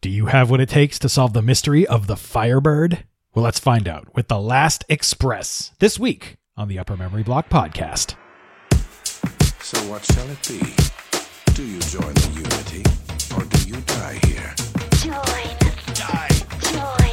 Do 0.00 0.10
you 0.10 0.26
have 0.26 0.48
what 0.48 0.60
it 0.60 0.68
takes 0.68 0.96
to 1.00 1.08
solve 1.08 1.32
the 1.32 1.42
mystery 1.42 1.84
of 1.84 2.06
the 2.06 2.16
Firebird? 2.16 3.04
Well, 3.34 3.44
let's 3.44 3.58
find 3.58 3.88
out 3.88 4.14
with 4.14 4.28
The 4.28 4.38
Last 4.38 4.84
Express 4.88 5.72
this 5.80 5.98
week 5.98 6.36
on 6.56 6.68
the 6.68 6.78
Upper 6.78 6.96
Memory 6.96 7.24
Block 7.24 7.48
podcast. 7.48 8.14
So 9.60 9.76
what 9.90 10.04
shall 10.04 10.28
it 10.30 10.48
be? 10.48 10.60
Do 11.52 11.64
you 11.64 11.80
join 11.80 12.14
the 12.14 12.30
Unity, 12.32 12.84
or 13.34 13.42
do 13.44 13.68
you 13.68 13.80
die 13.86 14.20
here? 14.28 14.54
Join. 15.02 15.94
Die! 15.94 16.28
Join. 16.72 17.07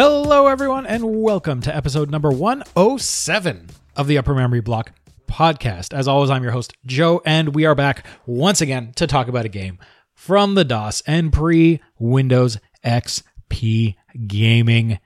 Hello, 0.00 0.46
everyone, 0.46 0.86
and 0.86 1.24
welcome 1.24 1.60
to 1.60 1.74
episode 1.74 2.08
number 2.08 2.30
107 2.30 3.66
of 3.96 4.06
the 4.06 4.16
Upper 4.16 4.32
Memory 4.32 4.60
Block 4.60 4.92
podcast. 5.26 5.92
As 5.92 6.06
always, 6.06 6.30
I'm 6.30 6.44
your 6.44 6.52
host, 6.52 6.72
Joe, 6.86 7.20
and 7.26 7.52
we 7.52 7.66
are 7.66 7.74
back 7.74 8.06
once 8.24 8.60
again 8.60 8.92
to 8.94 9.08
talk 9.08 9.26
about 9.26 9.44
a 9.44 9.48
game 9.48 9.76
from 10.14 10.54
the 10.54 10.64
DOS 10.64 11.02
and 11.04 11.32
pre 11.32 11.80
Windows 11.98 12.58
XP 12.84 13.96
gaming 14.24 15.00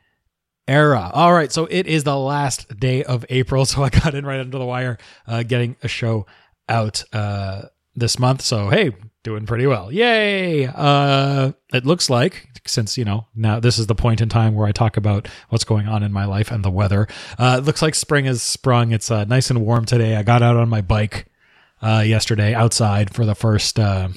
era. 0.68 1.10
All 1.14 1.32
right, 1.32 1.50
so 1.50 1.66
it 1.70 1.86
is 1.86 2.04
the 2.04 2.18
last 2.18 2.78
day 2.78 3.02
of 3.02 3.24
April, 3.30 3.64
so 3.64 3.82
I 3.82 3.88
got 3.88 4.14
in 4.14 4.26
right 4.26 4.40
under 4.40 4.58
the 4.58 4.66
wire, 4.66 4.98
uh, 5.26 5.42
getting 5.42 5.76
a 5.82 5.88
show 5.88 6.26
out 6.68 7.02
uh, 7.14 7.62
this 7.94 8.18
month. 8.18 8.42
So 8.42 8.68
hey, 8.68 8.94
doing 9.22 9.46
pretty 9.46 9.66
well, 9.66 9.92
yay! 9.92 10.66
Uh, 10.66 11.52
it 11.72 11.84
looks 11.84 12.10
like 12.10 12.48
since 12.66 12.96
you 12.96 13.04
know 13.04 13.26
now 13.34 13.58
this 13.58 13.78
is 13.78 13.86
the 13.86 13.94
point 13.94 14.20
in 14.20 14.28
time 14.28 14.54
where 14.54 14.68
I 14.68 14.72
talk 14.72 14.96
about 14.96 15.28
what's 15.48 15.64
going 15.64 15.88
on 15.88 16.02
in 16.02 16.12
my 16.12 16.24
life 16.24 16.50
and 16.50 16.64
the 16.64 16.70
weather. 16.70 17.08
Uh, 17.38 17.56
it 17.58 17.64
looks 17.64 17.82
like 17.82 17.94
spring 17.94 18.24
has 18.26 18.42
sprung. 18.42 18.92
It's 18.92 19.10
uh, 19.10 19.24
nice 19.24 19.50
and 19.50 19.64
warm 19.64 19.84
today. 19.84 20.16
I 20.16 20.22
got 20.22 20.42
out 20.42 20.56
on 20.56 20.68
my 20.68 20.80
bike 20.80 21.26
uh, 21.82 22.02
yesterday 22.06 22.54
outside 22.54 23.14
for 23.14 23.24
the 23.24 23.34
first. 23.34 23.78
Uh, 23.78 24.08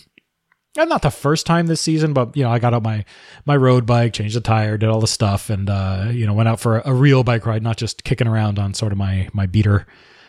and 0.77 0.89
not 0.89 1.01
the 1.01 1.09
first 1.09 1.45
time 1.45 1.67
this 1.67 1.79
season, 1.79 2.11
but 2.11 2.35
you 2.35 2.43
know, 2.43 2.51
I 2.51 2.59
got 2.59 2.73
out 2.73 2.83
my 2.83 3.05
my 3.45 3.55
road 3.55 3.85
bike, 3.85 4.13
changed 4.13 4.35
the 4.35 4.41
tire, 4.41 4.77
did 4.77 4.89
all 4.89 4.99
the 4.99 5.07
stuff, 5.07 5.49
and 5.49 5.69
uh, 5.69 6.09
you 6.11 6.25
know, 6.25 6.33
went 6.33 6.49
out 6.49 6.59
for 6.59 6.79
a, 6.79 6.89
a 6.89 6.93
real 6.93 7.23
bike 7.23 7.45
ride, 7.45 7.63
not 7.63 7.77
just 7.77 8.03
kicking 8.03 8.27
around 8.27 8.59
on 8.59 8.73
sort 8.73 8.91
of 8.91 8.97
my 8.97 9.29
my 9.33 9.45
beater, 9.45 9.87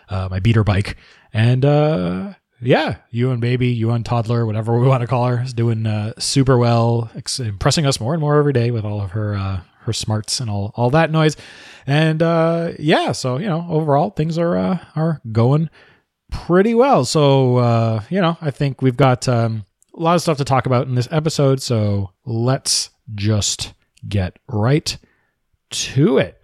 uh, 0.09 0.29
my 0.31 0.39
beater 0.39 0.63
bike. 0.63 0.97
And 1.33 1.65
uh, 1.65 2.35
yeah, 2.61 2.97
you 3.11 3.31
and 3.31 3.41
baby, 3.41 3.69
you 3.69 3.91
and 3.91 4.05
toddler, 4.05 4.47
whatever 4.47 4.79
we 4.79 4.87
want 4.89 5.03
to 5.03 5.07
call 5.07 5.27
her, 5.27 5.43
is 5.43 5.53
doing 5.53 5.87
uh, 5.87 6.13
super 6.19 6.57
well, 6.57 7.11
ex- 7.15 7.41
impressing 7.41 7.87
us 7.87 8.01
more 8.01 8.15
and 8.15 8.21
more 8.21 8.37
every 8.39 8.53
day 8.53 8.71
with 8.71 8.85
all 8.85 9.01
of 9.01 9.13
her 9.13 9.35
uh, 9.35 9.61
her 9.81 9.93
smarts 9.93 10.41
and 10.41 10.51
all 10.51 10.73
all 10.75 10.91
that 10.91 11.11
noise. 11.11 11.37
And 11.87 12.23
uh, 12.23 12.73
yeah, 12.79 13.13
so 13.13 13.39
you 13.39 13.47
know, 13.47 13.67
overall 13.69 14.11
things 14.11 14.39
are 14.39 14.57
uh, 14.57 14.79
are 14.95 15.21
going 15.33 15.71
pretty 16.31 16.75
well. 16.75 17.05
So 17.05 17.59
uh, 17.59 18.03
you 18.11 18.21
know, 18.21 18.37
I 18.41 18.51
think 18.51 18.83
we've 18.83 18.97
got 18.97 19.29
um, 19.29 19.65
a 19.95 20.01
lot 20.01 20.15
of 20.15 20.23
stuff 20.23 20.39
to 20.39 20.45
talk 20.45 20.67
about 20.67 20.87
in 20.87 20.95
this 20.95 21.09
episode. 21.11 21.61
So 21.61 22.13
let's 22.25 22.91
just 23.15 23.75
get 24.09 24.39
right 24.49 24.97
to 25.71 26.19
it. 26.19 26.36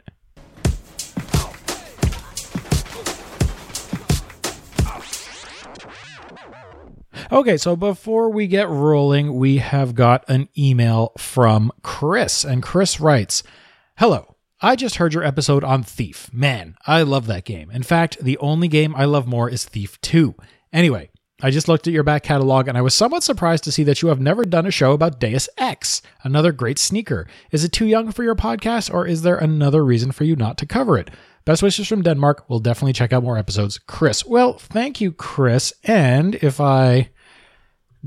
Okay, 7.33 7.57
so 7.57 7.77
before 7.77 8.29
we 8.29 8.47
get 8.47 8.69
rolling, 8.69 9.35
we 9.37 9.57
have 9.57 9.95
got 9.95 10.23
an 10.29 10.51
email 10.57 11.13
from 11.17 11.73
Chris, 11.81 12.45
and 12.45 12.63
Chris 12.63 13.01
writes 13.01 13.43
Hello. 13.97 14.37
I 14.61 14.77
just 14.77 14.97
heard 14.97 15.15
your 15.15 15.25
episode 15.25 15.65
on 15.65 15.83
Thief. 15.83 16.29
Man, 16.31 16.77
I 16.87 17.01
love 17.01 17.27
that 17.29 17.47
game. 17.47 17.71
In 17.71 17.85
fact, 17.85 18.19
the 18.23 18.37
only 18.37 18.69
game 18.69 18.95
I 18.95 19.07
love 19.07 19.27
more 19.27 19.49
is 19.49 19.65
Thief 19.65 19.99
2. 20.03 20.35
Anyway, 20.75 21.09
I 21.41 21.51
just 21.51 21.69
looked 21.69 21.87
at 21.87 21.95
your 21.95 22.03
back 22.03 22.23
catalog 22.23 22.69
and 22.69 22.77
I 22.77 22.83
was 22.83 22.93
somewhat 22.93 23.23
surprised 23.23 23.65
to 23.65 23.73
see 23.73 23.83
that 23.85 24.03
you 24.03 24.09
have 24.09 24.21
never 24.21 24.45
done 24.45 24.67
a 24.67 24.71
show 24.71 24.93
about 24.93 25.19
Deus 25.19 25.49
Ex, 25.57 26.03
another 26.25 26.53
great 26.53 26.79
sneaker. 26.79 27.27
Is 27.51 27.65
it 27.65 27.73
too 27.73 27.87
young 27.87 28.13
for 28.13 28.25
your 28.25 28.37
podcast 28.37 28.93
or 28.93 29.07
is 29.07 29.23
there 29.23 29.39
another 29.39 29.83
reason 29.83 30.13
for 30.13 30.25
you 30.25 30.37
not 30.37 30.59
to 30.59 30.67
cover 30.67 30.99
it? 30.99 31.11
Best 31.47 31.63
wishes 31.63 31.89
from 31.89 32.03
Denmark. 32.03 32.45
We'll 32.49 32.61
definitely 32.61 32.93
check 32.93 33.13
out 33.15 33.25
more 33.25 33.39
episodes. 33.39 33.79
Chris. 33.79 34.25
Well, 34.25 34.59
thank 34.59 35.01
you, 35.01 35.11
Chris. 35.13 35.73
And 35.83 36.37
if 36.37 36.61
I 36.61 37.09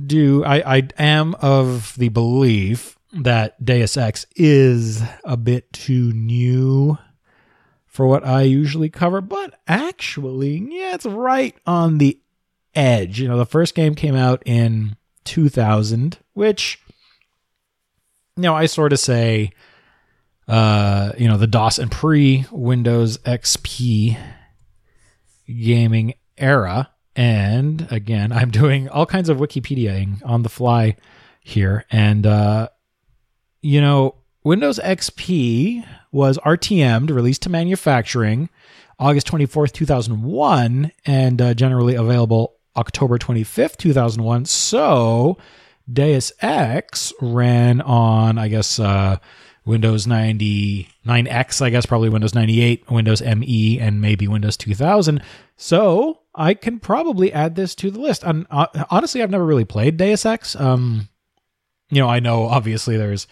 do, 0.03 0.43
I, 0.43 0.77
I 0.77 0.87
am 0.97 1.35
of 1.35 1.95
the 1.97 2.09
belief 2.09 2.97
that 3.13 3.63
Deus 3.63 3.95
Ex 3.97 4.25
is 4.35 5.01
a 5.23 5.37
bit 5.37 5.71
too 5.71 6.11
new 6.11 6.97
for 7.85 8.05
what 8.07 8.25
I 8.25 8.41
usually 8.41 8.89
cover, 8.89 9.21
but 9.21 9.57
actually, 9.67 10.57
yeah, 10.69 10.95
it's 10.95 11.05
right 11.05 11.55
on 11.65 11.97
the 11.97 12.19
edge. 12.75 13.21
You 13.21 13.29
know, 13.29 13.37
the 13.37 13.45
first 13.45 13.73
game 13.73 13.95
came 13.95 14.15
out 14.15 14.43
in 14.45 14.97
2000, 15.23 16.17
which, 16.33 16.81
you 18.35 18.43
know, 18.43 18.53
I 18.53 18.65
sort 18.65 18.91
of 18.91 18.99
say, 18.99 19.51
uh, 20.47 21.13
you 21.17 21.29
know, 21.29 21.37
the 21.37 21.47
DOS 21.47 21.79
and 21.79 21.89
pre 21.89 22.45
Windows 22.51 23.17
XP 23.19 24.17
gaming 25.47 26.15
era. 26.37 26.89
And 27.15 27.87
again, 27.91 28.31
I'm 28.31 28.51
doing 28.51 28.89
all 28.89 29.05
kinds 29.05 29.29
of 29.29 29.37
Wikipediaing 29.37 30.21
on 30.25 30.43
the 30.43 30.49
fly 30.49 30.97
here. 31.39 31.85
And, 31.91 32.25
uh, 32.25 32.69
you 33.61 33.81
know, 33.81 34.15
Windows 34.43 34.79
XP 34.79 35.85
was 36.11 36.37
RTM'd, 36.39 37.09
released 37.09 37.43
to 37.43 37.49
manufacturing 37.49 38.49
August 38.99 39.27
24th, 39.27 39.71
2001, 39.71 40.91
and 41.05 41.41
uh, 41.41 41.53
generally 41.53 41.95
available 41.95 42.55
October 42.77 43.17
25th, 43.17 43.77
2001. 43.77 44.45
So 44.45 45.37
Deus 45.91 46.31
Ex 46.41 47.13
ran 47.21 47.81
on, 47.81 48.37
I 48.37 48.47
guess, 48.47 48.79
uh, 48.79 49.17
Windows 49.65 50.05
99X, 50.05 51.61
I 51.61 51.69
guess, 51.71 51.85
probably 51.85 52.09
Windows 52.09 52.35
98, 52.35 52.89
Windows 52.89 53.21
ME, 53.21 53.79
and 53.79 53.99
maybe 53.99 54.27
Windows 54.27 54.57
2000. 54.57 55.21
So 55.57 56.19
I 56.35 56.53
can 56.53 56.79
probably 56.79 57.31
add 57.31 57.55
this 57.55 57.75
to 57.75 57.91
the 57.91 57.99
list. 57.99 58.23
And 58.23 58.45
uh, 58.51 58.67
honestly, 58.89 59.21
I've 59.21 59.29
never 59.29 59.45
really 59.45 59.65
played 59.65 59.97
Deus 59.97 60.25
Ex. 60.25 60.55
Um, 60.55 61.09
you 61.89 62.01
know, 62.01 62.09
I 62.09 62.19
know 62.19 62.43
obviously 62.43 62.97
there's 62.97 63.27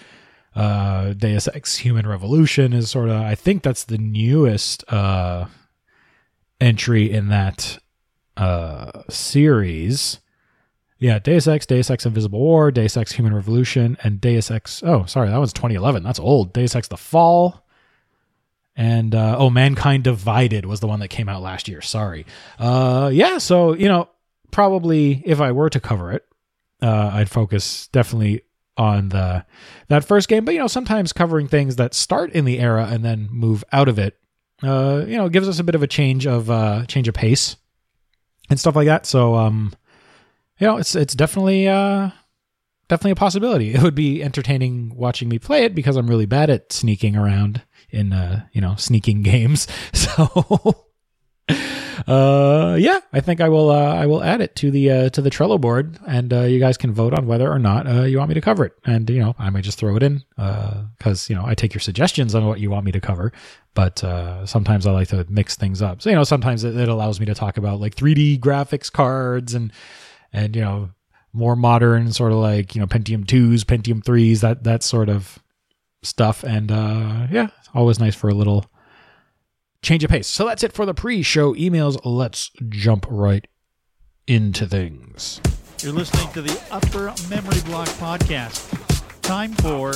uh, 0.55 1.13
Deus 1.13 1.47
Ex 1.53 1.77
Human 1.77 2.07
Revolution 2.07 2.73
is 2.73 2.89
sort 2.89 3.09
of, 3.09 3.21
I 3.21 3.35
think 3.35 3.63
that's 3.63 3.83
the 3.85 3.97
newest 3.97 4.83
uh, 4.91 5.45
entry 6.61 7.11
in 7.11 7.29
that 7.29 7.79
uh, 8.37 9.03
series. 9.09 10.19
Yeah, 10.99 11.19
Deus 11.19 11.47
Ex, 11.47 11.65
Deus 11.65 11.89
Ex 11.89 12.05
Invisible 12.05 12.39
War, 12.39 12.71
Deus 12.71 12.95
Ex 12.95 13.11
Human 13.13 13.33
Revolution, 13.33 13.97
and 14.03 14.21
Deus 14.21 14.49
Ex. 14.49 14.81
Oh, 14.83 15.05
sorry, 15.05 15.29
that 15.29 15.37
was 15.37 15.51
2011. 15.51 16.03
That's 16.03 16.19
old. 16.19 16.53
Deus 16.53 16.75
Ex 16.75 16.87
The 16.87 16.97
Fall. 16.97 17.62
And, 18.75 19.13
uh, 19.13 19.35
oh, 19.37 19.49
Mankind 19.49 20.03
Divided 20.03 20.65
was 20.65 20.79
the 20.79 20.87
one 20.87 20.99
that 20.99 21.09
came 21.09 21.29
out 21.29 21.41
last 21.41 21.67
year. 21.67 21.81
Sorry. 21.81 22.25
Uh, 22.57 23.11
yeah, 23.13 23.37
so, 23.37 23.73
you 23.73 23.87
know, 23.87 24.09
probably 24.51 25.21
if 25.25 25.39
I 25.39 25.51
were 25.51 25.69
to 25.69 25.79
cover 25.79 26.11
it, 26.11 26.25
uh, 26.81 27.11
I'd 27.13 27.29
focus 27.29 27.87
definitely 27.89 28.41
on 28.75 29.09
the 29.09 29.45
that 29.89 30.03
first 30.03 30.27
game. 30.27 30.43
But, 30.43 30.55
you 30.55 30.59
know, 30.59 30.67
sometimes 30.67 31.13
covering 31.13 31.47
things 31.47 31.75
that 31.75 31.93
start 31.93 32.31
in 32.31 32.45
the 32.45 32.59
era 32.59 32.87
and 32.89 33.05
then 33.05 33.27
move 33.31 33.63
out 33.71 33.87
of 33.87 33.99
it, 33.99 34.17
uh, 34.63 35.03
you 35.07 35.17
know, 35.17 35.29
gives 35.29 35.47
us 35.47 35.59
a 35.59 35.63
bit 35.63 35.75
of 35.75 35.83
a 35.83 35.87
change 35.87 36.25
of, 36.25 36.49
uh, 36.49 36.85
change 36.87 37.07
of 37.07 37.13
pace 37.13 37.57
and 38.49 38.59
stuff 38.59 38.75
like 38.75 38.87
that. 38.87 39.05
So, 39.05 39.35
um, 39.35 39.73
you 40.59 40.67
know, 40.67 40.77
it's 40.77 40.95
it's 40.95 41.13
definitely 41.13 41.67
uh, 41.67 42.09
definitely 42.87 43.11
a 43.11 43.15
possibility. 43.15 43.73
It 43.73 43.81
would 43.81 43.95
be 43.95 44.23
entertaining 44.23 44.95
watching 44.95 45.29
me 45.29 45.39
play 45.39 45.63
it 45.65 45.75
because 45.75 45.95
I'm 45.95 46.09
really 46.09 46.25
bad 46.25 46.49
at 46.49 46.71
sneaking 46.71 47.15
around 47.15 47.61
in 47.89 48.13
uh, 48.13 48.45
you 48.53 48.61
know 48.61 48.75
sneaking 48.75 49.21
games. 49.23 49.67
So, 49.93 50.85
uh, 52.07 52.77
yeah, 52.79 52.99
I 53.11 53.19
think 53.19 53.41
I 53.41 53.49
will 53.49 53.69
uh, 53.69 53.95
I 53.95 54.05
will 54.05 54.23
add 54.23 54.41
it 54.41 54.55
to 54.57 54.71
the 54.71 54.91
uh, 54.91 55.09
to 55.09 55.21
the 55.21 55.29
Trello 55.29 55.59
board, 55.59 55.97
and 56.07 56.33
uh, 56.33 56.41
you 56.41 56.59
guys 56.59 56.77
can 56.77 56.93
vote 56.93 57.13
on 57.13 57.27
whether 57.27 57.51
or 57.51 57.59
not 57.59 57.87
uh, 57.87 58.03
you 58.03 58.17
want 58.17 58.29
me 58.29 58.35
to 58.35 58.41
cover 58.41 58.65
it. 58.65 58.73
And 58.85 59.09
you 59.09 59.19
know, 59.19 59.35
I 59.37 59.49
might 59.49 59.63
just 59.63 59.77
throw 59.77 59.95
it 59.95 60.03
in 60.03 60.23
because 60.35 61.29
you 61.29 61.35
know 61.35 61.45
I 61.45 61.55
take 61.55 61.73
your 61.73 61.81
suggestions 61.81 62.35
on 62.35 62.45
what 62.45 62.59
you 62.59 62.69
want 62.69 62.85
me 62.85 62.91
to 62.91 63.01
cover, 63.01 63.31
but 63.73 64.03
uh, 64.03 64.45
sometimes 64.45 64.85
I 64.87 64.91
like 64.91 65.09
to 65.09 65.25
mix 65.29 65.55
things 65.55 65.81
up. 65.81 66.01
So 66.01 66.09
you 66.09 66.15
know, 66.15 66.23
sometimes 66.23 66.63
it, 66.63 66.75
it 66.75 66.89
allows 66.89 67.19
me 67.19 67.25
to 67.27 67.35
talk 67.35 67.57
about 67.57 67.79
like 67.79 67.95
3D 67.95 68.39
graphics 68.39 68.91
cards 68.91 69.53
and 69.53 69.71
and 70.31 70.55
you 70.55 70.61
know 70.61 70.89
more 71.33 71.55
modern 71.55 72.13
sort 72.13 72.31
of 72.31 72.37
like 72.37 72.75
you 72.75 72.81
know 72.81 72.87
Pentium 72.87 73.27
twos, 73.27 73.63
Pentium 73.63 74.03
threes, 74.03 74.41
that 74.41 74.63
that 74.63 74.83
sort 74.83 75.09
of 75.09 75.39
stuff. 76.03 76.43
And 76.43 76.71
uh, 76.71 77.27
yeah, 77.31 77.47
always 77.73 77.99
nice 77.99 78.15
for 78.15 78.29
a 78.29 78.33
little 78.33 78.65
change 79.81 80.03
of 80.03 80.09
pace. 80.09 80.27
So 80.27 80.45
that's 80.45 80.63
it 80.63 80.73
for 80.73 80.85
the 80.85 80.93
pre-show 80.93 81.53
emails. 81.55 81.99
Let's 82.03 82.51
jump 82.69 83.05
right 83.09 83.47
into 84.27 84.67
things. 84.67 85.41
You're 85.81 85.93
listening 85.93 86.31
to 86.33 86.41
the 86.41 86.61
Upper 86.71 87.13
Memory 87.29 87.59
Block 87.65 87.87
Podcast. 87.89 88.69
Time 89.21 89.53
for 89.53 89.93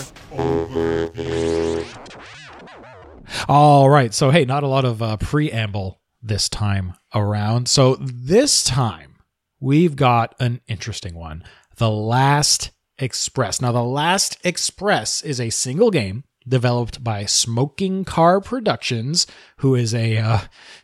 All 3.48 3.89
right. 3.89 4.13
So, 4.13 4.30
hey, 4.30 4.45
not 4.45 4.63
a 4.63 4.68
lot 4.68 4.86
of 4.86 5.01
uh, 5.01 5.18
preamble 5.18 6.01
this 6.21 6.50
time 6.50 6.94
around. 7.13 7.68
So, 7.69 7.95
this 7.95 8.63
time 8.63 9.15
we've 9.60 9.95
got 9.95 10.36
an 10.39 10.62
interesting 10.68 11.15
one 11.15 11.44
The 11.77 11.89
Last 11.89 12.71
Express. 13.00 13.62
Now, 13.62 13.72
The 13.72 13.84
Last 13.84 14.38
Express 14.44 15.22
is 15.22 15.40
a 15.40 15.50
single 15.50 15.92
game 15.92 16.24
developed 16.48 17.04
by 17.04 17.26
Smoking 17.26 18.06
Car 18.06 18.40
Productions, 18.40 19.28
who 19.58 19.76
is 19.76 19.94
a 19.94 20.18
uh, 20.18 20.40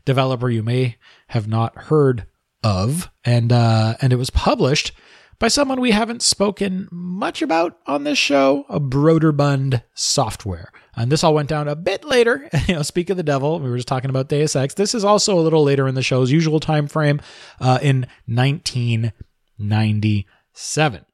developer 0.05 0.49
you 0.49 0.63
may 0.63 0.97
have 1.27 1.47
not 1.47 1.83
heard 1.83 2.25
of. 2.63 3.09
And, 3.23 3.51
uh, 3.51 3.95
and 4.01 4.13
it 4.13 4.17
was 4.17 4.29
published 4.29 4.91
by 5.39 5.47
someone 5.47 5.81
we 5.81 5.91
haven't 5.91 6.21
spoken 6.21 6.87
much 6.91 7.41
about 7.41 7.79
on 7.87 8.03
this 8.03 8.17
show, 8.17 8.65
a 8.69 8.79
Broderbund 8.79 9.83
Software. 9.93 10.71
And 10.95 11.11
this 11.11 11.23
all 11.23 11.33
went 11.33 11.49
down 11.49 11.67
a 11.67 11.75
bit 11.75 12.05
later. 12.05 12.49
You 12.67 12.75
know, 12.75 12.81
speak 12.81 13.09
of 13.09 13.17
the 13.17 13.23
devil, 13.23 13.59
we 13.59 13.69
were 13.69 13.75
just 13.75 13.89
talking 13.89 14.09
about 14.09 14.29
Deus 14.29 14.55
Ex. 14.55 14.75
This 14.75 14.95
is 14.95 15.03
also 15.03 15.37
a 15.37 15.41
little 15.41 15.63
later 15.63 15.85
in 15.87 15.95
the 15.95 16.01
show's 16.01 16.31
usual 16.31 16.61
time 16.61 16.87
frame, 16.87 17.19
uh, 17.59 17.79
in 17.81 18.07
1997. 18.25 21.05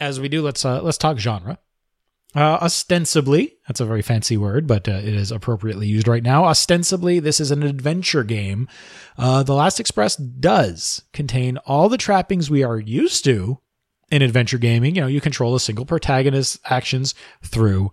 As 0.00 0.20
we 0.20 0.28
do, 0.28 0.42
let's 0.42 0.64
uh, 0.64 0.82
let's 0.82 0.98
talk 0.98 1.18
genre. 1.18 1.58
Uh, 2.34 2.58
ostensibly, 2.60 3.56
that's 3.66 3.80
a 3.80 3.86
very 3.86 4.02
fancy 4.02 4.36
word, 4.36 4.66
but 4.66 4.86
uh, 4.86 4.92
it 4.92 5.14
is 5.14 5.32
appropriately 5.32 5.86
used 5.86 6.06
right 6.06 6.22
now. 6.22 6.44
Ostensibly, 6.44 7.20
this 7.20 7.40
is 7.40 7.50
an 7.50 7.62
adventure 7.62 8.22
game. 8.22 8.68
Uh, 9.16 9.42
the 9.42 9.54
Last 9.54 9.80
Express 9.80 10.14
does 10.14 11.02
contain 11.12 11.56
all 11.58 11.88
the 11.88 11.96
trappings 11.96 12.50
we 12.50 12.62
are 12.62 12.78
used 12.78 13.24
to 13.24 13.58
in 14.10 14.20
adventure 14.20 14.58
gaming. 14.58 14.94
You 14.94 15.00
know, 15.02 15.06
you 15.06 15.22
control 15.22 15.54
a 15.54 15.60
single 15.60 15.86
protagonist's 15.86 16.58
actions 16.66 17.14
through 17.42 17.90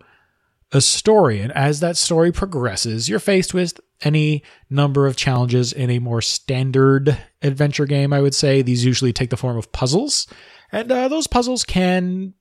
a 0.72 0.82
story. 0.82 1.40
And 1.40 1.54
as 1.54 1.80
that 1.80 1.96
story 1.96 2.32
progresses, 2.34 3.08
you're 3.08 3.20
faced 3.20 3.54
with 3.54 3.80
any 4.02 4.44
number 4.70 5.08
of 5.08 5.16
challenges 5.16 5.72
in 5.72 5.90
a 5.90 6.00
more 6.00 6.22
standard 6.22 7.18
adventure 7.42 7.86
game, 7.86 8.12
I 8.12 8.20
would 8.20 8.36
say. 8.36 8.62
These 8.62 8.84
usually 8.84 9.14
take 9.14 9.30
the 9.30 9.38
form 9.38 9.58
of 9.58 9.72
puzzles. 9.72 10.28
And 10.72 10.92
uh, 10.92 11.08
those 11.08 11.28
puzzles 11.28 11.64
can 11.64 12.34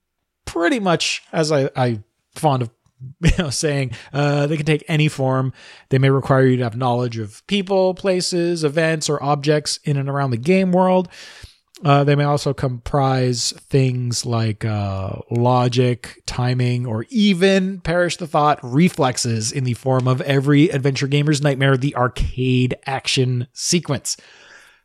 pretty 0.45 0.79
much, 0.79 1.23
as 1.31 1.51
I, 1.51 1.69
I 1.75 2.03
fond 2.35 2.61
of 2.63 2.69
you 3.21 3.31
know, 3.37 3.49
saying, 3.49 3.91
uh, 4.13 4.47
they 4.47 4.57
can 4.57 4.65
take 4.65 4.83
any 4.87 5.07
form. 5.07 5.53
They 5.89 5.97
may 5.97 6.09
require 6.09 6.45
you 6.45 6.57
to 6.57 6.63
have 6.63 6.77
knowledge 6.77 7.17
of 7.17 7.45
people, 7.47 7.93
places, 7.93 8.63
events, 8.63 9.09
or 9.09 9.21
objects 9.21 9.79
in 9.83 9.97
and 9.97 10.09
around 10.09 10.31
the 10.31 10.37
game 10.37 10.71
world. 10.71 11.09
Uh, 11.83 12.05
they 12.05 12.15
may 12.15 12.23
also 12.23 12.53
comprise 12.53 13.51
things 13.59 14.25
like 14.25 14.63
uh, 14.63 15.17
logic, 15.29 16.21
timing, 16.25 16.85
or 16.85 17.05
even, 17.09 17.81
perish 17.81 18.15
the 18.15 18.27
thought, 18.27 18.59
reflexes 18.63 19.51
in 19.51 19.65
the 19.65 19.73
form 19.73 20.07
of 20.07 20.21
every 20.21 20.69
adventure 20.69 21.07
gamer's 21.07 21.41
nightmare, 21.41 21.75
the 21.75 21.95
arcade 21.95 22.75
action 22.85 23.47
sequence. 23.51 24.15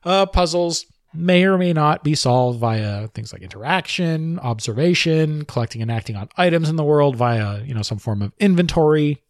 Uh, 0.02 0.26
puzzles 0.26 0.84
may 1.12 1.44
or 1.44 1.58
may 1.58 1.72
not 1.72 2.04
be 2.04 2.14
solved 2.14 2.58
via 2.58 3.08
things 3.08 3.32
like 3.32 3.42
interaction, 3.42 4.38
observation, 4.40 5.44
collecting 5.44 5.82
and 5.82 5.90
acting 5.90 6.16
on 6.16 6.28
items 6.36 6.68
in 6.68 6.76
the 6.76 6.84
world 6.84 7.16
via, 7.16 7.62
you 7.62 7.74
know, 7.74 7.82
some 7.82 7.98
form 7.98 8.22
of 8.22 8.32
inventory 8.38 9.22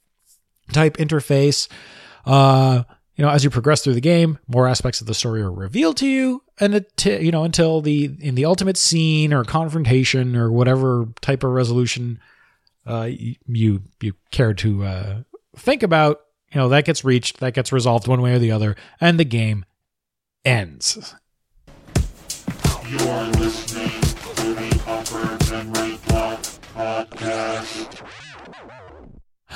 type 0.72 0.96
interface. 0.98 1.68
Uh, 2.26 2.82
you 3.16 3.24
know, 3.24 3.30
as 3.30 3.44
you 3.44 3.50
progress 3.50 3.82
through 3.82 3.94
the 3.94 4.00
game, 4.00 4.38
more 4.48 4.66
aspects 4.66 5.00
of 5.00 5.06
the 5.06 5.14
story 5.14 5.42
are 5.42 5.52
revealed 5.52 5.96
to 5.98 6.06
you, 6.06 6.42
and 6.58 6.74
it, 6.74 7.06
you 7.06 7.30
know, 7.30 7.44
until 7.44 7.80
the 7.80 8.10
in 8.20 8.34
the 8.34 8.46
ultimate 8.46 8.78
scene 8.78 9.32
or 9.32 9.44
confrontation 9.44 10.36
or 10.36 10.50
whatever 10.50 11.06
type 11.20 11.44
of 11.44 11.50
resolution 11.50 12.18
uh, 12.86 13.10
you 13.46 13.82
you 14.00 14.14
care 14.30 14.54
to 14.54 14.84
uh, 14.84 15.22
think 15.56 15.82
about, 15.82 16.20
you 16.52 16.58
know, 16.58 16.68
that 16.70 16.84
gets 16.84 17.04
reached, 17.04 17.40
that 17.40 17.52
gets 17.52 17.72
resolved 17.72 18.08
one 18.08 18.22
way 18.22 18.32
or 18.32 18.38
the 18.38 18.52
other, 18.52 18.74
and 19.00 19.18
the 19.18 19.24
game 19.24 19.64
ends. 20.44 21.14
You're 22.90 22.98
listening 22.98 24.00
to 24.00 24.52
the 24.52 25.98
Block 26.08 26.40
Podcast. 26.74 28.04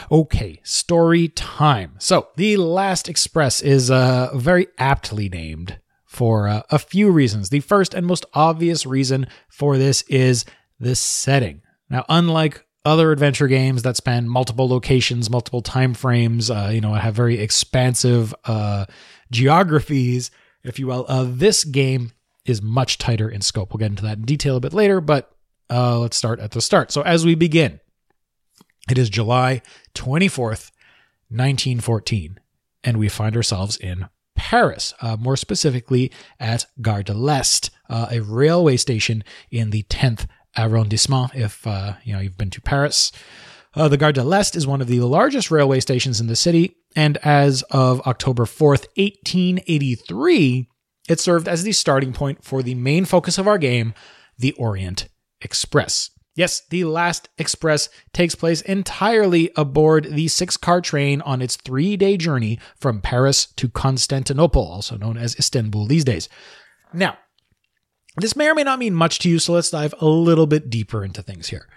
Okay, 0.09 0.61
story 0.63 1.29
time. 1.31 1.97
So, 1.99 2.29
The 2.37 2.57
Last 2.59 3.09
Express 3.09 3.61
is 3.61 3.91
uh, 3.91 4.31
very 4.37 4.69
aptly 4.79 5.29
named 5.29 5.81
for 6.07 6.47
uh, 6.47 6.63
a 6.71 6.79
few 6.79 7.11
reasons. 7.11 7.51
The 7.51 7.59
first 7.59 7.93
and 7.93 8.07
most 8.07 8.25
obvious 8.35 8.87
reason 8.87 9.27
for 9.49 9.79
this 9.79 10.03
is 10.03 10.45
the 10.79 10.95
setting. 10.95 11.63
Now, 11.91 12.05
unlike 12.09 12.65
other 12.85 13.11
adventure 13.11 13.49
games 13.49 13.83
that 13.83 13.97
span 13.97 14.29
multiple 14.29 14.69
locations, 14.69 15.29
multiple 15.29 15.61
time 15.61 15.95
frames, 15.95 16.53
uh, 16.53 16.71
you 16.73 16.81
know, 16.81 16.95
have 16.95 17.17
very 17.17 17.41
expansive 17.41 18.33
uh, 18.45 18.85
geographies, 19.33 20.31
if 20.63 20.79
you 20.79 20.87
will, 20.87 21.05
uh, 21.09 21.27
this 21.27 21.65
game 21.65 22.13
is 22.47 22.63
much 22.63 22.99
tighter 22.99 23.29
in 23.29 23.41
scope. 23.41 23.73
We'll 23.73 23.79
get 23.79 23.91
into 23.91 24.03
that 24.03 24.19
in 24.19 24.25
detail 24.25 24.57
a 24.57 24.61
bit 24.61 24.73
later, 24.73 25.01
but 25.01 25.35
uh, 25.71 25.99
let's 25.99 26.17
start 26.17 26.41
at 26.41 26.53
the 26.53 26.61
start. 26.61 26.93
So, 26.93 27.03
as 27.03 27.25
we 27.25 27.35
begin, 27.35 27.81
it 28.91 28.99
is 28.99 29.09
July 29.09 29.63
24th, 29.95 30.71
1914, 31.31 32.39
and 32.83 32.97
we 32.99 33.09
find 33.09 33.37
ourselves 33.37 33.77
in 33.77 34.09
Paris, 34.37 34.93
uh, 35.01 35.17
more 35.19 35.37
specifically 35.37 36.13
at 36.39 36.67
Gare 36.83 37.03
de 37.03 37.15
l'Est, 37.15 37.71
uh, 37.89 38.09
a 38.11 38.21
railway 38.21 38.77
station 38.77 39.25
in 39.51 39.71
the 39.71 39.85
10th 39.85 40.27
arrondissement. 40.57 41.35
If 41.35 41.67
uh, 41.67 41.95
you 42.05 42.13
know 42.13 42.21
you've 42.21 42.39
been 42.39 42.51
to 42.51 42.61
Paris, 42.61 43.11
uh, 43.75 43.89
the 43.89 43.97
Gare 43.97 44.13
de 44.13 44.23
l'Est 44.23 44.55
is 44.55 44.67
one 44.67 44.81
of 44.81 44.87
the 44.87 45.01
largest 45.01 45.51
railway 45.51 45.81
stations 45.81 46.21
in 46.21 46.27
the 46.27 46.37
city, 46.37 46.77
and 46.95 47.17
as 47.19 47.63
of 47.71 48.01
October 48.03 48.45
4th, 48.45 48.87
1883, 48.97 50.69
it 51.09 51.21
served 51.21 51.49
as 51.49 51.63
the 51.63 51.73
starting 51.73 52.13
point 52.13 52.45
for 52.45 52.63
the 52.63 52.75
main 52.75 53.05
focus 53.05 53.39
of 53.39 53.47
our 53.47 53.59
game, 53.59 53.95
the 54.39 54.53
Orient 54.53 55.09
Express. 55.41 56.11
Yes, 56.37 56.63
the 56.69 56.85
last 56.85 57.29
express 57.39 57.89
takes 58.13 58.35
place 58.35 58.61
entirely 58.63 59.53
aboard 59.57 60.07
the 60.11 60.27
six 60.27 60.57
car 60.57 60.81
train 60.81 61.21
on 61.21 61.41
its 61.41 61.57
three 61.57 61.97
day 61.97 62.17
journey 62.17 62.59
from 62.77 63.01
Paris 63.01 63.47
to 63.57 63.69
Constantinople, 63.69 64.67
also 64.67 64.97
known 64.97 65.17
as 65.17 65.37
Istanbul 65.39 65.87
these 65.87 66.05
days. 66.05 66.29
Now, 66.93 67.19
this 68.17 68.35
may 68.35 68.49
or 68.49 68.55
may 68.55 68.65
not 68.65 68.81
mean 68.81 68.95
much 68.95 69.21
to 69.21 69.29
you, 69.29 69.39
so 69.39 69.53
let's 69.53 69.71
dive 69.71 69.95
a 70.01 70.07
little 70.07 70.47
bit 70.47 70.71
deeper 70.71 71.05
into 71.05 71.23
things 71.23 71.49
here. 71.49 71.69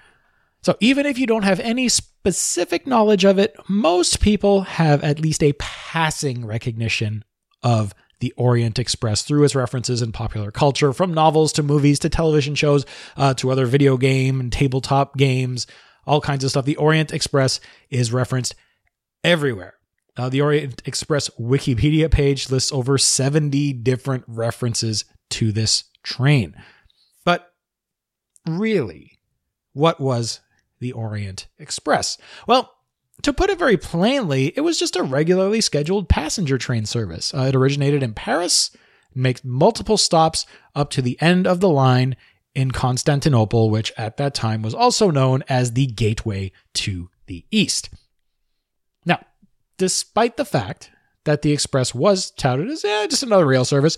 So, 0.62 0.76
even 0.80 1.06
if 1.06 1.20
you 1.20 1.28
don't 1.28 1.44
have 1.44 1.60
any 1.60 1.88
specific 1.88 2.88
knowledge 2.88 3.26
of 3.26 3.38
it, 3.38 3.56
most 3.69 4.19
people 4.22 4.62
have 4.62 5.04
at 5.04 5.19
least 5.19 5.44
a 5.44 5.54
passing 5.54 6.46
recognition 6.46 7.24
of 7.62 7.94
the 8.19 8.33
Orient 8.38 8.80
Express 8.80 9.21
through 9.21 9.44
its 9.44 9.56
references 9.56 10.02
in 10.02 10.12
popular 10.12 10.52
culture, 10.52 10.94
from 10.94 11.14
novels 11.14 11.54
to 11.54 11.64
movies 11.64 12.00
to 12.00 12.09
television 12.09 12.56
shows 12.56 12.86
uh, 13.16 13.33
to 13.36 13.52
other 13.52 13.66
video 13.66 13.97
game 13.97 14.40
and 14.40 14.52
tabletop 14.52 15.18
games, 15.18 15.68
all 16.06 16.21
kinds 16.21 16.44
of 16.44 16.50
stuff. 16.50 16.66
The 16.66 16.78
Orient 16.78 17.14
Express 17.14 17.59
is 17.90 18.12
referenced 18.12 18.56
everywhere. 19.24 19.76
Uh, 20.16 20.30
the 20.30 20.42
Orient 20.42 20.81
Express 20.86 21.30
Wikipedia 21.40 22.09
page 22.09 22.50
lists 22.50 22.71
over 22.71 22.97
70 22.97 23.74
different 23.74 24.24
references 24.28 25.06
to 25.30 25.52
this 25.52 25.83
train. 26.02 26.56
But 27.24 27.52
really, 28.47 29.19
what 29.74 30.00
was 30.00 30.40
the 30.80 30.92
Orient 30.92 31.47
Express? 31.59 32.18
Well, 32.47 32.77
to 33.24 33.33
put 33.33 33.50
it 33.50 33.59
very 33.59 33.78
plainly, 33.78 34.54
it 34.56 34.62
was 34.62 34.80
just 34.80 34.95
a 34.95 35.04
regularly 35.04 35.62
scheduled 35.62 36.09
passenger 36.09 36.57
train 36.57 36.86
service. 36.86 37.33
Uh, 37.33 37.42
it 37.50 37.56
originated 37.56 38.04
in 38.04 38.14
Paris, 38.14 38.71
makes 39.14 39.44
multiple 39.44 39.97
stops 39.97 40.45
up 40.76 40.90
to 40.92 41.02
the 41.02 41.19
end 41.21 41.47
of 41.47 41.59
the 41.59 41.69
line 41.69 42.16
in 42.54 42.71
Constantinople, 42.71 43.69
which 43.69 43.92
at 43.97 44.18
that 44.18 44.33
time 44.33 44.62
was 44.62 44.74
also 44.74 45.12
known 45.12 45.44
as 45.50 45.74
the 45.74 45.88
gateway 45.88 46.52
to 46.74 47.09
the 47.26 47.45
East. 47.52 47.90
Now, 49.06 49.26
despite 49.78 50.38
the 50.38 50.45
fact 50.45 50.92
that 51.26 51.42
the 51.42 51.52
Express 51.52 51.94
was 51.94 52.31
touted 52.31 52.69
as 52.69 52.83
eh, 52.86 53.07
just 53.07 53.24
another 53.24 53.45
rail 53.45 53.66
service, 53.66 53.97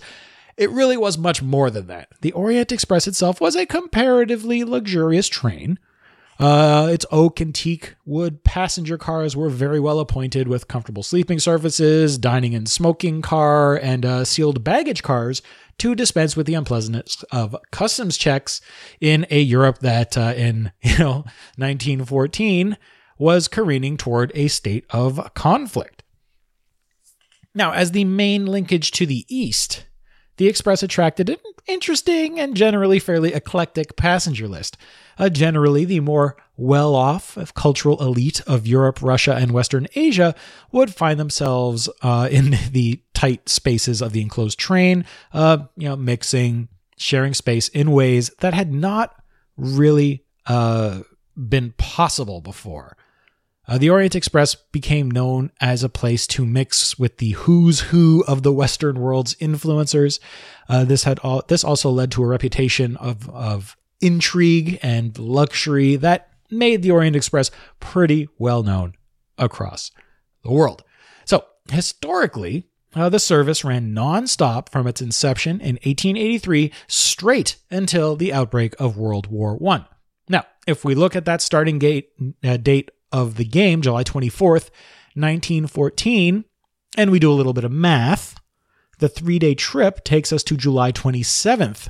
it 0.56 0.70
really 0.70 0.96
was 0.96 1.16
much 1.16 1.42
more 1.42 1.70
than 1.70 1.86
that. 1.86 2.08
The 2.20 2.32
Orient 2.32 2.72
Express 2.72 3.06
itself 3.06 3.40
was 3.40 3.56
a 3.56 3.64
comparatively 3.64 4.64
luxurious 4.64 5.28
train 5.28 5.78
uh, 6.40 6.88
its 6.90 7.04
oak 7.10 7.38
and 7.38 7.54
teak 7.54 7.96
wood 8.06 8.42
passenger 8.44 8.96
cars 8.96 9.36
were 9.36 9.50
very 9.50 9.78
well 9.78 10.00
appointed 10.00 10.48
with 10.48 10.68
comfortable 10.68 11.02
sleeping 11.02 11.38
surfaces, 11.38 12.16
dining 12.16 12.54
and 12.54 12.66
smoking 12.66 13.20
car, 13.20 13.76
and 13.76 14.06
uh, 14.06 14.24
sealed 14.24 14.64
baggage 14.64 15.02
cars 15.02 15.42
to 15.76 15.94
dispense 15.94 16.36
with 16.36 16.46
the 16.46 16.54
unpleasantness 16.54 17.22
of 17.30 17.54
customs 17.70 18.16
checks 18.16 18.62
in 19.02 19.26
a 19.30 19.40
Europe 19.40 19.80
that, 19.80 20.16
uh, 20.16 20.32
in 20.34 20.72
you 20.82 20.98
know 20.98 21.24
1914, 21.56 22.78
was 23.18 23.46
careening 23.46 23.98
toward 23.98 24.32
a 24.34 24.48
state 24.48 24.86
of 24.88 25.34
conflict. 25.34 26.02
Now, 27.54 27.72
as 27.72 27.90
the 27.90 28.04
main 28.04 28.46
linkage 28.46 28.92
to 28.92 29.04
the 29.04 29.26
east, 29.28 29.84
the 30.40 30.48
Express 30.48 30.82
attracted 30.82 31.28
an 31.28 31.36
interesting 31.66 32.40
and 32.40 32.56
generally 32.56 32.98
fairly 32.98 33.34
eclectic 33.34 33.94
passenger 33.94 34.48
list. 34.48 34.78
Uh, 35.18 35.28
generally, 35.28 35.84
the 35.84 36.00
more 36.00 36.34
well 36.56 36.94
off 36.94 37.36
cultural 37.52 38.02
elite 38.02 38.40
of 38.46 38.66
Europe, 38.66 39.02
Russia, 39.02 39.34
and 39.34 39.52
Western 39.52 39.86
Asia 39.94 40.34
would 40.72 40.94
find 40.94 41.20
themselves 41.20 41.90
uh, 42.00 42.26
in 42.30 42.56
the 42.72 43.02
tight 43.12 43.50
spaces 43.50 44.00
of 44.00 44.12
the 44.14 44.22
enclosed 44.22 44.58
train, 44.58 45.04
uh, 45.34 45.58
you 45.76 45.90
know, 45.90 45.96
mixing, 45.96 46.68
sharing 46.96 47.34
space 47.34 47.68
in 47.68 47.90
ways 47.90 48.30
that 48.38 48.54
had 48.54 48.72
not 48.72 49.14
really 49.58 50.24
uh, 50.46 51.00
been 51.36 51.74
possible 51.76 52.40
before. 52.40 52.96
Uh, 53.70 53.78
the 53.78 53.88
Orient 53.88 54.16
Express 54.16 54.56
became 54.56 55.08
known 55.08 55.52
as 55.60 55.84
a 55.84 55.88
place 55.88 56.26
to 56.26 56.44
mix 56.44 56.98
with 56.98 57.18
the 57.18 57.30
who's 57.30 57.78
who 57.80 58.24
of 58.26 58.42
the 58.42 58.52
Western 58.52 58.98
world's 58.98 59.36
influencers. 59.36 60.18
Uh, 60.68 60.82
this 60.82 61.04
had 61.04 61.20
all, 61.20 61.44
this 61.46 61.62
also 61.62 61.88
led 61.88 62.10
to 62.10 62.24
a 62.24 62.26
reputation 62.26 62.96
of 62.96 63.30
of 63.30 63.76
intrigue 64.00 64.80
and 64.82 65.16
luxury 65.20 65.94
that 65.94 66.30
made 66.50 66.82
the 66.82 66.90
Orient 66.90 67.14
Express 67.14 67.52
pretty 67.78 68.28
well 68.38 68.64
known 68.64 68.94
across 69.38 69.92
the 70.42 70.50
world. 70.50 70.82
So 71.24 71.44
historically, 71.70 72.66
uh, 72.96 73.08
the 73.08 73.20
service 73.20 73.64
ran 73.64 73.94
nonstop 73.94 74.68
from 74.68 74.88
its 74.88 75.00
inception 75.00 75.60
in 75.60 75.76
1883 75.76 76.72
straight 76.88 77.54
until 77.70 78.16
the 78.16 78.32
outbreak 78.32 78.74
of 78.80 78.96
World 78.96 79.28
War 79.28 79.54
One. 79.54 79.84
Now, 80.28 80.46
if 80.66 80.84
we 80.84 80.96
look 80.96 81.14
at 81.14 81.24
that 81.26 81.40
starting 81.40 81.78
gate, 81.78 82.10
uh, 82.42 82.56
date 82.56 82.90
of 83.12 83.36
the 83.36 83.44
game, 83.44 83.82
July 83.82 84.04
24th, 84.04 84.70
1914, 85.14 86.44
and 86.96 87.10
we 87.10 87.18
do 87.18 87.32
a 87.32 87.34
little 87.34 87.52
bit 87.52 87.64
of 87.64 87.72
math, 87.72 88.36
the 88.98 89.08
three 89.08 89.38
day 89.38 89.54
trip 89.54 90.04
takes 90.04 90.32
us 90.32 90.42
to 90.44 90.56
July 90.56 90.92
27th, 90.92 91.88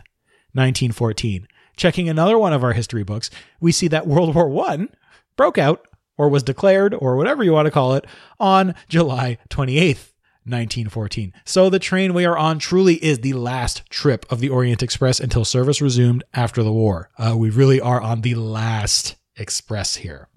1914. 0.53 1.47
Checking 1.77 2.09
another 2.09 2.39
one 2.39 2.53
of 2.53 2.63
our 2.63 2.73
history 2.73 3.05
books, 3.05 3.31
we 3.61 3.73
see 3.73 3.89
that 3.89 4.07
World 4.07 4.35
War 4.35 4.69
I 4.69 4.89
broke 5.37 5.59
out, 5.59 5.87
or 6.17 6.29
was 6.29 6.43
declared, 6.43 6.95
or 6.95 7.17
whatever 7.17 7.43
you 7.43 7.53
want 7.53 7.67
to 7.67 7.71
call 7.71 7.95
it, 7.95 8.07
on 8.39 8.75
July 8.89 9.39
28th, 9.49 10.13
1914. 10.45 11.33
So 11.45 11.71
the 11.71 11.79
train 11.79 12.15
we 12.15 12.25
are 12.27 12.37
on 12.37 12.59
truly 12.59 13.03
is 13.03 13.21
the 13.21 13.33
last 13.33 13.89
trip 13.91 14.27
of 14.31 14.41
the 14.41 14.51
Orient 14.51 14.83
Express 14.83 15.21
until 15.21 15.45
service 15.45 15.81
resumed 15.81 16.25
after 16.35 16.63
the 16.63 16.73
war. 16.73 17.11
Uh, 17.19 17.35
we 17.37 17.51
really 17.51 17.81
are 17.81 18.01
on 18.01 18.21
the 18.21 18.35
last 18.35 19.17
express 19.37 19.97
here. 19.97 20.29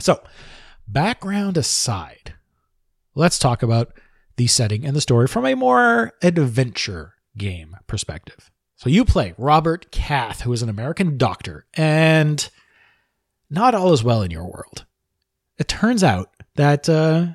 So, 0.00 0.22
background 0.88 1.56
aside, 1.56 2.34
let's 3.14 3.38
talk 3.38 3.62
about 3.62 3.92
the 4.36 4.46
setting 4.46 4.84
and 4.84 4.96
the 4.96 5.00
story 5.00 5.28
from 5.28 5.46
a 5.46 5.54
more 5.54 6.12
adventure 6.22 7.14
game 7.36 7.76
perspective. 7.86 8.50
So, 8.76 8.90
you 8.90 9.04
play 9.04 9.34
Robert 9.38 9.90
Cath, 9.90 10.42
who 10.42 10.52
is 10.52 10.62
an 10.62 10.68
American 10.68 11.16
doctor, 11.16 11.66
and 11.74 12.48
not 13.48 13.74
all 13.74 13.92
is 13.92 14.02
well 14.04 14.22
in 14.22 14.30
your 14.30 14.44
world. 14.44 14.84
It 15.58 15.68
turns 15.68 16.02
out 16.02 16.30
that 16.56 16.88
uh, 16.88 17.26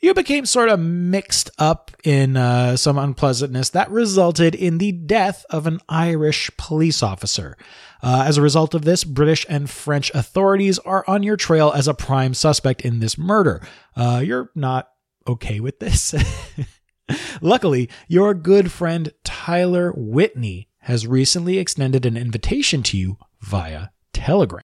you 0.00 0.14
became 0.14 0.46
sort 0.46 0.68
of 0.68 0.80
mixed 0.80 1.50
up 1.58 1.90
in 2.04 2.36
uh, 2.36 2.76
some 2.76 2.98
unpleasantness 2.98 3.70
that 3.70 3.90
resulted 3.90 4.54
in 4.54 4.78
the 4.78 4.92
death 4.92 5.44
of 5.50 5.66
an 5.66 5.80
Irish 5.88 6.50
police 6.56 7.02
officer. 7.02 7.56
Uh, 8.02 8.24
as 8.26 8.36
a 8.36 8.42
result 8.42 8.74
of 8.74 8.84
this, 8.84 9.04
British 9.04 9.44
and 9.48 9.68
French 9.68 10.10
authorities 10.14 10.78
are 10.80 11.04
on 11.06 11.22
your 11.22 11.36
trail 11.36 11.72
as 11.74 11.86
a 11.88 11.94
prime 11.94 12.34
suspect 12.34 12.80
in 12.80 13.00
this 13.00 13.18
murder. 13.18 13.60
Uh, 13.96 14.22
you're 14.24 14.50
not 14.54 14.88
okay 15.26 15.60
with 15.60 15.78
this. 15.80 16.14
Luckily, 17.40 17.90
your 18.08 18.34
good 18.34 18.70
friend 18.72 19.12
Tyler 19.24 19.92
Whitney 19.96 20.68
has 20.80 21.06
recently 21.06 21.58
extended 21.58 22.06
an 22.06 22.16
invitation 22.16 22.82
to 22.84 22.96
you 22.96 23.18
via 23.40 23.88
Telegram. 24.12 24.62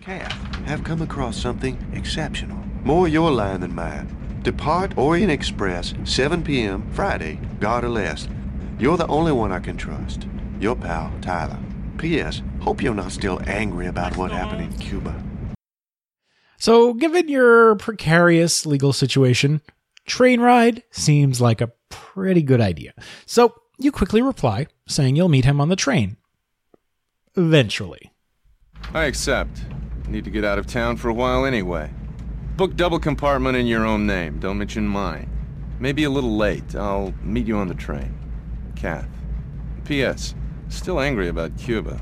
Cath, 0.00 0.32
have 0.66 0.84
come 0.84 1.02
across 1.02 1.36
something 1.36 1.76
exceptional. 1.92 2.58
More 2.84 3.08
your 3.08 3.30
line 3.32 3.60
than 3.60 3.74
mine. 3.74 4.40
Depart 4.42 4.96
Orient 4.96 5.32
Express, 5.32 5.94
7 6.04 6.44
p.m. 6.44 6.88
Friday, 6.92 7.40
Gare 7.58 7.80
de 7.80 7.88
l'Est. 7.88 8.28
You're 8.78 8.96
the 8.96 9.08
only 9.08 9.32
one 9.32 9.50
I 9.50 9.58
can 9.58 9.76
trust. 9.76 10.28
Your 10.60 10.76
pal, 10.76 11.12
Tyler. 11.20 11.58
P.S. 11.98 12.42
Hope 12.60 12.82
you're 12.82 12.94
not 12.94 13.12
still 13.12 13.40
angry 13.46 13.86
about 13.86 14.16
what 14.16 14.30
happened 14.30 14.62
in 14.62 14.78
Cuba. 14.78 15.22
So, 16.58 16.94
given 16.94 17.28
your 17.28 17.76
precarious 17.76 18.64
legal 18.64 18.92
situation, 18.92 19.60
train 20.06 20.40
ride 20.40 20.82
seems 20.90 21.40
like 21.40 21.60
a 21.60 21.72
pretty 21.90 22.42
good 22.42 22.60
idea. 22.60 22.94
So, 23.26 23.54
you 23.78 23.92
quickly 23.92 24.22
reply, 24.22 24.66
saying 24.88 25.16
you'll 25.16 25.28
meet 25.28 25.44
him 25.44 25.60
on 25.60 25.68
the 25.68 25.76
train. 25.76 26.16
Eventually. 27.36 28.10
I 28.94 29.04
accept. 29.04 29.60
Need 30.08 30.24
to 30.24 30.30
get 30.30 30.44
out 30.44 30.58
of 30.58 30.66
town 30.66 30.96
for 30.96 31.08
a 31.08 31.14
while 31.14 31.44
anyway. 31.44 31.92
Book 32.56 32.74
double 32.76 32.98
compartment 32.98 33.56
in 33.56 33.66
your 33.66 33.84
own 33.84 34.06
name. 34.06 34.38
Don't 34.38 34.58
mention 34.58 34.86
mine. 34.88 35.30
Maybe 35.78 36.04
a 36.04 36.10
little 36.10 36.36
late. 36.36 36.74
I'll 36.74 37.12
meet 37.22 37.46
you 37.46 37.56
on 37.58 37.68
the 37.68 37.74
train. 37.74 38.16
Cath. 38.76 39.08
P.S. 39.84 40.34
Still 40.68 41.00
angry 41.00 41.28
about 41.28 41.56
Cuba. 41.58 42.00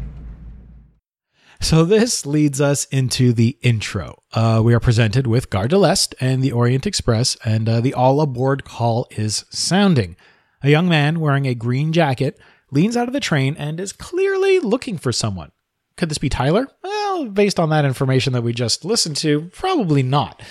So 1.61 1.85
this 1.85 2.27
leads 2.27 2.61
us 2.61 2.85
into 2.87 3.33
the 3.33 3.57
intro. 3.63 4.23
Uh, 4.33 4.61
we 4.63 4.75
are 4.75 4.81
presented 4.81 5.27
with 5.27 5.49
Gare 5.49 5.69
de 5.69 5.79
l'Est 5.79 6.15
and 6.21 6.43
the 6.43 6.53
Orient 6.53 6.87
Express, 6.87 7.37
and 7.45 7.69
uh, 7.69 7.81
the 7.81 7.95
all 7.95 8.21
aboard 8.21 8.65
call 8.65 9.07
is 9.13 9.47
sounding. 9.49 10.17
A 10.63 10.69
young 10.71 10.89
man 10.89 11.21
wearing 11.21 11.47
a 11.47 11.55
green 11.55 11.93
jacket 11.93 12.39
leans 12.71 12.97
out 12.97 13.07
of 13.09 13.15
the 13.15 13.21
train 13.21 13.57
and 13.57 13.81
is 13.81 13.93
clearly 13.93 14.59
looking 14.59 14.99
for 14.99 15.13
someone. 15.13 15.53
Could 15.97 16.11
this 16.11 16.19
be 16.19 16.29
Tyler? 16.29 16.69
Well, 16.83 17.27
based 17.27 17.61
on 17.61 17.71
that 17.71 17.85
information 17.85 18.33
that 18.33 18.43
we 18.43 18.53
just 18.53 18.85
listened 18.85 19.17
to, 19.19 19.49
probably 19.53 20.03
not. 20.03 20.43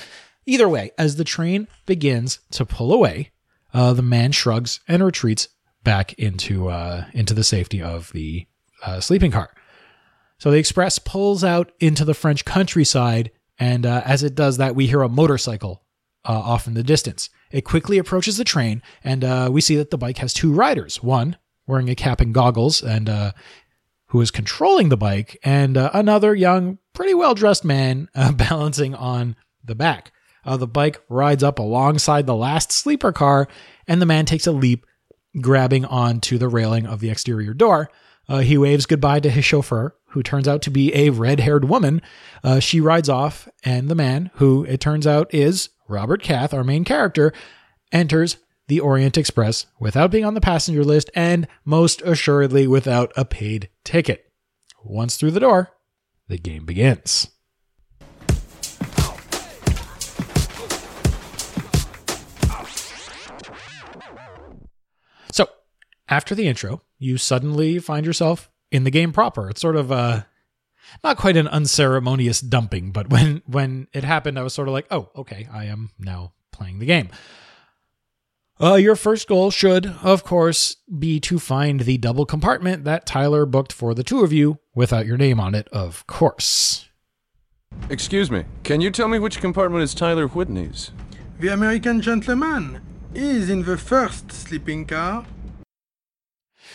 Either 0.46 0.68
way, 0.68 0.92
as 0.98 1.18
the 1.18 1.24
train 1.24 1.68
begins 1.86 2.40
to 2.52 2.66
pull 2.66 2.94
away, 2.94 3.32
uh, 3.74 3.94
the 3.94 4.02
man 4.02 4.32
shrugs 4.32 4.80
and 4.88 5.04
retreats 5.04 5.48
back 5.84 6.14
into 6.14 6.70
uh, 6.70 7.06
into 7.14 7.34
the 7.34 7.44
safety 7.44 7.82
of 7.82 8.12
the 8.14 8.48
uh, 8.84 9.00
sleeping 9.00 9.32
car. 9.32 9.54
So 10.38 10.52
the 10.52 10.58
express 10.58 11.00
pulls 11.00 11.44
out 11.44 11.72
into 11.80 12.06
the 12.06 12.14
French 12.14 12.46
countryside, 12.46 13.32
and 13.60 13.86
uh, 13.86 14.02
as 14.06 14.24
it 14.24 14.36
does 14.36 14.58
that, 14.58 14.76
we 14.76 14.88
hear 14.88 15.02
a 15.02 15.10
motorcycle 15.10 15.84
uh, 16.26 16.40
off 16.40 16.68
in 16.68 16.74
the 16.74 16.84
distance. 16.84 17.30
It 17.52 17.62
quickly 17.62 17.98
approaches 17.98 18.38
the 18.38 18.44
train, 18.44 18.82
and 19.04 19.24
uh, 19.24 19.50
we 19.52 19.62
see 19.62 19.76
that 19.76 19.90
the 19.90 19.98
bike 19.98 20.18
has 20.18 20.34
two 20.34 20.52
riders. 20.54 21.02
One 21.02 21.38
wearing 21.66 21.90
a 21.90 21.96
cap 21.96 22.20
and 22.20 22.34
goggles, 22.34 22.82
and 22.82 23.08
uh, 23.08 23.32
who 24.08 24.20
is 24.22 24.32
controlling 24.32 24.90
the 24.90 24.98
bike, 24.98 25.38
and 25.44 25.78
another 25.78 26.36
young, 26.36 26.80
pretty 26.94 27.14
well 27.14 27.36
dressed 27.36 27.64
man 27.64 28.10
balancing 28.34 28.96
on 28.96 29.36
the 29.64 29.76
back. 29.76 30.12
The 30.46 30.68
bike 30.68 31.02
rides 31.08 31.42
up 31.42 31.58
alongside 31.58 32.26
the 32.26 32.36
last 32.36 32.72
sleeper 32.72 33.14
car, 33.14 33.48
and 33.88 34.02
the 34.02 34.06
man 34.06 34.26
takes 34.26 34.46
a 34.46 34.52
leap, 34.52 34.86
grabbing 35.42 35.86
onto 35.86 36.38
the 36.38 36.48
railing 36.48 36.86
of 36.86 37.00
the 37.00 37.10
exterior 37.10 37.54
door. 37.54 37.90
Uh, 38.30 38.40
he 38.40 38.58
waves 38.58 38.86
goodbye 38.86 39.20
to 39.20 39.30
his 39.30 39.44
chauffeur, 39.44 39.96
who 40.10 40.24
turns 40.24 40.48
out 40.48 40.62
to 40.62 40.70
be 40.70 40.94
a 40.96 41.10
red 41.10 41.40
haired 41.40 41.66
woman. 41.66 42.02
Uh, 42.44 42.60
she 42.60 42.80
rides 42.80 43.10
off, 43.10 43.48
and 43.66 43.90
the 43.90 43.96
man, 43.96 44.32
who 44.36 44.64
it 44.66 44.80
turns 44.80 45.06
out 45.06 45.34
is 45.34 45.70
Robert 45.90 46.24
Cath, 46.24 46.54
our 46.54 46.64
main 46.64 46.84
character, 46.84 47.34
enters 47.92 48.38
the 48.68 48.80
Orient 48.80 49.18
Express 49.18 49.66
without 49.80 50.12
being 50.12 50.24
on 50.24 50.36
the 50.36 50.42
passenger 50.42 50.84
list 50.84 51.10
and 51.14 51.48
most 51.66 52.02
assuredly 52.04 52.66
without 52.66 53.12
a 53.18 53.26
paid 53.26 53.70
ticket. 53.84 54.32
Once 54.84 55.18
through 55.18 55.32
the 55.32 55.40
door, 55.40 55.72
the 56.28 56.38
game 56.38 56.66
begins. 56.66 57.30
After 66.14 66.36
the 66.36 66.48
intro, 66.48 66.84
you 67.00 67.18
suddenly 67.18 67.80
find 67.80 68.06
yourself 68.06 68.52
in 68.72 68.84
the 68.84 68.92
game 68.92 69.12
proper. 69.12 69.50
It's 69.50 69.62
sort 69.62 69.76
of 69.76 69.92
uh 69.92 70.24
not 71.04 71.18
quite 71.18 71.38
an 71.38 71.48
unceremonious 71.48 72.40
dumping, 72.40 72.92
but 72.92 73.10
when 73.14 73.42
when 73.48 73.88
it 73.94 74.04
happened, 74.04 74.38
I 74.38 74.44
was 74.44 74.54
sort 74.54 74.68
of 74.68 74.74
like, 74.74 74.88
"Oh, 74.92 75.10
okay, 75.16 75.48
I 75.52 75.66
am 75.66 75.90
now 75.98 76.34
playing 76.52 76.80
the 76.80 76.86
game." 76.86 77.10
Uh, 78.62 78.76
your 78.76 78.96
first 78.96 79.28
goal 79.28 79.50
should, 79.50 79.88
of 80.04 80.24
course, 80.24 80.78
be 81.00 81.20
to 81.20 81.40
find 81.40 81.82
the 81.82 81.98
double 81.98 82.26
compartment 82.26 82.84
that 82.84 83.08
Tyler 83.08 83.48
booked 83.48 83.74
for 83.74 83.96
the 83.96 84.04
two 84.04 84.24
of 84.24 84.32
you 84.32 84.60
without 84.76 85.08
your 85.08 85.18
name 85.18 85.40
on 85.40 85.56
it, 85.56 85.68
of 85.70 86.06
course. 86.06 86.88
Excuse 87.90 88.30
me. 88.30 88.46
Can 88.64 88.80
you 88.80 88.92
tell 88.92 89.08
me 89.08 89.18
which 89.18 89.42
compartment 89.42 89.84
is 89.84 89.96
Tyler 89.96 90.28
Whitney's? 90.28 90.92
The 91.40 91.48
American 91.48 92.00
gentleman 92.00 92.80
is 93.16 93.50
in 93.50 93.64
the 93.64 93.78
first 93.78 94.32
sleeping 94.32 94.86
car. 94.86 95.26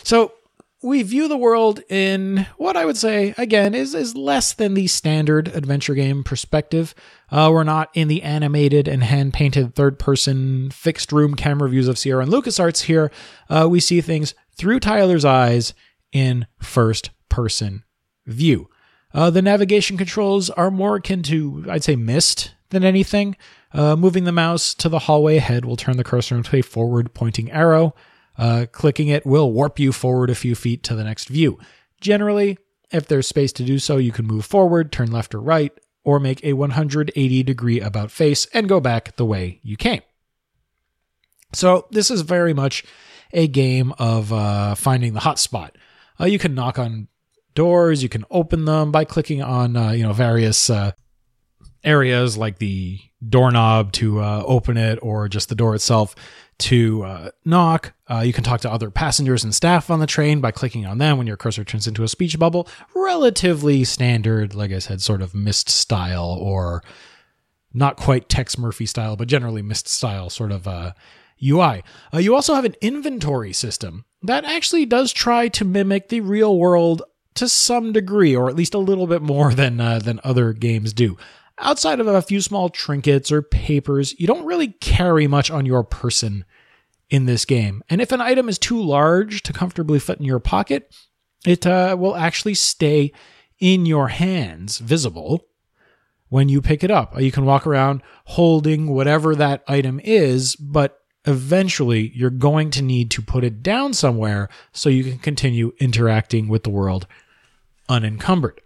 So 0.03 0.33
we 0.81 1.03
view 1.03 1.27
the 1.27 1.37
world 1.37 1.81
in 1.89 2.47
what 2.57 2.77
I 2.77 2.85
would 2.85 2.95
say 2.95 3.33
again 3.37 3.73
is 3.73 3.93
is 3.93 4.15
less 4.15 4.53
than 4.53 4.73
the 4.73 4.87
standard 4.87 5.49
adventure 5.49 5.93
game 5.93 6.23
perspective. 6.23 6.95
Uh, 7.29 7.49
we're 7.51 7.63
not 7.63 7.89
in 7.93 8.07
the 8.07 8.23
animated 8.23 8.87
and 8.87 9.03
hand 9.03 9.33
painted 9.33 9.75
third 9.75 9.99
person 9.99 10.71
fixed 10.71 11.11
room 11.11 11.35
camera 11.35 11.69
views 11.69 11.87
of 11.87 11.97
Sierra 11.99 12.23
and 12.23 12.31
LucasArts 12.31 12.83
here. 12.83 13.11
Uh, 13.49 13.67
we 13.69 13.79
see 13.79 13.99
things 13.99 14.33
through 14.55 14.79
Tyler's 14.79 15.25
eyes 15.25 15.73
in 16.11 16.47
first 16.61 17.09
person 17.27 17.83
view. 18.25 18.69
Uh, 19.13 19.29
the 19.29 19.41
navigation 19.41 19.97
controls 19.97 20.49
are 20.51 20.71
more 20.71 20.97
akin 20.97 21.23
to, 21.23 21.65
I'd 21.69 21.83
say, 21.83 21.95
Myst 21.95 22.53
than 22.69 22.83
anything. 22.83 23.35
Uh, 23.73 23.95
moving 23.95 24.23
the 24.23 24.31
mouse 24.31 24.73
to 24.75 24.89
the 24.89 24.99
hallway 24.99 25.37
ahead 25.37 25.65
will 25.65 25.75
turn 25.75 25.97
the 25.97 26.03
cursor 26.03 26.35
into 26.35 26.55
a 26.55 26.61
forward 26.61 27.13
pointing 27.13 27.51
arrow. 27.51 27.95
Uh, 28.39 28.65
clicking 28.71 29.09
it 29.09 29.25
will 29.25 29.51
warp 29.51 29.79
you 29.79 29.91
forward 29.91 30.29
a 30.29 30.35
few 30.35 30.55
feet 30.55 30.81
to 30.83 30.95
the 30.95 31.03
next 31.03 31.27
view. 31.27 31.59
Generally, 31.99 32.57
if 32.89 33.05
there's 33.05 33.27
space 33.27 33.51
to 33.53 33.63
do 33.63 33.77
so, 33.79 33.97
you 33.97 34.13
can 34.13 34.25
move 34.25 34.45
forward, 34.45 34.91
turn 34.91 35.11
left 35.11 35.35
or 35.35 35.41
right, 35.41 35.73
or 36.05 36.21
make 36.21 36.43
a 36.43 36.53
180 36.53 37.43
degree 37.43 37.81
about 37.81 38.11
face 38.11 38.45
and 38.53 38.69
go 38.69 38.79
back 38.79 39.15
the 39.17 39.25
way 39.25 39.59
you 39.61 39.75
came. 39.75 40.01
So, 41.51 41.87
this 41.91 42.09
is 42.09 42.21
very 42.21 42.53
much 42.53 42.85
a 43.33 43.47
game 43.47 43.93
of 43.99 44.31
uh, 44.31 44.75
finding 44.75 45.13
the 45.13 45.19
hot 45.19 45.37
spot. 45.37 45.77
Uh, 46.17 46.25
you 46.25 46.39
can 46.39 46.55
knock 46.55 46.79
on 46.79 47.09
doors, 47.55 48.01
you 48.01 48.09
can 48.09 48.23
open 48.31 48.63
them 48.63 48.91
by 48.91 49.03
clicking 49.03 49.41
on 49.41 49.75
uh, 49.75 49.91
you 49.91 50.03
know 50.03 50.13
various 50.13 50.69
uh, 50.69 50.91
areas 51.83 52.37
like 52.37 52.59
the 52.59 52.99
doorknob 53.27 53.91
to 53.93 54.21
uh, 54.21 54.43
open 54.45 54.77
it 54.77 54.99
or 55.01 55.27
just 55.27 55.49
the 55.49 55.55
door 55.55 55.75
itself 55.75 56.15
to 56.57 57.03
uh, 57.03 57.31
knock. 57.45 57.93
Uh, 58.09 58.19
you 58.19 58.33
can 58.33 58.43
talk 58.43 58.61
to 58.61 58.71
other 58.71 58.89
passengers 58.89 59.43
and 59.43 59.55
staff 59.55 59.89
on 59.89 59.99
the 59.99 60.07
train 60.07 60.41
by 60.41 60.51
clicking 60.51 60.85
on 60.85 60.97
them 60.97 61.17
when 61.17 61.27
your 61.27 61.37
cursor 61.37 61.63
turns 61.63 61.87
into 61.87 62.03
a 62.03 62.07
speech 62.07 62.37
bubble. 62.37 62.67
Relatively 62.93 63.83
standard, 63.83 64.53
like 64.53 64.71
I 64.71 64.79
said, 64.79 65.01
sort 65.01 65.21
of 65.21 65.33
Myst 65.33 65.69
style 65.69 66.37
or 66.39 66.83
not 67.73 67.97
quite 67.97 68.29
Tex 68.29 68.57
Murphy 68.57 68.85
style, 68.85 69.15
but 69.15 69.27
generally 69.27 69.61
Myst 69.61 69.87
style 69.87 70.29
sort 70.29 70.51
of 70.51 70.67
uh, 70.67 70.93
UI. 71.41 71.83
Uh, 72.13 72.17
you 72.17 72.35
also 72.35 72.55
have 72.55 72.65
an 72.65 72.75
inventory 72.81 73.53
system 73.53 74.05
that 74.21 74.43
actually 74.43 74.85
does 74.85 75.13
try 75.13 75.47
to 75.47 75.63
mimic 75.63 76.09
the 76.09 76.21
real 76.21 76.57
world 76.57 77.03
to 77.35 77.47
some 77.47 77.93
degree, 77.93 78.35
or 78.35 78.49
at 78.49 78.55
least 78.55 78.73
a 78.73 78.79
little 78.79 79.07
bit 79.07 79.21
more 79.21 79.53
than 79.53 79.79
uh, 79.79 79.99
than 79.99 80.19
other 80.23 80.51
games 80.51 80.91
do. 80.91 81.17
Outside 81.59 81.99
of 81.99 82.07
a 82.07 82.21
few 82.21 82.41
small 82.41 82.69
trinkets 82.69 83.31
or 83.31 83.41
papers, 83.41 84.17
you 84.19 84.27
don't 84.27 84.45
really 84.45 84.69
carry 84.69 85.27
much 85.27 85.51
on 85.51 85.65
your 85.65 85.83
person 85.83 86.45
in 87.09 87.25
this 87.25 87.45
game. 87.45 87.83
And 87.89 88.01
if 88.01 88.11
an 88.11 88.21
item 88.21 88.47
is 88.47 88.57
too 88.57 88.81
large 88.81 89.43
to 89.43 89.53
comfortably 89.53 89.99
fit 89.99 90.19
in 90.19 90.25
your 90.25 90.39
pocket, 90.39 90.95
it 91.45 91.65
uh, 91.65 91.95
will 91.99 92.15
actually 92.15 92.53
stay 92.53 93.11
in 93.59 93.85
your 93.85 94.07
hands, 94.07 94.77
visible, 94.77 95.47
when 96.29 96.47
you 96.47 96.61
pick 96.61 96.83
it 96.83 96.91
up. 96.91 97.19
You 97.19 97.31
can 97.31 97.45
walk 97.45 97.67
around 97.67 98.03
holding 98.25 98.87
whatever 98.87 99.35
that 99.35 99.63
item 99.67 99.99
is, 100.03 100.55
but 100.55 101.01
eventually 101.25 102.11
you're 102.15 102.29
going 102.29 102.71
to 102.71 102.81
need 102.81 103.11
to 103.11 103.21
put 103.21 103.43
it 103.43 103.61
down 103.61 103.93
somewhere 103.93 104.47
so 104.71 104.89
you 104.89 105.03
can 105.03 105.19
continue 105.19 105.73
interacting 105.79 106.47
with 106.47 106.63
the 106.63 106.69
world 106.69 107.07
unencumbered. 107.89 108.61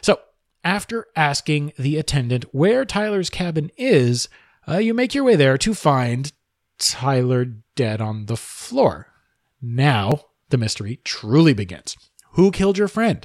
So, 0.00 0.20
after 0.66 1.06
asking 1.14 1.72
the 1.78 1.96
attendant 1.96 2.44
where 2.52 2.84
Tyler's 2.84 3.30
cabin 3.30 3.70
is, 3.76 4.28
uh, 4.66 4.78
you 4.78 4.92
make 4.92 5.14
your 5.14 5.22
way 5.22 5.36
there 5.36 5.56
to 5.56 5.74
find 5.74 6.32
Tyler 6.76 7.46
dead 7.76 8.00
on 8.00 8.26
the 8.26 8.36
floor. 8.36 9.06
Now, 9.62 10.22
the 10.48 10.58
mystery 10.58 10.98
truly 11.04 11.54
begins. 11.54 11.96
Who 12.32 12.50
killed 12.50 12.78
your 12.78 12.88
friend? 12.88 13.24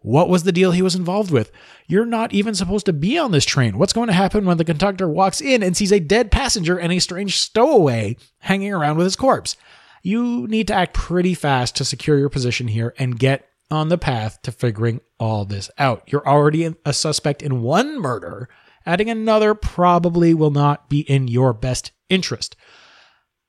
What 0.00 0.28
was 0.28 0.42
the 0.42 0.50
deal 0.50 0.72
he 0.72 0.82
was 0.82 0.96
involved 0.96 1.30
with? 1.30 1.52
You're 1.86 2.04
not 2.04 2.32
even 2.32 2.56
supposed 2.56 2.86
to 2.86 2.92
be 2.92 3.16
on 3.16 3.30
this 3.30 3.44
train. 3.44 3.78
What's 3.78 3.92
going 3.92 4.08
to 4.08 4.12
happen 4.12 4.44
when 4.44 4.58
the 4.58 4.64
conductor 4.64 5.08
walks 5.08 5.40
in 5.40 5.62
and 5.62 5.76
sees 5.76 5.92
a 5.92 6.00
dead 6.00 6.32
passenger 6.32 6.76
and 6.76 6.92
a 6.92 6.98
strange 6.98 7.38
stowaway 7.38 8.16
hanging 8.38 8.72
around 8.72 8.96
with 8.96 9.06
his 9.06 9.14
corpse? 9.14 9.56
You 10.02 10.48
need 10.48 10.66
to 10.66 10.74
act 10.74 10.94
pretty 10.94 11.34
fast 11.34 11.76
to 11.76 11.84
secure 11.84 12.18
your 12.18 12.28
position 12.28 12.66
here 12.66 12.92
and 12.98 13.20
get 13.20 13.48
on 13.70 13.88
the 13.88 13.98
path 13.98 14.40
to 14.42 14.52
figuring 14.52 15.00
all 15.18 15.44
this 15.44 15.70
out. 15.78 16.02
You're 16.06 16.26
already 16.26 16.74
a 16.84 16.92
suspect 16.92 17.42
in 17.42 17.62
one 17.62 18.00
murder. 18.00 18.48
Adding 18.84 19.10
another 19.10 19.54
probably 19.54 20.32
will 20.34 20.52
not 20.52 20.88
be 20.88 21.00
in 21.00 21.26
your 21.28 21.52
best 21.52 21.90
interest. 22.08 22.54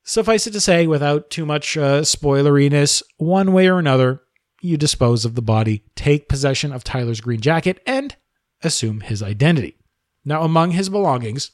Suffice 0.02 0.46
it 0.46 0.52
to 0.52 0.60
say, 0.60 0.86
without 0.86 1.30
too 1.30 1.44
much 1.44 1.76
uh, 1.76 2.00
spoileriness, 2.00 3.02
one 3.18 3.52
way 3.52 3.68
or 3.68 3.78
another, 3.78 4.22
you 4.60 4.76
dispose 4.76 5.24
of 5.24 5.34
the 5.34 5.42
body, 5.42 5.84
take 5.94 6.28
possession 6.28 6.72
of 6.72 6.82
Tyler's 6.82 7.20
green 7.20 7.40
jacket, 7.40 7.80
and 7.86 8.16
assume 8.62 9.00
his 9.00 9.22
identity. 9.22 9.76
Now, 10.24 10.42
among 10.42 10.72
his 10.72 10.88
belongings, 10.88 11.52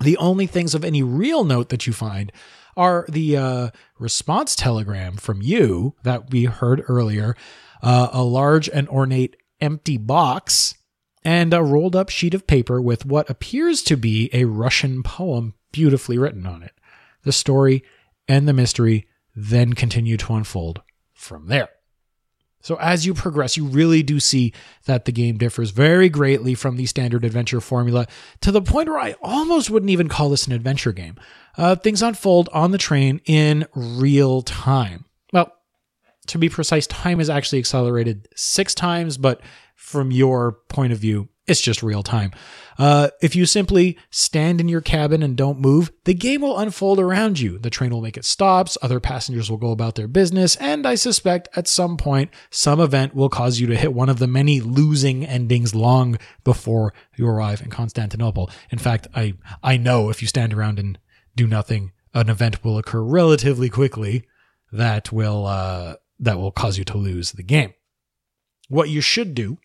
the 0.00 0.16
only 0.16 0.46
things 0.46 0.74
of 0.74 0.84
any 0.84 1.02
real 1.02 1.44
note 1.44 1.68
that 1.70 1.86
you 1.86 1.92
find 1.92 2.32
are 2.76 3.06
the 3.08 3.36
uh, 3.36 3.70
response 3.98 4.54
telegram 4.54 5.16
from 5.16 5.42
you 5.42 5.94
that 6.02 6.30
we 6.30 6.44
heard 6.44 6.82
earlier, 6.88 7.36
uh, 7.82 8.08
a 8.12 8.22
large 8.22 8.68
and 8.68 8.88
ornate 8.88 9.36
empty 9.60 9.96
box, 9.96 10.74
and 11.24 11.52
a 11.52 11.62
rolled 11.62 11.94
up 11.94 12.08
sheet 12.08 12.34
of 12.34 12.46
paper 12.46 12.80
with 12.80 13.04
what 13.04 13.28
appears 13.28 13.82
to 13.82 13.96
be 13.96 14.30
a 14.32 14.44
Russian 14.44 15.02
poem 15.02 15.54
beautifully 15.72 16.18
written 16.18 16.46
on 16.46 16.62
it. 16.62 16.72
The 17.22 17.32
story 17.32 17.84
and 18.26 18.48
the 18.48 18.52
mystery 18.52 19.06
then 19.34 19.74
continue 19.74 20.16
to 20.16 20.34
unfold 20.34 20.82
from 21.12 21.48
there. 21.48 21.68
So 22.62 22.76
as 22.76 23.06
you 23.06 23.14
progress, 23.14 23.56
you 23.56 23.64
really 23.64 24.02
do 24.02 24.20
see 24.20 24.52
that 24.84 25.06
the 25.06 25.12
game 25.12 25.38
differs 25.38 25.70
very 25.70 26.08
greatly 26.08 26.54
from 26.54 26.76
the 26.76 26.86
standard 26.86 27.24
adventure 27.24 27.60
formula 27.60 28.06
to 28.42 28.52
the 28.52 28.60
point 28.60 28.88
where 28.88 28.98
I 28.98 29.14
almost 29.22 29.70
wouldn't 29.70 29.90
even 29.90 30.08
call 30.08 30.28
this 30.28 30.46
an 30.46 30.52
adventure 30.52 30.92
game. 30.92 31.16
Uh, 31.56 31.74
things 31.74 32.02
unfold 32.02 32.48
on 32.52 32.70
the 32.70 32.78
train 32.78 33.20
in 33.24 33.66
real 33.74 34.42
time. 34.42 35.06
To 36.26 36.38
be 36.38 36.48
precise, 36.48 36.86
time 36.86 37.20
is 37.20 37.30
actually 37.30 37.58
accelerated 37.58 38.28
six 38.36 38.74
times, 38.74 39.16
but 39.16 39.40
from 39.74 40.10
your 40.10 40.52
point 40.68 40.92
of 40.92 40.98
view, 40.98 41.28
it's 41.46 41.60
just 41.60 41.82
real 41.82 42.04
time. 42.04 42.30
Uh, 42.78 43.08
if 43.20 43.34
you 43.34 43.44
simply 43.44 43.98
stand 44.10 44.60
in 44.60 44.68
your 44.68 44.80
cabin 44.80 45.22
and 45.22 45.36
don't 45.36 45.58
move, 45.58 45.90
the 46.04 46.14
game 46.14 46.42
will 46.42 46.58
unfold 46.58 47.00
around 47.00 47.40
you. 47.40 47.58
The 47.58 47.70
train 47.70 47.90
will 47.90 48.00
make 48.00 48.16
its 48.16 48.28
stops, 48.28 48.78
other 48.80 49.00
passengers 49.00 49.50
will 49.50 49.58
go 49.58 49.72
about 49.72 49.96
their 49.96 50.06
business, 50.06 50.54
and 50.56 50.86
I 50.86 50.94
suspect 50.94 51.48
at 51.56 51.66
some 51.66 51.96
point, 51.96 52.30
some 52.50 52.78
event 52.80 53.14
will 53.14 53.28
cause 53.28 53.58
you 53.58 53.66
to 53.66 53.76
hit 53.76 53.92
one 53.92 54.08
of 54.08 54.20
the 54.20 54.28
many 54.28 54.60
losing 54.60 55.26
endings 55.26 55.74
long 55.74 56.18
before 56.44 56.94
you 57.16 57.26
arrive 57.26 57.60
in 57.60 57.70
Constantinople. 57.70 58.48
In 58.70 58.78
fact, 58.78 59.08
I, 59.14 59.34
I 59.62 59.76
know 59.76 60.08
if 60.08 60.22
you 60.22 60.28
stand 60.28 60.54
around 60.54 60.78
and 60.78 60.98
do 61.34 61.48
nothing, 61.48 61.92
an 62.14 62.28
event 62.28 62.62
will 62.62 62.78
occur 62.78 63.02
relatively 63.02 63.68
quickly 63.68 64.24
that 64.70 65.10
will, 65.10 65.46
uh, 65.46 65.96
that 66.20 66.38
will 66.38 66.52
cause 66.52 66.78
you 66.78 66.84
to 66.84 66.96
lose 66.96 67.32
the 67.32 67.42
game. 67.42 67.74
What 68.68 68.88
you 68.88 69.00
should 69.00 69.34
do 69.34 69.58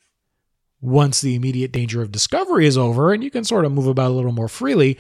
once 0.82 1.22
the 1.22 1.36
immediate 1.36 1.72
danger 1.72 2.02
of 2.02 2.12
discovery 2.12 2.66
is 2.66 2.78
over 2.78 3.14
and 3.14 3.24
you 3.24 3.32
can 3.32 3.44
sort 3.44 3.66
of 3.66 3.72
move 3.72 3.88
about 3.88 4.12
a 4.12 4.14
little 4.14 4.32
more 4.32 4.48
freely, 4.48 4.98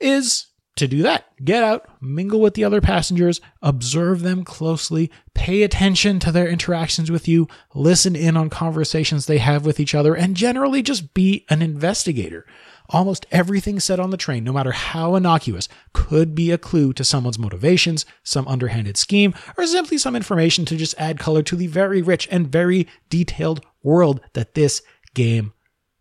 is 0.00 0.46
to 0.76 0.88
do 0.88 1.02
that. 1.02 1.26
Get 1.44 1.62
out, 1.62 1.86
mingle 2.02 2.40
with 2.40 2.54
the 2.54 2.64
other 2.64 2.80
passengers, 2.80 3.40
observe 3.62 4.22
them 4.22 4.44
closely, 4.44 5.10
pay 5.32 5.62
attention 5.62 6.18
to 6.20 6.32
their 6.32 6.48
interactions 6.48 7.10
with 7.10 7.28
you, 7.28 7.48
listen 7.74 8.16
in 8.16 8.36
on 8.36 8.50
conversations 8.50 9.26
they 9.26 9.38
have 9.38 9.64
with 9.64 9.78
each 9.78 9.94
other, 9.94 10.14
and 10.14 10.36
generally 10.36 10.82
just 10.82 11.14
be 11.14 11.46
an 11.48 11.62
investigator. 11.62 12.44
Almost 12.90 13.26
everything 13.30 13.80
said 13.80 13.98
on 13.98 14.10
the 14.10 14.16
train, 14.16 14.44
no 14.44 14.52
matter 14.52 14.72
how 14.72 15.14
innocuous, 15.14 15.68
could 15.92 16.34
be 16.34 16.50
a 16.50 16.58
clue 16.58 16.92
to 16.92 17.04
someone's 17.04 17.38
motivations, 17.38 18.04
some 18.22 18.46
underhanded 18.46 18.96
scheme, 18.96 19.34
or 19.56 19.66
simply 19.66 19.96
some 19.96 20.14
information 20.14 20.64
to 20.66 20.76
just 20.76 20.94
add 20.98 21.18
color 21.18 21.42
to 21.44 21.56
the 21.56 21.66
very 21.66 22.02
rich 22.02 22.28
and 22.30 22.52
very 22.52 22.86
detailed 23.08 23.64
world 23.82 24.20
that 24.34 24.54
this 24.54 24.82
game 25.14 25.54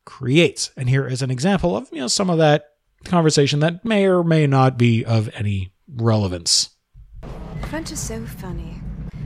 creates. 0.06 0.72
And 0.76 0.90
here 0.90 1.08
is 1.08 1.22
an 1.22 1.32
example 1.32 1.78
of 1.78 1.88
you 1.92 2.00
know 2.00 2.08
some 2.08 2.30
of 2.30 2.38
that 2.40 2.72
conversation 3.06 3.60
that 3.62 3.86
may 3.86 4.06
or 4.06 4.24
may 4.24 4.48
not 4.48 4.78
be 4.78 5.06
of 5.06 5.30
any 5.36 5.74
relevance. 5.88 6.70
French 7.70 7.92
is 7.92 8.00
so 8.00 8.26
funny. 8.26 8.82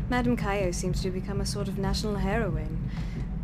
Madame 0.09 0.37
Caillaux 0.37 0.71
seems 0.71 1.01
to 1.01 1.09
become 1.09 1.41
a 1.41 1.45
sort 1.45 1.67
of 1.67 1.77
national 1.77 2.15
heroine. 2.15 2.89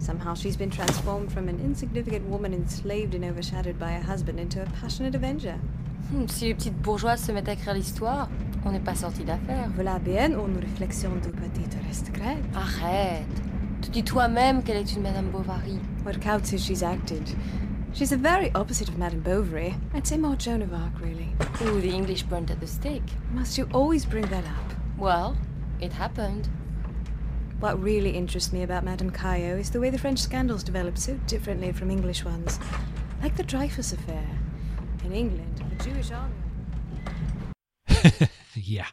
Somehow 0.03 0.33
she's 0.33 0.57
been 0.57 0.69
transformed 0.69 1.31
from 1.31 1.47
an 1.47 1.61
insignificant 1.63 2.27
woman 2.27 2.53
enslaved 2.53 3.15
and 3.15 3.23
overshadowed 3.23 3.79
by 3.79 3.93
her 3.93 4.01
husband 4.01 4.37
into 4.37 4.61
a 4.61 4.65
passionate 4.65 5.15
avenger. 5.15 5.57
Hmm, 6.11 6.27
si 6.27 6.47
les 6.47 6.53
petites 6.55 6.75
bourgeoises 6.81 7.21
se 7.23 7.31
mettent 7.31 7.47
à 7.47 7.53
écrire 7.53 7.73
l'histoire, 7.73 8.27
on 8.65 8.73
n'est 8.73 8.83
pas 8.83 8.95
sorti 8.95 9.23
d'affaire. 9.23 9.69
Voilà 9.75 9.99
bien 9.99 10.33
une 10.33 10.59
réflexion 10.59 11.09
de 11.15 11.29
petite 11.29 11.77
aristocrate. 11.85 12.43
Arrête. 12.53 13.41
Tu 13.81 13.91
dis 13.91 14.03
toi-même 14.03 14.61
qu'elle 14.63 14.75
est 14.75 14.93
une 14.93 15.03
Madame 15.03 15.29
Bovary. 15.29 15.79
What 16.05 16.19
counts 16.19 16.51
is 16.51 16.59
she's 16.59 16.83
acted. 16.83 17.23
She's 17.93 18.09
the 18.09 18.17
very 18.17 18.51
opposite 18.55 18.89
of 18.89 18.97
Madame 18.97 19.21
Bovary. 19.21 19.73
I'd 19.93 20.05
say 20.05 20.17
more 20.17 20.35
Joan 20.35 20.63
of 20.63 20.73
Arc, 20.73 20.99
really. 20.99 21.33
Ooh, 21.61 21.79
the 21.79 21.93
English 21.93 22.23
burnt 22.23 22.51
at 22.51 22.59
the 22.59 22.67
stake. 22.67 23.09
Must 23.33 23.57
you 23.57 23.69
always 23.71 24.05
bring 24.05 24.25
that 24.25 24.43
up? 24.43 24.73
Well, 24.97 25.37
it 25.79 25.93
happened. 25.93 26.49
What 27.63 27.81
really 27.81 28.09
interests 28.09 28.51
me 28.51 28.61
about 28.63 28.83
Madame 28.83 29.09
Caillaux 29.09 29.57
is 29.57 29.69
the 29.69 29.79
way 29.79 29.89
the 29.89 29.97
French 29.97 30.19
scandals 30.19 30.65
develop 30.65 30.97
so 30.97 31.13
differently 31.27 31.71
from 31.71 31.89
English 31.89 32.25
ones. 32.25 32.59
Like 33.21 33.37
the 33.37 33.43
Dreyfus 33.43 33.93
affair. 33.93 34.27
In 35.05 35.13
England, 35.13 35.63
the 35.77 35.83
Jewish 35.85 36.11
army. 36.11 36.35
yeah. 38.55 38.87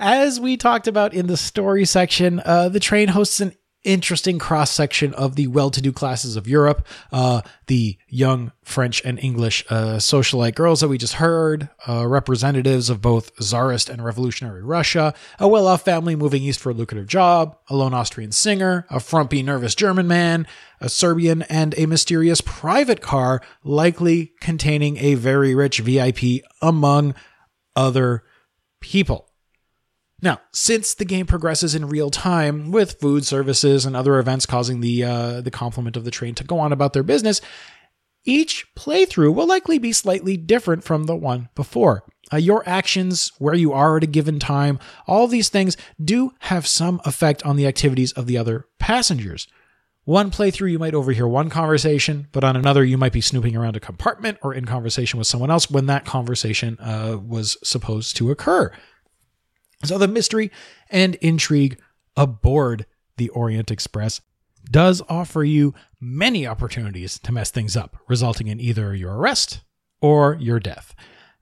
As 0.00 0.40
we 0.40 0.56
talked 0.56 0.88
about 0.88 1.12
in 1.12 1.26
the 1.26 1.36
story 1.36 1.84
section, 1.84 2.40
uh, 2.46 2.70
the 2.70 2.80
train 2.80 3.08
hosts 3.08 3.42
an 3.42 3.52
interesting 3.84 4.38
cross 4.38 4.70
section 4.70 5.12
of 5.14 5.36
the 5.36 5.46
well 5.48 5.70
to 5.70 5.80
do 5.80 5.92
classes 5.92 6.36
of 6.36 6.46
Europe. 6.46 6.86
Uh, 7.10 7.42
the 7.66 7.96
young 8.08 8.52
French 8.64 9.04
and 9.04 9.18
English 9.18 9.64
uh, 9.70 9.96
socialite 9.96 10.54
girls 10.54 10.80
that 10.80 10.88
we 10.88 10.98
just 10.98 11.14
heard, 11.14 11.68
uh, 11.88 12.06
representatives 12.06 12.88
of 12.90 13.00
both 13.00 13.34
Tsarist 13.36 13.88
and 13.88 14.04
revolutionary 14.04 14.62
Russia, 14.62 15.14
a 15.38 15.48
well 15.48 15.66
off 15.66 15.84
family 15.84 16.14
moving 16.14 16.42
east 16.42 16.60
for 16.60 16.70
a 16.70 16.74
lucrative 16.74 17.06
job, 17.06 17.56
a 17.68 17.76
lone 17.76 17.94
Austrian 17.94 18.32
singer, 18.32 18.86
a 18.90 19.00
frumpy, 19.00 19.42
nervous 19.42 19.74
German 19.74 20.06
man, 20.06 20.46
a 20.80 20.88
Serbian, 20.88 21.42
and 21.42 21.74
a 21.76 21.86
mysterious 21.86 22.40
private 22.40 23.00
car, 23.00 23.40
likely 23.64 24.32
containing 24.40 24.96
a 24.98 25.14
very 25.14 25.54
rich 25.54 25.80
VIP, 25.80 26.42
among 26.60 27.14
other 27.74 28.22
people. 28.80 29.31
Now, 30.22 30.40
since 30.52 30.94
the 30.94 31.04
game 31.04 31.26
progresses 31.26 31.74
in 31.74 31.88
real 31.88 32.08
time 32.08 32.70
with 32.70 33.00
food 33.00 33.26
services 33.26 33.84
and 33.84 33.96
other 33.96 34.18
events 34.20 34.46
causing 34.46 34.80
the 34.80 35.04
uh, 35.04 35.40
the 35.40 35.50
complement 35.50 35.96
of 35.96 36.04
the 36.04 36.12
train 36.12 36.36
to 36.36 36.44
go 36.44 36.60
on 36.60 36.72
about 36.72 36.92
their 36.92 37.02
business, 37.02 37.40
each 38.24 38.72
playthrough 38.76 39.34
will 39.34 39.48
likely 39.48 39.78
be 39.78 39.92
slightly 39.92 40.36
different 40.36 40.84
from 40.84 41.04
the 41.04 41.16
one 41.16 41.48
before. 41.56 42.04
Uh, 42.32 42.36
your 42.36 42.66
actions, 42.66 43.32
where 43.38 43.54
you 43.54 43.72
are 43.72 43.96
at 43.96 44.04
a 44.04 44.06
given 44.06 44.38
time, 44.38 44.78
all 45.06 45.26
these 45.26 45.48
things 45.48 45.76
do 46.02 46.32
have 46.38 46.66
some 46.66 47.00
effect 47.04 47.44
on 47.44 47.56
the 47.56 47.66
activities 47.66 48.12
of 48.12 48.26
the 48.26 48.38
other 48.38 48.66
passengers. 48.78 49.48
One 50.04 50.30
playthrough, 50.30 50.70
you 50.70 50.78
might 50.78 50.94
overhear 50.94 51.28
one 51.28 51.50
conversation, 51.50 52.28
but 52.32 52.42
on 52.42 52.56
another, 52.56 52.84
you 52.84 52.98
might 52.98 53.12
be 53.12 53.20
snooping 53.20 53.54
around 53.54 53.76
a 53.76 53.80
compartment 53.80 54.38
or 54.42 54.54
in 54.54 54.64
conversation 54.64 55.18
with 55.18 55.28
someone 55.28 55.50
else 55.50 55.70
when 55.70 55.86
that 55.86 56.04
conversation 56.04 56.76
uh, 56.80 57.18
was 57.24 57.56
supposed 57.62 58.16
to 58.16 58.30
occur. 58.30 58.72
So 59.84 59.98
the 59.98 60.08
mystery 60.08 60.50
and 60.90 61.16
intrigue 61.16 61.80
aboard 62.16 62.86
the 63.16 63.28
Orient 63.30 63.70
Express 63.70 64.20
does 64.70 65.02
offer 65.08 65.42
you 65.44 65.74
many 66.00 66.46
opportunities 66.46 67.18
to 67.20 67.32
mess 67.32 67.50
things 67.50 67.76
up, 67.76 67.96
resulting 68.08 68.48
in 68.48 68.60
either 68.60 68.94
your 68.94 69.16
arrest 69.16 69.62
or 70.00 70.36
your 70.40 70.60
death. 70.60 70.94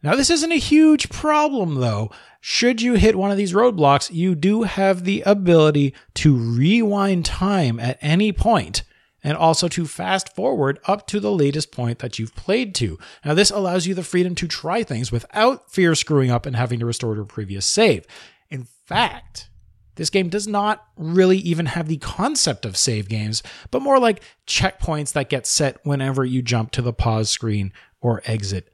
Now, 0.03 0.17
this 0.17 0.31
isn't 0.31 0.53
a 0.53 0.57
huge 0.57 1.11
problem, 1.11 1.77
though. 1.77 2.11
Should 2.41 2.81
you 2.81 2.95
hit 2.95 3.17
one 3.17 3.31
of 3.31 3.37
these 3.37 3.53
roadblocks, 3.53 4.11
you 4.11 4.35
do 4.35 4.63
have 4.63 5.05
the 5.05 5.23
ability 5.27 5.95
to 6.15 6.35
rewind 6.35 7.27
time 7.27 7.79
at 7.79 7.99
any 8.01 8.33
point 8.33 8.83
and 9.23 9.37
also 9.37 9.69
to 9.69 9.87
fast 9.87 10.35
forward 10.35 10.79
up 10.87 11.07
to 11.09 11.21
the 11.21 11.33
latest 11.33 11.73
point 11.73 11.99
that 11.99 12.19
you've 12.19 12.35
played 12.35 12.75
to. 12.77 12.99
Now, 13.25 13.35
this 13.35 13.51
allows 13.51 13.87
you 13.87 13.95
the 13.95 14.03
freedom 14.03 14.35
to 14.37 14.49
try 14.49 14.83
things 14.83 15.13
without 15.13 15.71
fear 15.71 15.93
of 15.93 15.99
screwing 15.99 16.31
up 16.31 16.47
and 16.47 16.57
having 16.57 16.81
to 16.81 16.87
restore 16.87 17.15
to 17.15 17.23
a 17.23 17.27
previous 17.27 17.67
save. 17.67 18.07
In 18.49 18.67
fact, 18.87 19.51
this 19.97 20.11
game 20.11 20.29
does 20.29 20.47
not 20.47 20.85
really 20.97 21.39
even 21.39 21.67
have 21.67 21.89
the 21.89 21.99
concept 21.99 22.65
of 22.65 22.77
save 22.77 23.09
games, 23.09 23.43
but 23.71 23.83
more 23.83 23.99
like 23.99 24.23
checkpoints 24.47 25.13
that 25.13 25.29
get 25.29 25.47
set 25.47 25.79
whenever 25.85 26.25
you 26.25 26.43
jump 26.43 26.71
to 26.73 26.83
the 26.83 26.93
pause 26.93 27.29
screen 27.29 27.73
or 28.01 28.23
exit 28.25 28.73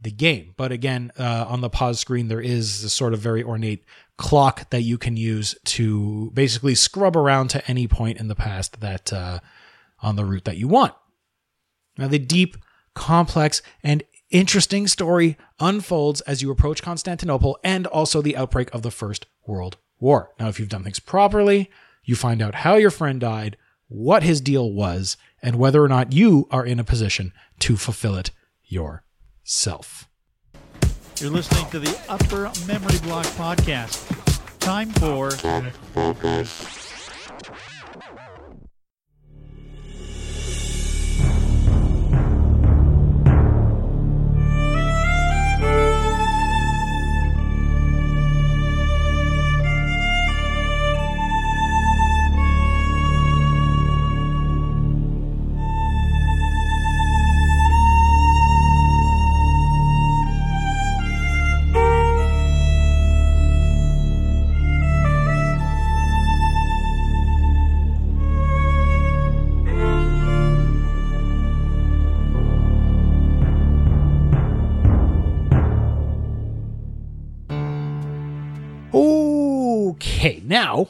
the 0.00 0.10
game. 0.10 0.54
But 0.56 0.72
again, 0.72 1.12
uh, 1.18 1.46
on 1.48 1.60
the 1.60 1.70
pause 1.70 2.00
screen, 2.00 2.28
there 2.28 2.40
is 2.40 2.82
this 2.82 2.92
sort 2.92 3.14
of 3.14 3.20
very 3.20 3.42
ornate 3.42 3.84
clock 4.16 4.70
that 4.70 4.82
you 4.82 4.98
can 4.98 5.16
use 5.16 5.56
to 5.64 6.30
basically 6.34 6.74
scrub 6.74 7.16
around 7.16 7.48
to 7.48 7.68
any 7.68 7.88
point 7.88 8.18
in 8.18 8.28
the 8.28 8.34
past 8.34 8.80
that 8.80 9.12
uh, 9.12 9.40
on 10.04 10.16
the 10.16 10.24
route 10.24 10.44
that 10.44 10.58
you 10.58 10.68
want. 10.68 10.94
Now, 11.96 12.08
the 12.08 12.18
deep, 12.18 12.56
complex, 12.94 13.62
and 13.82 14.02
interesting 14.30 14.86
story 14.86 15.36
unfolds 15.58 16.20
as 16.22 16.42
you 16.42 16.50
approach 16.50 16.82
Constantinople 16.82 17.58
and 17.64 17.86
also 17.86 18.20
the 18.20 18.36
outbreak 18.36 18.72
of 18.74 18.82
the 18.82 18.90
First 18.90 19.26
World 19.46 19.76
War. 19.98 20.30
Now, 20.38 20.48
if 20.48 20.60
you've 20.60 20.68
done 20.68 20.84
things 20.84 20.98
properly, 20.98 21.70
you 22.04 22.16
find 22.16 22.42
out 22.42 22.56
how 22.56 22.76
your 22.76 22.90
friend 22.90 23.20
died, 23.20 23.56
what 23.88 24.22
his 24.22 24.40
deal 24.40 24.70
was, 24.72 25.16
and 25.42 25.56
whether 25.56 25.82
or 25.82 25.88
not 25.88 26.12
you 26.12 26.48
are 26.50 26.66
in 26.66 26.78
a 26.78 26.84
position 26.84 27.32
to 27.60 27.76
fulfill 27.76 28.16
it 28.16 28.30
yourself. 28.64 30.08
You're 31.20 31.30
listening 31.30 31.70
to 31.70 31.78
the 31.78 31.96
Upper 32.08 32.50
Memory 32.66 32.98
Block 33.04 33.26
Podcast. 33.26 34.10
Time 34.58 34.90
for 34.90 35.30
now 80.64 80.88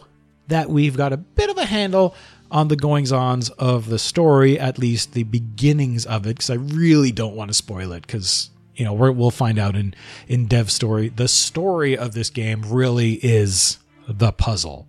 that 0.49 0.69
we've 0.69 0.97
got 0.97 1.13
a 1.13 1.17
bit 1.17 1.51
of 1.51 1.59
a 1.59 1.65
handle 1.65 2.15
on 2.51 2.69
the 2.69 2.77
goings 2.77 3.11
ons 3.11 3.51
of 3.51 3.89
the 3.89 3.99
story, 3.99 4.59
at 4.59 4.79
least 4.79 5.13
the 5.13 5.25
beginnings 5.25 6.07
of 6.07 6.27
it, 6.27 6.37
because 6.37 6.51
I 6.51 6.55
really 6.55 7.11
don't 7.11 7.35
want 7.35 7.51
to 7.51 7.55
spoil 7.55 7.93
it, 7.93 8.07
because 8.07 8.51
you 8.77 8.85
know 8.85 8.93
we're, 8.93 9.11
we'll 9.11 9.31
find 9.31 9.59
out 9.59 9.75
in 9.75 9.95
in 10.29 10.47
Dev 10.47 10.71
story. 10.71 11.09
The 11.09 11.29
story 11.29 11.97
of 11.97 12.13
this 12.13 12.31
game 12.31 12.63
really 12.63 13.15
is 13.15 13.79
the 14.07 14.33
puzzle. 14.33 14.87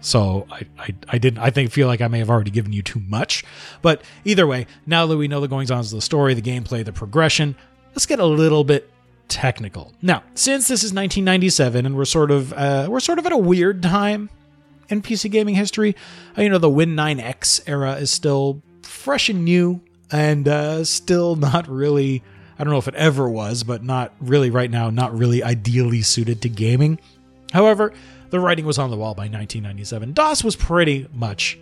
So 0.00 0.46
I, 0.50 0.66
I, 0.78 0.94
I 1.08 1.18
didn't 1.18 1.38
I 1.38 1.50
think 1.50 1.70
feel 1.70 1.86
like 1.86 2.02
I 2.02 2.08
may 2.08 2.18
have 2.18 2.28
already 2.28 2.50
given 2.50 2.72
you 2.74 2.82
too 2.82 3.00
much, 3.00 3.44
but 3.80 4.02
either 4.24 4.46
way, 4.46 4.66
now 4.84 5.06
that 5.06 5.16
we 5.16 5.28
know 5.28 5.40
the 5.40 5.48
goings 5.48 5.70
ons 5.70 5.92
of 5.92 5.96
the 5.96 6.02
story, 6.02 6.34
the 6.34 6.42
gameplay, 6.42 6.84
the 6.84 6.92
progression, 6.92 7.56
let's 7.94 8.06
get 8.06 8.18
a 8.18 8.26
little 8.26 8.64
bit 8.64 8.90
technical. 9.28 9.92
Now, 10.02 10.22
since 10.34 10.68
this 10.68 10.82
is 10.82 10.92
1997 10.92 11.86
and 11.86 11.96
we're 11.96 12.04
sort 12.04 12.30
of 12.30 12.52
uh, 12.52 12.86
we're 12.88 13.00
sort 13.00 13.18
of 13.18 13.26
at 13.26 13.32
a 13.32 13.38
weird 13.38 13.82
time 13.82 14.30
in 14.88 15.02
PC 15.02 15.30
gaming 15.30 15.54
history, 15.54 15.96
uh, 16.36 16.42
you 16.42 16.48
know, 16.48 16.58
the 16.58 16.70
Win 16.70 16.90
9X 16.96 17.68
era 17.68 17.94
is 17.94 18.10
still 18.10 18.62
fresh 18.82 19.28
and 19.28 19.44
new 19.44 19.80
and 20.10 20.46
uh, 20.48 20.84
still 20.84 21.36
not 21.36 21.68
really 21.68 22.22
I 22.58 22.64
don't 22.64 22.72
know 22.72 22.78
if 22.78 22.88
it 22.88 22.94
ever 22.94 23.28
was, 23.28 23.64
but 23.64 23.82
not 23.82 24.12
really 24.20 24.50
right 24.50 24.70
now, 24.70 24.90
not 24.90 25.16
really 25.16 25.42
ideally 25.42 26.02
suited 26.02 26.40
to 26.42 26.48
gaming. 26.48 27.00
However, 27.52 27.92
the 28.30 28.40
writing 28.40 28.64
was 28.64 28.78
on 28.78 28.90
the 28.90 28.96
wall 28.96 29.14
by 29.14 29.22
1997. 29.24 30.12
DOS 30.12 30.44
was 30.44 30.56
pretty 30.56 31.08
much 31.12 31.58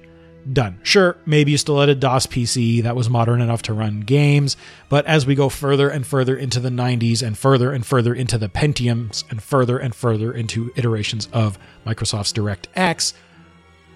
done. 0.50 0.78
Sure, 0.82 1.16
maybe 1.26 1.52
you 1.52 1.58
still 1.58 1.78
had 1.80 1.88
a 1.88 1.94
DOS 1.94 2.26
PC 2.26 2.82
that 2.82 2.96
was 2.96 3.08
modern 3.08 3.40
enough 3.40 3.62
to 3.62 3.72
run 3.72 4.00
games, 4.00 4.56
but 4.88 5.06
as 5.06 5.26
we 5.26 5.34
go 5.34 5.48
further 5.48 5.88
and 5.88 6.06
further 6.06 6.36
into 6.36 6.60
the 6.60 6.68
90s 6.68 7.22
and 7.22 7.36
further 7.36 7.72
and 7.72 7.84
further 7.86 8.14
into 8.14 8.38
the 8.38 8.48
Pentiums 8.48 9.24
and 9.30 9.42
further 9.42 9.78
and 9.78 9.94
further 9.94 10.32
into 10.32 10.72
iterations 10.76 11.28
of 11.32 11.58
Microsoft's 11.86 12.32
DirectX, 12.32 13.12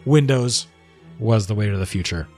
Windows 0.04 0.66
was 1.18 1.46
the 1.46 1.54
way 1.54 1.68
to 1.68 1.76
the 1.76 1.86
future. 1.86 2.28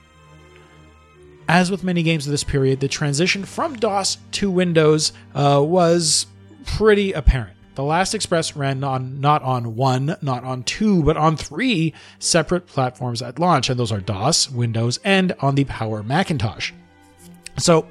As 1.48 1.70
with 1.70 1.82
many 1.82 2.02
games 2.02 2.26
of 2.26 2.30
this 2.30 2.44
period, 2.44 2.80
the 2.80 2.88
transition 2.88 3.44
from 3.44 3.76
DOS 3.76 4.18
to 4.32 4.50
Windows 4.50 5.12
uh, 5.34 5.62
was 5.64 6.26
pretty 6.66 7.12
apparent. 7.12 7.57
The 7.78 7.84
Last 7.84 8.12
Express 8.12 8.56
ran 8.56 8.82
on 8.82 9.20
not 9.20 9.40
on 9.42 9.76
one, 9.76 10.16
not 10.20 10.42
on 10.42 10.64
two, 10.64 11.00
but 11.04 11.16
on 11.16 11.36
three 11.36 11.94
separate 12.18 12.66
platforms 12.66 13.22
at 13.22 13.38
launch, 13.38 13.70
and 13.70 13.78
those 13.78 13.92
are 13.92 14.00
DOS, 14.00 14.50
Windows, 14.50 14.98
and 15.04 15.32
on 15.38 15.54
the 15.54 15.62
Power 15.62 16.02
Macintosh. 16.02 16.72
So, 17.56 17.86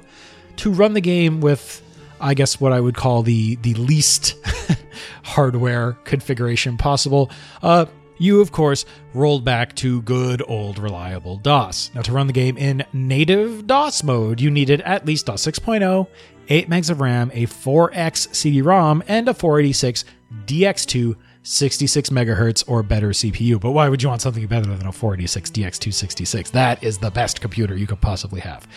to 0.56 0.70
run 0.70 0.92
the 0.92 1.00
game 1.00 1.40
with, 1.40 1.80
I 2.20 2.34
guess, 2.34 2.60
what 2.60 2.74
I 2.74 2.80
would 2.80 2.96
call 2.96 3.22
the 3.22 3.54
the 3.56 3.72
least 3.76 4.34
hardware 5.22 5.92
configuration 6.04 6.76
possible, 6.76 7.30
uh, 7.62 7.86
you 8.18 8.42
of 8.42 8.52
course 8.52 8.84
rolled 9.14 9.42
back 9.42 9.74
to 9.76 10.02
good 10.02 10.42
old 10.46 10.78
reliable 10.78 11.38
DOS. 11.38 11.92
Now, 11.94 12.02
to 12.02 12.12
run 12.12 12.26
the 12.26 12.34
game 12.34 12.58
in 12.58 12.84
native 12.92 13.66
DOS 13.66 14.04
mode, 14.04 14.38
you 14.38 14.50
needed 14.50 14.82
at 14.82 15.06
least 15.06 15.24
DOS 15.24 15.46
6.0 15.46 16.06
8 16.48 16.68
megs 16.68 16.90
of 16.90 17.00
RAM, 17.00 17.30
a 17.34 17.46
4X 17.46 18.34
CD-ROM, 18.34 19.02
and 19.06 19.28
a 19.28 19.34
486 19.34 20.04
DX2 20.46 21.16
66 21.42 22.10
megahertz 22.10 22.62
or 22.66 22.82
better 22.82 23.08
CPU. 23.08 23.58
But 23.58 23.70
why 23.70 23.88
would 23.88 24.02
you 24.02 24.08
want 24.10 24.20
something 24.20 24.46
better 24.46 24.66
than 24.66 24.86
a 24.86 24.92
486 24.92 25.50
DX266? 25.50 26.50
That 26.50 26.82
is 26.82 26.98
the 26.98 27.10
best 27.10 27.40
computer 27.40 27.74
you 27.76 27.86
could 27.86 28.02
possibly 28.02 28.40
have. 28.40 28.68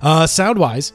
Uh, 0.00 0.26
sound 0.26 0.58
wise, 0.58 0.94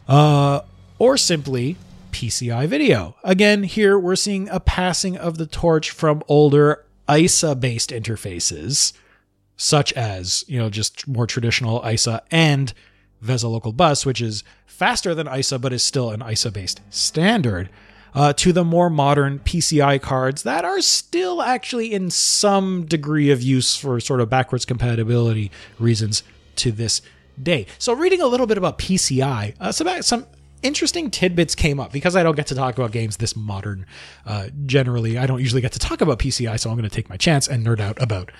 uh, 0.08 0.62
or 0.98 1.18
simply 1.18 1.78
PCI 2.12 2.68
video. 2.68 3.16
Again, 3.24 3.64
here 3.64 3.98
we're 3.98 4.16
seeing 4.16 4.50
a 4.50 4.60
passing 4.60 5.18
of 5.18 5.38
the 5.38 5.46
torch 5.46 5.92
from 5.92 6.24
older 6.28 6.86
ISA 7.10 7.56
based 7.56 7.90
interfaces, 7.90 8.94
such 9.58 9.94
as, 9.94 10.46
you 10.48 10.60
know, 10.60 10.70
just 10.70 11.08
more 11.08 11.28
traditional 11.28 11.86
ISA 11.88 12.24
and 12.32 12.74
VESA 13.24 13.50
local 13.50 13.72
bus, 13.72 14.06
which 14.06 14.22
is 14.22 14.44
faster 14.66 15.14
than 15.14 15.28
ISA 15.28 15.60
but 15.60 15.74
is 15.74 15.84
still 15.84 16.12
an 16.12 16.24
ISA 16.28 16.52
based 16.52 16.82
standard 16.90 17.70
uh, 18.14 18.34
to 18.34 18.52
the 18.52 18.64
more 18.64 18.90
modern 18.90 19.40
PCI 19.40 20.02
cards 20.02 20.44
that 20.44 20.66
are 20.66 20.82
still 20.82 21.42
actually 21.42 21.94
in 21.94 22.10
some 22.10 22.86
degree 22.86 23.30
of 23.30 23.42
use 23.42 23.76
for 23.76 24.00
sort 24.00 24.20
of 24.20 24.30
backwards 24.30 24.66
compatibility 24.66 25.52
reasons 25.80 26.24
to 26.58 26.72
this 26.72 27.02
day. 27.42 27.66
So, 27.78 27.94
reading 27.94 28.22
a 28.22 28.28
little 28.28 28.48
bit 28.48 28.58
about 28.58 28.78
PCI, 28.78 29.56
uh, 29.60 29.72
some, 29.72 30.02
some 30.02 30.26
interesting 30.64 31.10
tidbits 31.10 31.56
came 31.56 31.80
up 31.80 31.92
because 31.92 32.16
I 32.16 32.24
don't 32.24 32.36
get 32.36 32.48
to 32.48 32.56
talk 32.56 32.78
about 32.78 32.92
games 32.92 33.18
this 33.18 33.36
modern. 33.36 33.86
Uh, 34.26 34.50
generally, 34.66 35.18
I 35.18 35.26
don't 35.26 35.40
usually 35.40 35.62
get 35.62 35.72
to 35.74 35.80
talk 35.80 36.02
about 36.02 36.20
PCI, 36.20 36.60
so 36.60 36.70
I'm 36.70 36.78
going 36.78 36.90
to 36.90 36.96
take 36.96 37.10
my 37.10 37.18
chance 37.18 37.48
and 37.48 37.66
nerd 37.66 37.80
out 37.80 38.02
about 38.02 38.32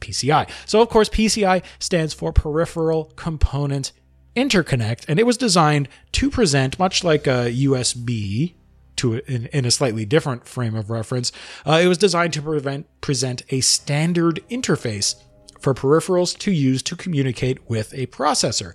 PCI. 0.00 0.48
So, 0.66 0.80
of 0.80 0.88
course, 0.88 1.08
PCI 1.08 1.62
stands 1.78 2.14
for 2.14 2.32
Peripheral 2.32 3.06
Component 3.16 3.92
Interconnect, 4.36 5.04
and 5.08 5.18
it 5.18 5.26
was 5.26 5.36
designed 5.36 5.88
to 6.12 6.30
present, 6.30 6.78
much 6.78 7.04
like 7.04 7.26
a 7.26 7.52
USB 7.52 8.54
to 8.96 9.14
in, 9.26 9.46
in 9.46 9.64
a 9.64 9.70
slightly 9.70 10.04
different 10.04 10.46
frame 10.46 10.74
of 10.74 10.90
reference, 10.90 11.32
uh, 11.66 11.80
it 11.82 11.88
was 11.88 11.98
designed 11.98 12.32
to 12.34 12.42
prevent, 12.42 12.86
present 13.00 13.42
a 13.50 13.60
standard 13.60 14.40
interface 14.50 15.16
for 15.58 15.74
peripherals 15.74 16.36
to 16.38 16.52
use 16.52 16.82
to 16.82 16.96
communicate 16.96 17.68
with 17.68 17.92
a 17.94 18.06
processor. 18.06 18.74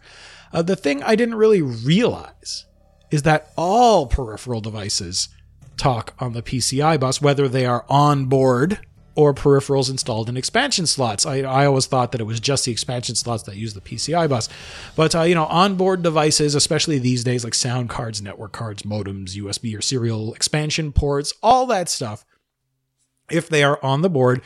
Uh, 0.52 0.62
the 0.62 0.76
thing 0.76 1.02
I 1.04 1.16
didn't 1.16 1.36
really 1.36 1.62
realize 1.62 2.66
is 3.12 3.24
that 3.24 3.52
all 3.56 4.08
peripheral 4.08 4.62
devices 4.62 5.30
talk 5.78 6.14
on 6.20 6.34
the 6.34 6.42
PCI 6.42 7.00
bus, 7.00 7.22
whether 7.22 7.48
they 7.48 7.66
are 7.66 7.86
on 7.90 8.26
board 8.26 8.80
or 9.16 9.34
peripherals 9.34 9.90
installed 9.90 10.28
in 10.28 10.36
expansion 10.36 10.86
slots. 10.86 11.26
I, 11.26 11.40
I 11.40 11.66
always 11.66 11.86
thought 11.86 12.12
that 12.12 12.22
it 12.22 12.26
was 12.26 12.40
just 12.42 12.66
the 12.66 12.72
expansion 12.72 13.16
slots 13.16 13.44
that 13.44 13.56
use 13.56 13.74
the 13.74 13.82
PCI 13.82 14.28
bus. 14.28 14.50
But, 14.96 15.16
uh, 15.16 15.22
you 15.22 15.36
know, 15.36 15.46
onboard 15.46 16.04
devices, 16.04 16.54
especially 16.54 17.00
these 17.00 17.24
days, 17.24 17.44
like 17.44 17.54
sound 17.54 17.90
cards, 17.90 18.22
network 18.22 18.52
cards, 18.52 18.84
modems, 18.84 19.36
USB 19.36 19.78
or 19.78 19.82
serial 19.82 20.34
expansion 20.34 20.92
ports, 20.92 21.34
all 21.42 21.66
that 21.68 21.88
stuff, 21.88 22.26
if 23.32 23.48
they 23.48 23.64
are 23.64 23.80
on 23.84 24.02
the 24.02 24.10
board, 24.10 24.42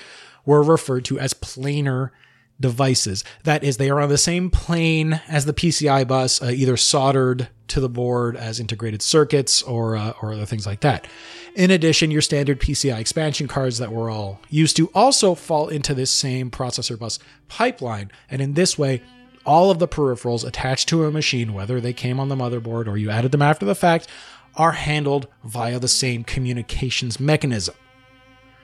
were 0.45 0.63
referred 0.63 1.05
to 1.05 1.19
as 1.19 1.33
planar 1.33 2.11
devices. 2.59 3.23
That 3.43 3.63
is, 3.63 3.77
they 3.77 3.89
are 3.89 3.99
on 3.99 4.09
the 4.09 4.17
same 4.17 4.49
plane 4.49 5.21
as 5.27 5.45
the 5.45 5.53
PCI 5.53 6.07
bus, 6.07 6.41
uh, 6.41 6.47
either 6.47 6.77
soldered 6.77 7.49
to 7.67 7.79
the 7.79 7.89
board 7.89 8.35
as 8.35 8.59
integrated 8.59 9.01
circuits 9.01 9.61
or 9.61 9.95
uh, 9.95 10.13
or 10.21 10.33
other 10.33 10.45
things 10.45 10.65
like 10.65 10.81
that. 10.81 11.07
In 11.55 11.71
addition, 11.71 12.11
your 12.11 12.21
standard 12.21 12.59
PCI 12.59 12.99
expansion 12.99 13.47
cards 13.47 13.77
that 13.77 13.91
we're 13.91 14.09
all 14.09 14.39
used 14.49 14.75
to 14.77 14.89
also 14.93 15.35
fall 15.35 15.67
into 15.67 15.93
this 15.93 16.11
same 16.11 16.49
processor 16.51 16.97
bus 16.97 17.19
pipeline, 17.47 18.11
and 18.29 18.41
in 18.41 18.53
this 18.53 18.77
way. 18.77 19.01
All 19.45 19.71
of 19.71 19.79
the 19.79 19.87
peripherals 19.87 20.45
attached 20.45 20.89
to 20.89 21.05
a 21.05 21.11
machine, 21.11 21.53
whether 21.53 21.81
they 21.81 21.93
came 21.93 22.19
on 22.19 22.27
the 22.27 22.35
motherboard 22.35 22.87
or 22.87 22.97
you 22.97 23.09
added 23.09 23.31
them 23.31 23.41
after 23.41 23.65
the 23.65 23.73
fact, 23.73 24.07
are 24.55 24.73
handled 24.73 25.27
via 25.43 25.79
the 25.79 25.87
same 25.87 26.23
communications 26.23 27.19
mechanism. 27.19 27.73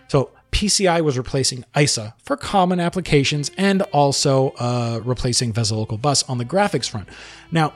So 0.09 0.31
PCI 0.55 1.01
was 1.01 1.17
replacing 1.17 1.65
ISA 1.77 2.15
for 2.23 2.37
common 2.37 2.79
applications 2.79 3.51
and 3.57 3.81
also 3.91 4.51
uh, 4.51 5.01
replacing 5.03 5.51
VESA 5.51 5.73
Local 5.75 5.97
Bus 5.97 6.23
on 6.29 6.37
the 6.37 6.45
graphics 6.45 6.89
front. 6.89 7.09
Now, 7.51 7.73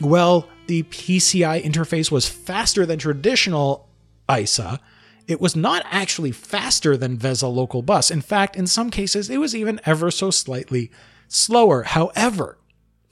well, 0.00 0.48
the 0.66 0.82
PCI 0.82 1.62
interface 1.62 2.10
was 2.10 2.28
faster 2.28 2.84
than 2.84 2.98
traditional 2.98 3.88
ISA. 4.28 4.80
It 5.28 5.40
was 5.40 5.54
not 5.54 5.84
actually 5.88 6.32
faster 6.32 6.96
than 6.96 7.16
VESA 7.16 7.48
Local 7.54 7.80
Bus. 7.80 8.10
In 8.10 8.20
fact, 8.20 8.56
in 8.56 8.66
some 8.66 8.90
cases, 8.90 9.30
it 9.30 9.38
was 9.38 9.54
even 9.54 9.80
ever 9.86 10.10
so 10.10 10.32
slightly 10.32 10.90
slower. 11.28 11.84
However, 11.84 12.58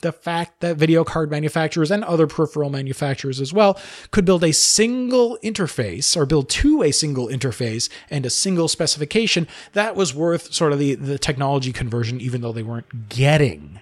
the 0.05 0.13
fact 0.13 0.61
that 0.61 0.77
video 0.77 1.03
card 1.03 1.31
manufacturers 1.31 1.91
and 1.91 2.05
other 2.05 2.27
peripheral 2.27 2.69
manufacturers 2.69 3.41
as 3.41 3.55
well 3.55 3.81
could 4.11 4.27
build 4.27 4.45
a 4.45 4.53
single 4.53 5.39
interface 5.43 6.15
or 6.15 6.27
build 6.27 6.51
to 6.51 6.83
a 6.83 6.93
single 6.93 7.27
interface 7.27 7.89
and 8.11 8.27
a 8.27 8.31
single 8.31 8.69
specification 8.69 9.49
that 9.73 9.97
was 9.97 10.15
worth 10.15 10.53
sort 10.53 10.73
of 10.75 10.79
the, 10.79 10.95
the 10.95 11.19
technology 11.19 11.73
conversion 11.73 12.21
even 12.21 12.43
though 12.43 12.53
they 12.53 12.63
weren't 12.63 13.09
getting 13.09 13.81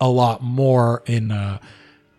a 0.00 0.08
lot 0.08 0.42
more 0.42 1.04
in 1.06 1.30
uh, 1.30 1.58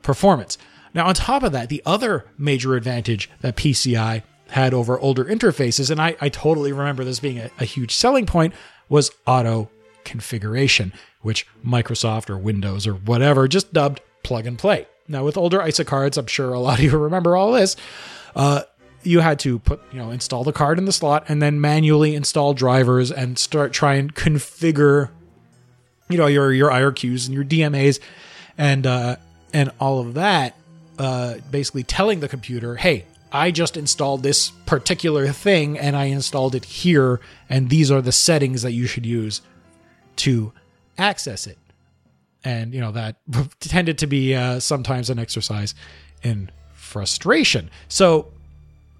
performance. 0.01 0.57
Now 0.93 1.07
on 1.07 1.13
top 1.13 1.43
of 1.43 1.51
that 1.51 1.67
the 1.67 1.83
other 1.85 2.23
major 2.37 2.75
advantage 2.75 3.29
that 3.41 3.57
pci 3.57 4.23
had 4.51 4.73
over 4.73 4.97
older 4.99 5.25
interfaces 5.25 5.91
and 5.91 5.99
i, 5.99 6.15
I 6.21 6.29
totally 6.29 6.71
remember 6.71 7.03
this 7.03 7.19
being 7.19 7.39
a, 7.39 7.49
a 7.59 7.65
huge 7.65 7.95
selling 7.95 8.27
point 8.27 8.53
was 8.87 9.11
auto 9.25 9.69
configuration, 10.05 10.93
which 11.21 11.45
Microsoft 11.65 12.29
or 12.29 12.37
Windows 12.37 12.87
or 12.87 12.93
whatever 12.93 13.47
just 13.47 13.73
dubbed 13.73 14.01
plug 14.23 14.45
and 14.45 14.57
play. 14.57 14.87
Now, 15.07 15.23
with 15.23 15.37
older 15.37 15.65
ISA 15.65 15.85
cards, 15.85 16.17
I'm 16.17 16.27
sure 16.27 16.53
a 16.53 16.59
lot 16.59 16.79
of 16.79 16.83
you 16.83 16.97
remember 16.97 17.35
all 17.35 17.51
this. 17.51 17.75
Uh, 18.35 18.63
you 19.03 19.19
had 19.19 19.39
to 19.39 19.59
put, 19.59 19.81
you 19.91 19.99
know, 19.99 20.11
install 20.11 20.43
the 20.43 20.53
card 20.53 20.79
in 20.79 20.85
the 20.85 20.91
slot 20.91 21.25
and 21.27 21.41
then 21.41 21.61
manually 21.61 22.15
install 22.15 22.53
drivers 22.53 23.11
and 23.11 23.37
start 23.37 23.71
try 23.71 23.95
and 23.95 24.15
configure, 24.15 25.09
you 26.09 26.17
know, 26.17 26.25
your 26.25 26.51
your 26.51 26.71
IRQs 26.71 27.27
and 27.27 27.35
your 27.35 27.43
DMAs 27.43 27.99
and 28.57 28.87
uh, 28.87 29.17
and 29.53 29.71
all 29.79 29.99
of 29.99 30.15
that. 30.15 30.55
Uh, 30.97 31.35
basically, 31.51 31.83
telling 31.83 32.21
the 32.21 32.27
computer, 32.27 32.77
"Hey, 32.77 33.05
I 33.31 33.51
just 33.51 33.75
installed 33.75 34.23
this 34.23 34.51
particular 34.65 35.27
thing 35.27 35.77
and 35.77 35.95
I 35.95 36.05
installed 36.05 36.55
it 36.55 36.65
here, 36.65 37.19
and 37.49 37.69
these 37.69 37.91
are 37.91 38.01
the 38.01 38.13
settings 38.13 38.61
that 38.61 38.71
you 38.71 38.87
should 38.87 39.05
use 39.05 39.41
to 40.17 40.51
access 40.97 41.47
it. 41.47 41.57
And, 42.43 42.73
you 42.73 42.81
know, 42.81 42.91
that 42.91 43.17
tended 43.59 43.97
to 43.99 44.07
be 44.07 44.35
uh, 44.35 44.59
sometimes 44.59 45.09
an 45.09 45.19
exercise 45.19 45.73
in 46.21 46.51
frustration. 46.73 47.69
So 47.87 48.31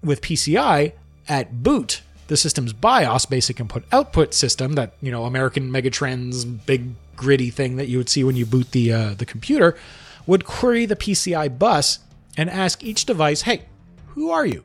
with 0.02 0.20
PCI, 0.20 0.92
at 1.28 1.62
boot, 1.62 2.02
the 2.28 2.36
system's 2.36 2.72
BIOS, 2.72 3.26
basic 3.26 3.60
input 3.60 3.84
output 3.92 4.34
system, 4.34 4.74
that 4.74 4.94
you 5.00 5.10
know 5.10 5.24
American 5.24 5.70
Megatrends 5.70 6.44
big 6.66 6.90
gritty 7.16 7.50
thing 7.50 7.76
that 7.76 7.88
you 7.88 7.98
would 7.98 8.08
see 8.08 8.24
when 8.24 8.36
you 8.36 8.46
boot 8.46 8.72
the 8.72 8.92
uh, 8.92 9.14
the 9.14 9.26
computer, 9.26 9.76
would 10.26 10.44
query 10.44 10.86
the 10.86 10.96
PCI 10.96 11.58
bus 11.58 12.00
and 12.36 12.50
ask 12.50 12.82
each 12.82 13.04
device, 13.04 13.42
"Hey, 13.42 13.62
who 14.08 14.30
are 14.30 14.46
you? 14.46 14.64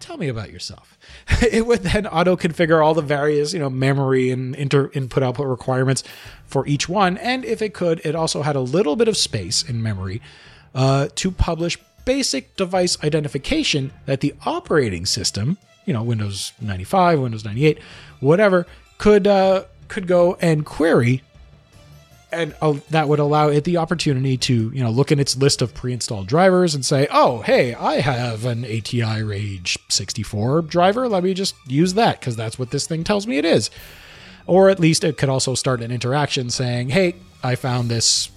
Tell 0.00 0.16
me 0.16 0.28
about 0.28 0.50
yourself." 0.50 0.98
it 1.42 1.66
would 1.66 1.80
then 1.80 2.06
auto 2.06 2.36
configure 2.36 2.84
all 2.84 2.94
the 2.94 3.02
various 3.02 3.52
you 3.52 3.58
know 3.58 3.70
memory 3.70 4.30
and 4.30 4.54
inter 4.54 4.90
input 4.94 5.22
output 5.22 5.46
requirements 5.46 6.04
for 6.46 6.66
each 6.66 6.88
one, 6.88 7.18
and 7.18 7.44
if 7.44 7.62
it 7.62 7.74
could, 7.74 8.00
it 8.04 8.14
also 8.14 8.42
had 8.42 8.56
a 8.56 8.60
little 8.60 8.96
bit 8.96 9.08
of 9.08 9.16
space 9.16 9.62
in 9.62 9.82
memory 9.82 10.20
uh, 10.74 11.08
to 11.14 11.30
publish 11.30 11.78
basic 12.04 12.56
device 12.56 12.96
identification 13.04 13.92
that 14.06 14.20
the 14.20 14.34
operating 14.46 15.04
system, 15.04 15.58
you 15.84 15.92
know, 15.92 16.02
Windows 16.02 16.52
95, 16.58 17.20
Windows 17.20 17.44
98, 17.44 17.78
whatever, 18.20 18.66
could 18.96 19.26
uh, 19.26 19.64
could 19.88 20.06
go 20.06 20.36
and 20.40 20.64
query, 20.64 21.22
and 22.30 22.54
uh, 22.60 22.74
that 22.90 23.08
would 23.08 23.18
allow 23.18 23.48
it 23.48 23.64
the 23.64 23.78
opportunity 23.78 24.36
to, 24.36 24.70
you 24.74 24.82
know, 24.82 24.90
look 24.90 25.10
in 25.10 25.18
its 25.18 25.36
list 25.36 25.62
of 25.62 25.74
pre-installed 25.74 26.26
drivers 26.26 26.74
and 26.74 26.84
say, 26.84 27.08
oh, 27.10 27.40
hey, 27.40 27.74
I 27.74 28.00
have 28.00 28.44
an 28.44 28.64
ATI 28.64 29.22
Rage 29.22 29.78
64 29.88 30.62
driver. 30.62 31.08
Let 31.08 31.24
me 31.24 31.34
just 31.34 31.54
use 31.66 31.94
that 31.94 32.20
because 32.20 32.36
that's 32.36 32.58
what 32.58 32.70
this 32.70 32.86
thing 32.86 33.04
tells 33.04 33.26
me 33.26 33.38
it 33.38 33.44
is. 33.44 33.70
Or 34.46 34.68
at 34.68 34.78
least 34.78 35.04
it 35.04 35.16
could 35.16 35.28
also 35.28 35.54
start 35.54 35.82
an 35.82 35.90
interaction 35.90 36.50
saying, 36.50 36.90
hey, 36.90 37.16
I 37.42 37.54
found 37.54 37.90
this, 37.90 38.30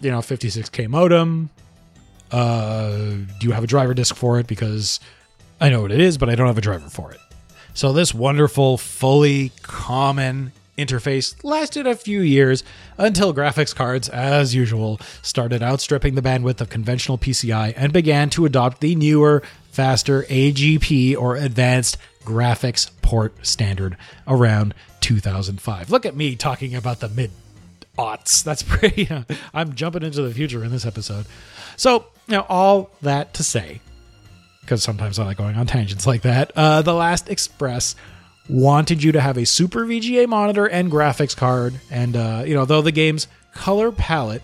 you 0.00 0.10
know, 0.10 0.18
56k 0.18 0.88
modem 0.88 1.50
uh, 2.30 2.90
do 3.38 3.46
you 3.46 3.52
have 3.52 3.64
a 3.64 3.66
driver 3.66 3.94
disk 3.94 4.14
for 4.14 4.38
it? 4.38 4.46
Because 4.46 5.00
I 5.60 5.68
know 5.68 5.82
what 5.82 5.92
it 5.92 6.00
is, 6.00 6.18
but 6.18 6.28
I 6.28 6.34
don't 6.34 6.46
have 6.46 6.58
a 6.58 6.62
driver 6.62 6.88
for 6.88 7.12
it. 7.12 7.20
So 7.74 7.92
this 7.92 8.14
wonderful, 8.14 8.78
fully 8.78 9.52
common 9.62 10.52
interface 10.84 11.42
lasted 11.44 11.86
a 11.86 11.94
few 11.94 12.20
years 12.20 12.64
until 12.98 13.34
graphics 13.34 13.74
cards, 13.74 14.08
as 14.08 14.54
usual, 14.54 15.00
started 15.22 15.62
outstripping 15.62 16.14
the 16.14 16.22
bandwidth 16.22 16.60
of 16.60 16.68
conventional 16.68 17.18
PCI 17.18 17.74
and 17.76 17.92
began 17.92 18.30
to 18.30 18.44
adopt 18.46 18.80
the 18.80 18.94
newer, 18.94 19.42
faster 19.70 20.24
AGP 20.24 21.16
or 21.16 21.36
Advanced 21.36 21.96
Graphics 22.24 22.90
Port 23.02 23.34
Standard 23.46 23.96
around 24.26 24.74
2005. 25.00 25.90
Look 25.90 26.06
at 26.06 26.16
me 26.16 26.36
talking 26.36 26.74
about 26.74 27.00
the 27.00 27.08
mid 27.08 27.30
aughts. 27.98 28.42
That's 28.42 28.62
pretty. 28.66 29.08
I'm 29.54 29.74
jumping 29.74 30.02
into 30.02 30.22
the 30.22 30.34
future 30.34 30.64
in 30.64 30.70
this 30.70 30.86
episode. 30.86 31.26
So, 31.76 32.06
know, 32.28 32.46
all 32.48 32.90
that 33.02 33.34
to 33.34 33.44
say, 33.44 33.80
because 34.60 34.82
sometimes 34.82 35.18
I 35.18 35.24
like 35.24 35.38
going 35.38 35.56
on 35.56 35.66
tangents 35.66 36.06
like 36.06 36.22
that, 36.22 36.52
uh, 36.54 36.82
the 36.82 36.94
Last 36.94 37.28
Express 37.28 37.96
wanted 38.50 39.02
you 39.02 39.12
to 39.12 39.20
have 39.20 39.36
a 39.36 39.46
super 39.46 39.86
VGA 39.86 40.26
monitor 40.26 40.66
and 40.66 40.90
graphics 40.90 41.36
card. 41.36 41.74
And, 41.90 42.16
uh, 42.16 42.42
you 42.44 42.54
know, 42.54 42.64
though 42.64 42.82
the 42.82 42.92
game's 42.92 43.28
color 43.54 43.92
palette 43.92 44.42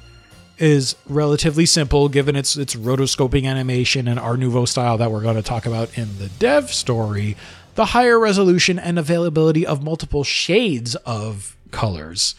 is 0.59 0.97
relatively 1.07 1.67
simple 1.67 2.09
given 2.09 2.35
its 2.35 2.57
its 2.57 2.75
rotoscoping 2.75 3.45
animation 3.45 4.09
and 4.09 4.19
Art 4.19 4.39
Nouveau 4.39 4.65
style 4.65 4.97
that 4.99 5.11
we're 5.11 5.21
going 5.21 5.37
to 5.37 5.43
talk 5.43 5.67
about 5.67 5.97
in 5.99 6.19
the 6.19 6.29
dev 6.29 6.73
story, 6.73 7.37
the 7.75 7.87
higher 7.87 8.19
resolution 8.19 8.79
and 8.79 8.99
availability 8.99 9.67
of 9.67 9.83
multiple 9.83 10.25
shades 10.25 10.95
of 10.97 11.57
colors 11.71 12.35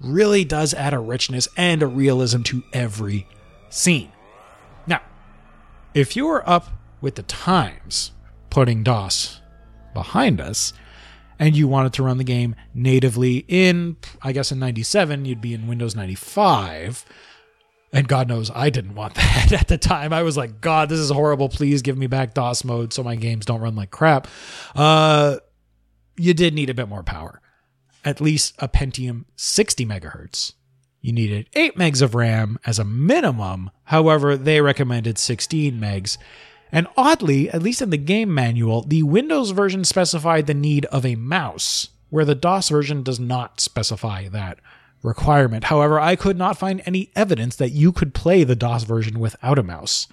really 0.00 0.44
does 0.44 0.74
add 0.74 0.92
a 0.92 0.98
richness 0.98 1.46
and 1.56 1.82
a 1.82 1.86
realism 1.86 2.42
to 2.42 2.64
every 2.72 3.28
scene. 3.70 4.10
Now, 4.86 5.02
if 5.94 6.16
you 6.16 6.26
are 6.28 6.48
up 6.48 6.68
with 7.00 7.14
the 7.14 7.22
times 7.22 8.10
putting 8.50 8.82
DOS 8.82 9.40
behind 9.94 10.40
us 10.40 10.72
and 11.42 11.56
you 11.56 11.66
wanted 11.66 11.92
to 11.94 12.02
run 12.02 12.18
the 12.18 12.24
game 12.24 12.54
natively 12.72 13.44
in, 13.48 13.96
I 14.22 14.32
guess 14.32 14.52
in 14.52 14.58
97, 14.58 15.24
you'd 15.24 15.40
be 15.40 15.54
in 15.54 15.66
Windows 15.66 15.96
95. 15.96 17.04
And 17.92 18.06
God 18.06 18.28
knows 18.28 18.50
I 18.54 18.70
didn't 18.70 18.94
want 18.94 19.14
that 19.16 19.52
at 19.52 19.68
the 19.68 19.76
time. 19.76 20.12
I 20.12 20.22
was 20.22 20.36
like, 20.36 20.60
God, 20.60 20.88
this 20.88 21.00
is 21.00 21.10
horrible. 21.10 21.48
Please 21.48 21.82
give 21.82 21.98
me 21.98 22.06
back 22.06 22.32
DOS 22.32 22.64
mode 22.64 22.92
so 22.92 23.02
my 23.02 23.16
games 23.16 23.44
don't 23.44 23.60
run 23.60 23.74
like 23.74 23.90
crap. 23.90 24.28
Uh, 24.74 25.38
you 26.16 26.32
did 26.32 26.54
need 26.54 26.70
a 26.70 26.74
bit 26.74 26.88
more 26.88 27.02
power 27.02 27.42
at 28.04 28.20
least 28.20 28.54
a 28.58 28.68
Pentium 28.68 29.24
60 29.36 29.86
megahertz. 29.86 30.54
You 31.00 31.12
needed 31.12 31.48
8 31.54 31.76
megs 31.76 32.02
of 32.02 32.14
RAM 32.14 32.58
as 32.64 32.78
a 32.78 32.84
minimum. 32.84 33.70
However, 33.84 34.36
they 34.36 34.60
recommended 34.60 35.18
16 35.18 35.74
megs. 35.80 36.16
And 36.72 36.88
oddly, 36.96 37.50
at 37.50 37.62
least 37.62 37.82
in 37.82 37.90
the 37.90 37.98
game 37.98 38.34
manual, 38.34 38.82
the 38.82 39.02
Windows 39.02 39.50
version 39.50 39.84
specified 39.84 40.46
the 40.46 40.54
need 40.54 40.86
of 40.86 41.04
a 41.04 41.16
mouse, 41.16 41.88
where 42.08 42.24
the 42.24 42.34
DOS 42.34 42.70
version 42.70 43.02
does 43.02 43.20
not 43.20 43.60
specify 43.60 44.28
that 44.28 44.58
requirement. 45.02 45.64
However, 45.64 46.00
I 46.00 46.16
could 46.16 46.38
not 46.38 46.56
find 46.56 46.82
any 46.86 47.10
evidence 47.14 47.56
that 47.56 47.70
you 47.70 47.92
could 47.92 48.14
play 48.14 48.42
the 48.42 48.56
DOS 48.56 48.84
version 48.84 49.20
without 49.20 49.58
a 49.58 49.62
mouse. 49.62 50.08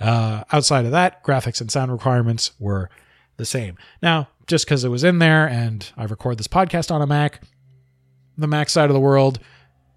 Uh, 0.00 0.42
outside 0.50 0.84
of 0.84 0.90
that, 0.90 1.22
graphics 1.22 1.60
and 1.60 1.70
sound 1.70 1.92
requirements 1.92 2.50
were 2.58 2.90
the 3.36 3.44
same. 3.44 3.76
Now, 4.02 4.28
just 4.46 4.64
because 4.64 4.82
it 4.84 4.88
was 4.88 5.04
in 5.04 5.20
there 5.20 5.48
and 5.48 5.88
I 5.96 6.04
record 6.04 6.38
this 6.38 6.48
podcast 6.48 6.90
on 6.90 7.02
a 7.02 7.06
Mac, 7.06 7.42
the 8.36 8.48
Mac 8.48 8.68
side 8.68 8.90
of 8.90 8.94
the 8.94 9.00
world, 9.00 9.38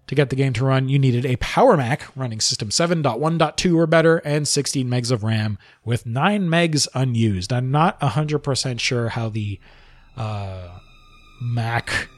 to 0.06 0.14
get 0.14 0.30
the 0.30 0.36
game 0.36 0.52
to 0.54 0.64
run, 0.64 0.88
you 0.88 0.98
needed 0.98 1.26
a 1.26 1.36
Power 1.36 1.76
Mac 1.76 2.06
running 2.14 2.40
System 2.40 2.68
7.1.2 2.68 3.76
or 3.76 3.86
better 3.86 4.18
and 4.18 4.46
16 4.46 4.88
megs 4.88 5.10
of 5.10 5.24
RAM 5.24 5.58
with 5.84 6.06
9 6.06 6.48
megs 6.48 6.86
unused. 6.94 7.52
I'm 7.52 7.70
not 7.70 7.98
100% 8.00 8.80
sure 8.80 9.08
how 9.10 9.28
the 9.28 9.58
uh, 10.16 10.78
Mac 11.40 12.08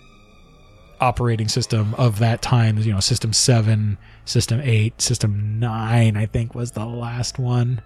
operating 1.01 1.49
system 1.49 1.95
of 1.95 2.19
that 2.19 2.43
time, 2.43 2.79
you 2.79 2.93
know, 2.93 3.01
System 3.01 3.33
7, 3.33 3.99
System 4.25 4.61
8, 4.63 5.01
System 5.01 5.59
9, 5.59 6.17
I 6.17 6.27
think 6.27 6.55
was 6.55 6.73
the 6.73 6.85
last 6.85 7.39
one. 7.39 7.81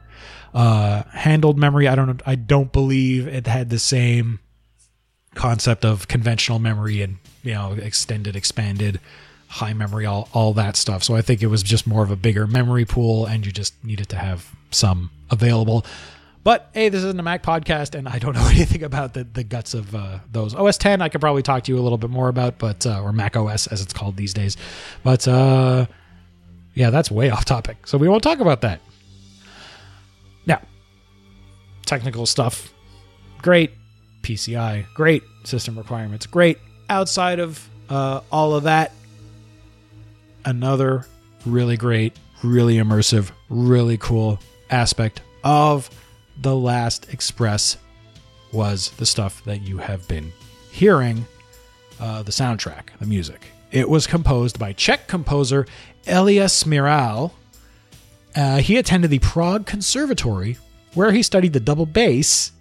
Uh, 0.55 1.03
handled 1.13 1.59
memory, 1.59 1.89
I 1.89 1.95
don't 1.95 2.23
I 2.27 2.35
don't 2.35 2.73
believe 2.73 3.27
it 3.27 3.47
had 3.47 3.71
the 3.71 3.79
same 3.79 4.41
concept 5.35 5.85
of 5.85 6.09
conventional 6.09 6.59
memory 6.59 7.03
and, 7.03 7.19
you 7.43 7.55
know, 7.55 7.73
extended, 7.73 8.37
expanded, 8.37 9.01
high 9.53 9.75
memory, 9.75 10.07
all, 10.07 10.31
all 10.33 10.55
that 10.55 10.77
stuff. 10.77 11.05
So 11.05 11.15
I 11.15 11.21
think 11.21 11.43
it 11.43 11.49
was 11.49 11.63
just 11.63 11.87
more 11.87 12.03
of 12.03 12.11
a 12.11 12.17
bigger 12.17 12.47
memory 12.47 12.87
pool 12.87 13.27
and 13.27 13.45
you 13.45 13.53
just 13.53 13.75
needed 13.85 14.09
to 14.09 14.17
have 14.17 14.51
some 14.71 15.11
available. 15.31 15.85
But 16.43 16.71
hey, 16.73 16.89
this 16.89 17.05
isn't 17.05 17.21
a 17.21 17.23
Mac 17.23 17.43
podcast, 17.43 17.95
and 17.95 18.09
I 18.09 18.19
don't 18.19 18.33
know 18.39 18.49
anything 18.49 18.83
about 18.83 19.13
the, 19.13 19.25
the 19.25 19.45
guts 19.45 19.75
of 19.75 19.95
uh, 19.95 20.21
those. 20.33 20.55
OS 20.55 20.79
10, 20.79 21.03
I 21.03 21.11
could 21.11 21.21
probably 21.21 21.43
talk 21.43 21.65
to 21.65 21.73
you 21.73 21.79
a 21.79 21.83
little 21.83 21.99
bit 21.99 22.09
more 22.09 22.29
about, 22.29 22.59
but 22.59 22.87
uh, 22.87 23.03
or 23.03 23.13
Mac 23.13 23.37
OS 23.37 23.67
as 23.67 23.83
it's 23.83 23.93
called 23.93 24.17
these 24.17 24.33
days. 24.33 24.57
But 25.05 25.29
uh, 25.29 25.85
yeah, 26.73 26.89
that's 26.89 27.11
way 27.11 27.29
off 27.31 27.45
topic, 27.45 27.87
so 27.87 27.99
we 27.99 28.09
won't 28.09 28.23
talk 28.23 28.41
about 28.41 28.63
that. 28.63 28.81
Now, 30.47 30.63
technical 31.85 32.25
stuff, 32.25 32.73
great. 33.43 33.73
PCI, 34.23 34.87
great. 34.95 35.23
System 35.45 35.77
requirements, 35.77 36.27
great. 36.27 36.59
Outside 36.89 37.39
of 37.39 37.69
uh, 37.91 38.23
all 38.33 38.55
of 38.55 38.65
that, 38.65 38.93
another 40.45 41.07
really 41.47 41.77
great, 41.77 42.17
really 42.43 42.77
immersive, 42.77 43.31
really 43.49 43.97
cool 43.99 44.39
aspect 44.71 45.23
of 45.45 45.91
the 46.41 46.55
Last 46.55 47.13
Express 47.13 47.77
was 48.53 48.91
the 48.93 49.07
stuff 49.07 49.45
that 49.45 49.63
you 49.63 49.79
have 49.79 50.07
been 50.09 50.33
hearing 50.71 51.27
uh, 52.01 52.23
the 52.23 52.33
soundtrack, 52.33 52.85
the 52.99 53.07
music. 53.07 53.47
It 53.71 53.89
was 53.89 54.07
composed 54.07 54.59
by 54.59 54.73
Czech 54.73 55.07
composer 55.07 55.67
Elia 56.07 56.47
Cmiral. 56.47 57.33
Uh, 58.35 58.59
he 58.59 58.77
attended 58.77 59.11
the 59.11 59.19
Prague 59.19 59.67
Conservatory, 59.67 60.59
where 60.95 61.13
he 61.13 61.23
studied 61.23 61.53
the 61.53 61.61
double 61.61 61.87
bass, 61.87 62.53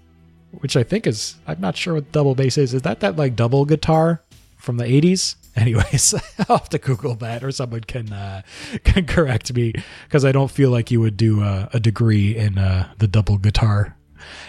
which 0.60 0.76
I 0.76 0.84
think 0.84 1.08
is, 1.08 1.36
I'm 1.48 1.60
not 1.60 1.76
sure 1.76 1.96
what 1.96 2.12
double 2.12 2.36
bass 2.36 2.58
is. 2.58 2.74
Is 2.74 2.82
that 2.84 3.00
that 3.02 3.15
like 3.15 3.36
double 3.36 3.65
guitar 3.65 4.22
from 4.58 4.78
the 4.78 4.86
80s? 4.86 5.36
Anyways, 5.56 6.14
I'll 6.50 6.58
have 6.58 6.70
to 6.70 6.78
Google 6.78 7.16
that, 7.16 7.44
or 7.44 7.52
someone 7.52 7.82
can 7.82 8.12
uh, 8.14 8.41
can 8.84 9.06
correct 9.06 9.54
me 9.54 9.74
because 10.06 10.24
I 10.24 10.32
don't 10.32 10.52
feel 10.52 10.70
like 10.70 10.91
you 10.91 10.99
would 11.02 11.18
do 11.18 11.41
a, 11.41 11.70
a 11.74 11.80
degree 11.80 12.36
in 12.36 12.58
uh, 12.58 12.91
the 12.97 13.08
double 13.08 13.38
guitar. 13.38 13.97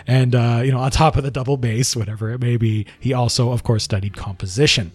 And 0.07 0.35
uh, 0.35 0.63
you 0.65 0.73
know, 0.73 0.79
on 0.79 0.91
top 0.91 1.17
of 1.17 1.25
the 1.25 1.31
double 1.31 1.57
bass, 1.57 1.97
whatever 1.97 2.31
it 2.31 2.41
may 2.41 2.57
be, 2.57 2.87
he 3.01 3.13
also, 3.13 3.53
of 3.53 3.63
course, 3.63 3.83
studied 3.85 4.17
composition. 4.17 4.93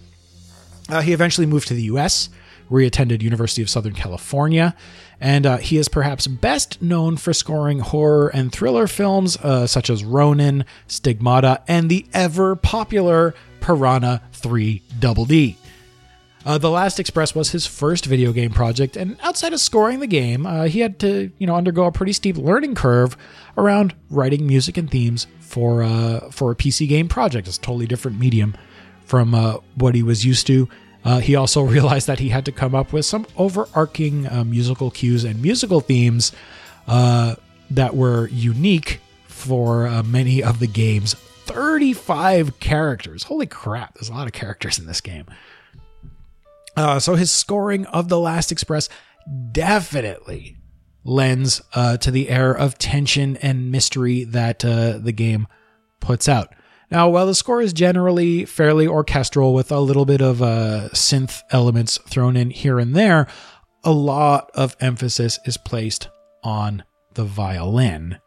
Uh, 0.90 1.02
he 1.02 1.12
eventually 1.12 1.48
moved 1.48 1.68
to 1.68 1.74
the 1.74 1.84
U.S., 1.84 2.30
where 2.70 2.82
he 2.82 2.88
attended 2.88 3.22
University 3.22 3.62
of 3.62 3.70
Southern 3.70 3.94
California, 3.94 4.76
and 5.20 5.46
uh, 5.46 5.58
he 5.58 5.78
is 5.78 5.90
perhaps 5.90 6.28
best 6.28 6.82
known 6.82 7.18
for 7.18 7.34
scoring 7.34 7.80
horror 7.80 8.30
and 8.30 8.52
thriller 8.52 8.88
films 8.88 9.36
uh, 9.38 9.68
such 9.68 9.90
as 9.90 10.06
Ronin, 10.06 10.64
Stigmata, 10.88 11.62
and 11.68 11.90
the 11.90 12.06
ever 12.14 12.56
popular 12.56 13.34
Piranha 13.60 14.22
3 14.34 14.82
Double 15.00 15.26
D. 15.26 15.58
Uh, 16.48 16.58
the 16.58 16.70
Last 16.70 16.98
Express 16.98 17.36
was 17.36 17.52
his 17.52 17.68
first 17.68 18.06
video 18.06 18.32
game 18.32 18.52
project, 18.52 18.96
and 18.96 19.18
outside 19.22 19.52
of 19.52 19.60
scoring 19.60 20.00
the 20.00 20.08
game, 20.08 20.46
uh, 20.46 20.64
he 20.64 20.80
had 20.80 20.98
to, 21.00 21.30
you 21.40 21.46
know, 21.46 21.58
undergo 21.58 21.84
a 21.84 21.92
pretty 21.92 22.14
steep 22.14 22.38
learning 22.38 22.74
curve 22.74 23.18
around 23.58 23.94
writing 24.10 24.48
music 24.48 24.78
and 24.78 24.90
themes 24.90 25.28
for 25.42 25.84
uh, 25.84 26.32
for 26.32 26.50
a 26.50 26.56
PC 26.56 26.88
game 26.88 27.10
project. 27.10 27.50
It's 27.50 27.58
a 27.58 27.62
totally 27.62 27.86
different 27.86 28.18
medium 28.18 28.56
from 29.04 29.36
uh, 29.36 29.58
what 29.76 29.94
he 29.94 30.02
was 30.02 30.24
used 30.24 30.48
to. 30.48 30.70
Uh, 31.04 31.20
he 31.20 31.36
also 31.36 31.62
realized 31.76 32.08
that 32.08 32.20
he 32.20 32.30
had 32.30 32.46
to 32.46 32.54
come 32.54 32.74
up 32.74 32.94
with 32.94 33.06
some 33.06 33.28
overarching 33.36 34.26
uh, 34.26 34.46
musical 34.46 34.90
cues 34.90 35.26
and 35.26 35.42
musical 35.42 35.82
themes 35.82 36.32
that 36.88 37.94
were 37.94 38.28
unique 38.28 39.02
for 39.26 40.02
many 40.04 40.42
of 40.42 40.60
the 40.60 40.68
game's 40.68 41.14
35 41.14 42.62
characters. 42.62 43.24
Holy 43.24 43.48
crap, 43.48 43.96
there's 43.96 44.08
a 44.08 44.14
lot 44.14 44.28
of 44.28 44.34
characters 44.34 44.80
in 44.80 44.86
this 44.86 45.02
game. 45.02 45.26
Uh, 46.78 47.00
so 47.00 47.16
his 47.16 47.32
scoring 47.32 47.88
of 47.88 48.08
The 48.08 48.20
Last 48.20 48.52
Express 48.52 48.88
definitely 49.52 50.58
lends 51.04 51.62
uh, 51.74 51.98
to 51.98 52.12
the 52.12 52.30
air 52.30 52.52
of 52.52 52.78
tension 52.78 53.36
and 53.38 53.72
mystery 53.72 54.24
that 54.26 54.64
uh, 54.64 55.00
the 55.00 55.12
game 55.12 55.48
puts 56.00 56.30
out. 56.30 56.54
Now, 56.92 57.10
while 57.10 57.26
the 57.26 57.36
score 57.36 57.62
is 57.62 57.74
generally 57.74 58.46
fairly 58.46 58.88
orchestral 58.88 59.54
with 59.54 59.72
a 59.72 59.80
little 59.80 60.06
bit 60.06 60.22
of 60.22 60.42
uh, 60.42 60.90
synth 60.94 61.42
elements 61.50 61.98
thrown 62.08 62.38
in 62.38 62.52
here 62.52 62.78
and 62.80 62.96
there, 62.96 63.28
a 63.84 63.92
lot 63.92 64.52
of 64.54 64.78
emphasis 64.80 65.40
is 65.46 65.58
placed 65.58 66.10
on 66.44 66.84
the 67.16 67.26
violin 67.26 68.20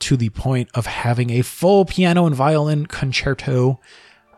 to 0.00 0.16
the 0.16 0.30
point 0.30 0.70
of 0.74 0.86
having 0.86 1.30
a 1.30 1.42
full 1.42 1.84
piano 1.84 2.24
and 2.24 2.34
violin 2.34 2.86
concerto 2.86 3.78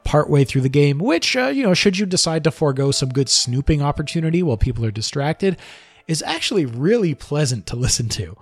partway 0.05 0.44
through 0.44 0.62
the 0.62 0.68
game, 0.68 0.98
which, 0.98 1.36
uh, 1.36 1.46
you 1.48 1.62
know, 1.62 1.74
should 1.74 1.98
you 1.98 2.07
decide 2.07 2.44
to 2.44 2.51
forego 2.51 2.90
some 2.90 3.09
good 3.09 3.28
snooping 3.28 3.82
opportunity 3.82 4.42
while 4.42 4.57
people 4.57 4.84
are 4.84 4.90
distracted, 4.90 5.57
is 6.07 6.22
actually 6.22 6.66
really 6.66 7.14
pleasant 7.14 7.66
to 7.66 7.76
listen 7.76 8.09
to. 8.09 8.36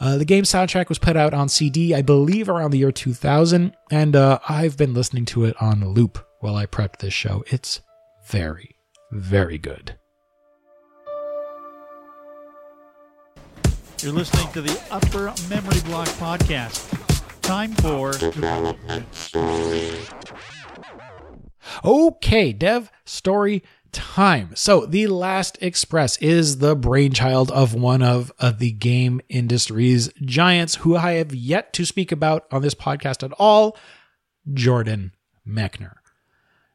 Uh, 0.00 0.18
the 0.18 0.24
game 0.24 0.42
soundtrack 0.42 0.88
was 0.88 0.98
put 0.98 1.16
out 1.16 1.32
on 1.32 1.48
CD, 1.48 1.94
I 1.94 2.02
believe, 2.02 2.48
around 2.48 2.72
the 2.72 2.78
year 2.78 2.90
2000, 2.90 3.72
and 3.90 4.16
uh, 4.16 4.40
I've 4.48 4.76
been 4.76 4.94
listening 4.94 5.24
to 5.26 5.44
it 5.44 5.54
on 5.60 5.86
loop 5.86 6.26
while 6.40 6.56
I 6.56 6.66
prepped 6.66 6.98
this 6.98 7.14
show. 7.14 7.44
It's 7.46 7.80
very, 8.26 8.76
very 9.12 9.58
good. 9.58 9.96
You're 14.02 14.12
listening 14.12 14.52
to 14.52 14.60
the 14.60 14.80
Upper 14.90 15.32
Memory 15.48 15.80
Block 15.82 16.08
podcast. 16.18 16.88
Time 17.42 17.72
for 17.74 18.12
Okay, 21.84 22.52
dev 22.52 22.90
story 23.04 23.62
time. 23.92 24.50
So, 24.54 24.86
The 24.86 25.06
Last 25.06 25.58
Express 25.60 26.16
is 26.18 26.58
the 26.58 26.74
brainchild 26.74 27.50
of 27.50 27.74
one 27.74 28.02
of 28.02 28.32
uh, 28.38 28.52
the 28.52 28.72
game 28.72 29.20
industry's 29.28 30.10
giants 30.22 30.76
who 30.76 30.96
I 30.96 31.12
have 31.12 31.34
yet 31.34 31.72
to 31.74 31.84
speak 31.84 32.10
about 32.10 32.46
on 32.50 32.62
this 32.62 32.74
podcast 32.74 33.22
at 33.22 33.32
all 33.38 33.76
Jordan 34.52 35.12
Mechner. 35.46 35.96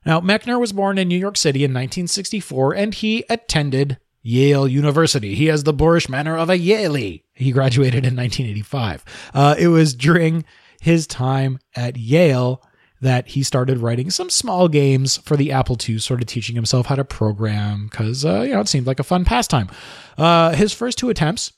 Now, 0.06 0.22
Mechner 0.22 0.60
was 0.60 0.72
born 0.72 0.98
in 0.98 1.08
New 1.08 1.18
York 1.18 1.38
City 1.38 1.66
in 1.66 1.72
1964 1.72 2.74
and 2.74 2.94
he 2.94 3.26
attended 3.30 3.98
Yale 4.22 4.68
University. 4.68 5.36
He 5.36 5.48
has 5.48 5.64
the 5.64 5.74
boorish 5.74 6.08
manner 6.08 6.38
of 6.38 6.50
a 6.50 6.58
Yaley. 6.58 7.24
He 7.34 7.52
graduated 7.52 8.06
in 8.06 8.16
1985. 8.16 9.04
Uh, 9.34 9.56
it 9.58 9.68
was 9.68 9.94
during 9.94 10.46
his 10.80 11.08
time 11.08 11.60
at 11.76 11.98
Yale 11.98 12.62
that 13.02 13.30
he 13.30 13.43
started 13.43 13.80
writing 13.80 14.10
some 14.10 14.30
small 14.30 14.68
games 14.68 15.18
for 15.18 15.38
the 15.38 15.52
Apple 15.52 15.78
II, 15.88 16.00
sort 16.00 16.22
of 16.22 16.28
teaching 16.28 16.56
himself 16.56 16.88
how 16.88 16.95
to 16.95 17.04
program 17.04 17.88
because, 17.88 18.26
uh, 18.26 18.41
you 18.41 18.54
know, 18.54 18.62
it 18.62 18.68
seemed 18.68 18.88
like 18.88 19.00
a 19.00 19.04
fun 19.04 19.26
pastime. 19.26 19.70
Uh, 20.18 20.52
his 20.52 20.74
first 20.74 20.98
two 20.98 21.10
attempts, 21.10 21.54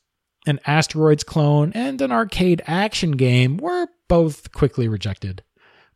an 0.46 0.60
Asteroids 0.66 1.24
clone 1.24 1.72
and 1.74 2.02
an 2.02 2.12
arcade 2.12 2.62
action 2.68 3.12
game, 3.12 3.58
were 3.58 3.88
both 4.08 4.52
quickly 4.52 4.88
rejected 4.88 5.44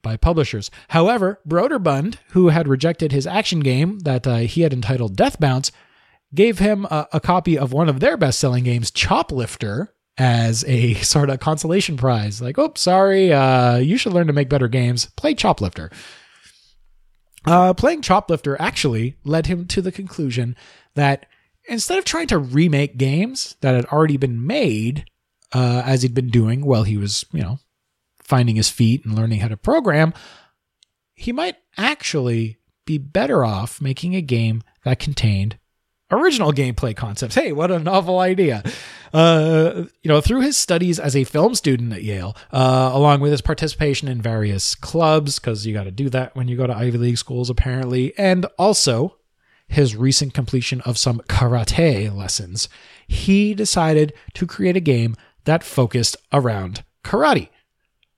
by 0.01 0.17
publishers. 0.17 0.69
However, 0.89 1.39
Broderbund, 1.47 2.17
who 2.29 2.49
had 2.49 2.67
rejected 2.67 3.11
his 3.11 3.25
action 3.25 3.61
game 3.61 3.99
that 3.99 4.27
uh, 4.27 4.37
he 4.37 4.61
had 4.61 4.73
entitled 4.73 5.15
Death 5.15 5.39
Bounce, 5.39 5.71
gave 6.35 6.59
him 6.59 6.85
a, 6.85 7.07
a 7.13 7.19
copy 7.19 7.57
of 7.57 7.73
one 7.73 7.89
of 7.89 7.99
their 7.99 8.17
best 8.17 8.39
selling 8.39 8.63
games, 8.63 8.91
Choplifter, 8.91 9.89
as 10.17 10.63
a 10.65 10.93
sort 11.01 11.29
of 11.29 11.39
consolation 11.39 11.97
prize. 11.97 12.41
Like, 12.41 12.57
oh, 12.57 12.73
sorry, 12.75 13.33
uh, 13.33 13.77
you 13.77 13.97
should 13.97 14.13
learn 14.13 14.27
to 14.27 14.33
make 14.33 14.49
better 14.49 14.67
games. 14.67 15.07
Play 15.17 15.35
Choplifter. 15.35 15.91
Uh, 17.45 17.73
playing 17.73 18.01
Choplifter 18.01 18.55
actually 18.59 19.17
led 19.23 19.47
him 19.47 19.65
to 19.67 19.81
the 19.81 19.91
conclusion 19.91 20.55
that 20.95 21.25
instead 21.67 21.97
of 21.97 22.05
trying 22.05 22.27
to 22.27 22.37
remake 22.37 22.97
games 22.97 23.57
that 23.61 23.75
had 23.75 23.85
already 23.85 24.17
been 24.17 24.45
made, 24.45 25.05
uh, 25.53 25.83
as 25.85 26.01
he'd 26.01 26.13
been 26.13 26.29
doing 26.29 26.65
while 26.65 26.83
he 26.83 26.97
was, 26.97 27.25
you 27.31 27.41
know, 27.41 27.59
finding 28.21 28.55
his 28.55 28.69
feet 28.69 29.05
and 29.05 29.15
learning 29.15 29.39
how 29.41 29.47
to 29.47 29.57
program, 29.57 30.13
he 31.15 31.31
might 31.31 31.55
actually 31.77 32.57
be 32.85 32.97
better 32.97 33.45
off 33.45 33.81
making 33.81 34.15
a 34.15 34.21
game 34.21 34.63
that 34.83 34.99
contained 34.99 35.57
original 36.11 36.51
gameplay 36.51 36.95
concepts. 36.95 37.35
Hey, 37.35 37.51
what 37.51 37.71
a 37.71 37.79
novel 37.79 38.19
idea. 38.19 38.63
Uh, 39.13 39.85
you 40.01 40.09
know, 40.09 40.19
through 40.19 40.41
his 40.41 40.57
studies 40.57 40.99
as 40.99 41.15
a 41.15 41.23
film 41.23 41.53
student 41.53 41.93
at 41.93 42.01
Yale, 42.03 42.35
uh, 42.51 42.89
along 42.93 43.19
with 43.19 43.31
his 43.31 43.41
participation 43.41 44.07
in 44.07 44.19
various 44.19 44.73
clubs, 44.73 45.37
because 45.37 45.67
you 45.67 45.73
got 45.73 45.83
to 45.83 45.91
do 45.91 46.09
that 46.09 46.35
when 46.35 46.47
you 46.47 46.57
go 46.57 46.65
to 46.65 46.75
Ivy 46.75 46.97
League 46.97 47.17
schools, 47.19 47.49
apparently, 47.49 48.17
and 48.17 48.47
also 48.57 49.17
his 49.67 49.95
recent 49.95 50.33
completion 50.33 50.81
of 50.81 50.97
some 50.97 51.19
karate 51.27 52.13
lessons, 52.13 52.67
he 53.07 53.53
decided 53.53 54.13
to 54.33 54.47
create 54.47 54.75
a 54.75 54.81
game 54.81 55.15
that 55.45 55.63
focused 55.63 56.17
around 56.31 56.83
karate. 57.03 57.49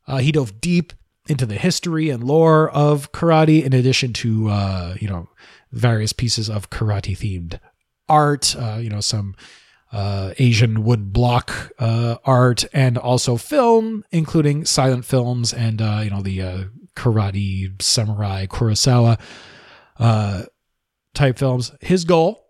Uh, 0.08 0.18
he 0.18 0.32
dove 0.32 0.62
deep 0.62 0.94
into 1.28 1.46
the 1.46 1.56
history 1.56 2.10
and 2.10 2.24
lore 2.24 2.70
of 2.70 3.12
karate, 3.12 3.64
in 3.64 3.74
addition 3.74 4.14
to 4.14 4.50
uh, 4.50 4.96
you 5.00 5.10
know 5.10 5.28
various 5.72 6.14
pieces 6.14 6.50
of 6.50 6.70
karate 6.70 7.18
themed 7.18 7.60
art. 8.08 8.56
Uh, 8.58 8.78
you 8.80 8.90
know 8.90 9.02
some 9.02 9.36
uh, 9.96 10.34
Asian 10.40 10.84
wood 10.84 11.14
block 11.14 11.72
uh, 11.80 12.18
art, 12.26 12.66
and 12.74 12.98
also 12.98 13.38
film, 13.38 14.04
including 14.12 14.66
silent 14.66 15.06
films 15.06 15.54
and 15.54 15.82
uh, 15.82 16.02
you 16.04 16.10
know 16.10 16.22
the 16.22 16.42
uh, 16.42 16.64
karate 16.98 17.82
samurai 17.82 18.46
Kurosawa 18.46 19.18
uh, 19.98 20.44
type 21.14 21.40
films. 21.40 21.72
His 21.80 22.04
goal, 22.04 22.46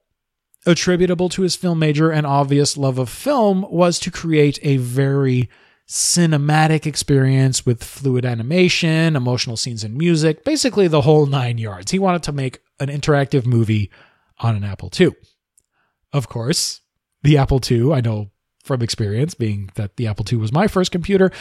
attributable 0.65 1.29
to 1.29 1.43
his 1.43 1.55
film 1.55 1.77
major 1.77 2.09
and 2.09 2.25
obvious 2.25 2.77
love 2.77 2.97
of 2.97 3.09
film, 3.09 3.63
was 3.69 3.99
to 3.99 4.09
create 4.09 4.57
a 4.63 4.77
very 4.77 5.47
cinematic 5.87 6.87
experience 6.87 7.63
with 7.63 7.83
fluid 7.83 8.25
animation, 8.25 9.15
emotional 9.15 9.55
scenes 9.55 9.83
and 9.83 9.95
music, 9.95 10.43
basically 10.43 10.87
the 10.87 11.01
whole 11.01 11.27
nine 11.27 11.59
yards. 11.59 11.91
He 11.91 11.99
wanted 11.99 12.23
to 12.23 12.31
make 12.31 12.57
an 12.79 12.87
interactive 12.87 13.45
movie 13.45 13.91
on 14.39 14.55
an 14.55 14.63
Apple 14.63 14.89
II. 14.99 15.11
Of 16.11 16.27
course, 16.27 16.81
the 17.26 17.38
Apple 17.38 17.59
II, 17.69 17.91
I 17.91 18.01
know 18.01 18.30
from 18.63 18.82
experience, 18.82 19.34
being 19.34 19.71
that 19.76 19.97
the 19.97 20.07
Apple 20.07 20.26
II 20.32 20.38
was 20.38 20.51
my 20.51 20.67
first 20.67 20.91
computer, 20.91 21.32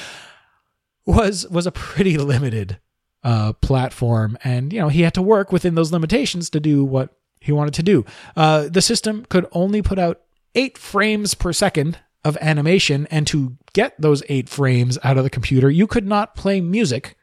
was 1.07 1.47
was 1.49 1.67
a 1.67 1.73
pretty 1.73 2.17
limited 2.33 2.79
uh, 3.23 3.53
platform, 3.55 4.39
and 4.43 4.73
you 4.73 4.81
know 4.81 4.89
he 4.89 5.03
had 5.03 5.15
to 5.15 5.23
work 5.23 5.53
within 5.53 5.75
those 5.75 5.93
limitations 5.93 6.51
to 6.51 6.61
do 6.61 6.85
what 6.85 7.11
he 7.41 7.53
wanted 7.53 7.75
to 7.75 7.83
do. 7.83 8.05
Uh, 8.35 8.69
the 8.69 8.83
system 8.83 9.27
could 9.29 9.47
only 9.53 9.83
put 9.83 9.99
out 9.99 10.23
eight 10.55 10.79
frames 10.79 11.35
per 11.35 11.53
second 11.53 11.99
of 12.25 12.39
animation, 12.41 13.07
and 13.11 13.27
to 13.27 13.57
get 13.75 14.01
those 14.01 14.23
eight 14.31 14.49
frames 14.49 14.99
out 15.05 15.19
of 15.19 15.25
the 15.25 15.31
computer, 15.31 15.71
you 15.71 15.87
could 15.87 16.07
not 16.07 16.35
play 16.35 16.61
music 16.63 17.17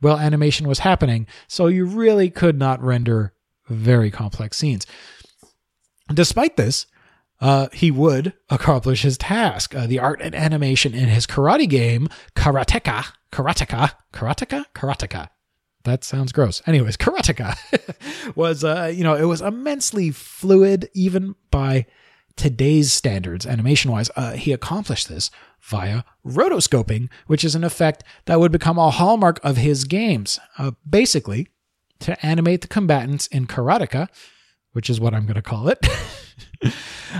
while 0.00 0.18
animation 0.18 0.68
was 0.68 0.80
happening, 0.80 1.26
so 1.48 1.68
you 1.68 1.86
really 1.86 2.28
could 2.28 2.58
not 2.58 2.82
render 2.82 3.32
very 3.68 4.10
complex 4.10 4.58
scenes. 4.58 4.86
Despite 6.12 6.56
this, 6.58 6.86
uh, 7.42 7.66
he 7.72 7.90
would 7.90 8.32
accomplish 8.48 9.02
his 9.02 9.18
task. 9.18 9.74
Uh, 9.74 9.86
the 9.88 9.98
art 9.98 10.22
and 10.22 10.32
animation 10.32 10.94
in 10.94 11.08
his 11.08 11.26
karate 11.26 11.68
game, 11.68 12.08
Karateka, 12.36 13.12
Karateka, 13.32 13.90
Karateka, 14.12 14.64
Karateka. 14.74 15.28
That 15.82 16.04
sounds 16.04 16.30
gross. 16.30 16.62
Anyways, 16.66 16.96
Karateka 16.96 17.56
was, 18.36 18.62
uh, 18.62 18.92
you 18.94 19.02
know, 19.02 19.16
it 19.16 19.24
was 19.24 19.42
immensely 19.42 20.12
fluid, 20.12 20.88
even 20.94 21.34
by 21.50 21.86
today's 22.36 22.92
standards, 22.92 23.44
animation 23.44 23.90
wise. 23.90 24.08
Uh, 24.14 24.34
he 24.34 24.52
accomplished 24.52 25.08
this 25.08 25.32
via 25.60 26.04
rotoscoping, 26.24 27.08
which 27.26 27.42
is 27.42 27.56
an 27.56 27.64
effect 27.64 28.04
that 28.26 28.38
would 28.38 28.52
become 28.52 28.78
a 28.78 28.90
hallmark 28.90 29.40
of 29.42 29.56
his 29.56 29.82
games. 29.82 30.38
Uh, 30.58 30.70
basically, 30.88 31.48
to 31.98 32.24
animate 32.24 32.60
the 32.60 32.68
combatants 32.68 33.26
in 33.26 33.48
Karateka, 33.48 34.08
which 34.74 34.88
is 34.88 35.00
what 35.00 35.12
I'm 35.12 35.24
going 35.24 35.34
to 35.34 35.42
call 35.42 35.68
it. 35.68 35.84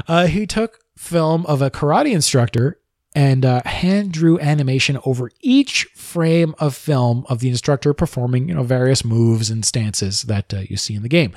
uh, 0.09 0.27
he 0.27 0.47
took 0.47 0.79
film 0.97 1.45
of 1.47 1.63
a 1.63 1.71
karate 1.71 2.13
instructor 2.13 2.79
and 3.15 3.45
uh, 3.45 3.61
hand 3.65 4.13
drew 4.13 4.39
animation 4.41 4.99
over 5.05 5.31
each 5.41 5.85
frame 5.95 6.55
of 6.59 6.75
film 6.75 7.27
of 7.29 7.41
the 7.41 7.49
instructor 7.49 7.93
performing, 7.93 8.49
you 8.49 8.55
know, 8.55 8.63
various 8.63 9.05
moves 9.05 9.51
and 9.51 9.65
stances 9.65 10.23
that 10.23 10.55
uh, 10.55 10.61
you 10.61 10.77
see 10.77 10.95
in 10.95 11.03
the 11.03 11.09
game. 11.09 11.35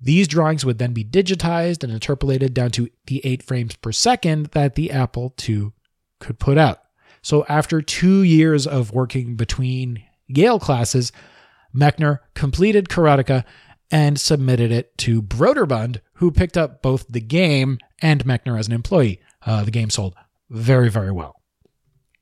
These 0.00 0.28
drawings 0.28 0.64
would 0.64 0.78
then 0.78 0.92
be 0.92 1.04
digitized 1.04 1.84
and 1.84 1.92
interpolated 1.92 2.54
down 2.54 2.70
to 2.72 2.88
the 3.06 3.20
8 3.24 3.42
frames 3.42 3.76
per 3.76 3.92
second 3.92 4.46
that 4.46 4.74
the 4.74 4.90
Apple 4.90 5.34
II 5.46 5.72
could 6.18 6.38
put 6.38 6.58
out. 6.58 6.80
So 7.22 7.44
after 7.48 7.82
2 7.82 8.22
years 8.22 8.66
of 8.66 8.92
working 8.92 9.36
between 9.36 10.02
Yale 10.26 10.58
classes, 10.58 11.12
Mechner 11.74 12.20
completed 12.34 12.88
Karateka 12.88 13.44
and 13.90 14.20
submitted 14.20 14.70
it 14.70 14.96
to 14.98 15.22
Broderbund, 15.22 16.00
who 16.14 16.30
picked 16.30 16.56
up 16.56 16.82
both 16.82 17.06
the 17.08 17.20
game 17.20 17.78
and 18.00 18.24
Mechner 18.24 18.58
as 18.58 18.66
an 18.66 18.72
employee. 18.72 19.20
Uh, 19.44 19.64
the 19.64 19.70
game 19.70 19.90
sold 19.90 20.14
very, 20.48 20.90
very 20.90 21.10
well. 21.10 21.36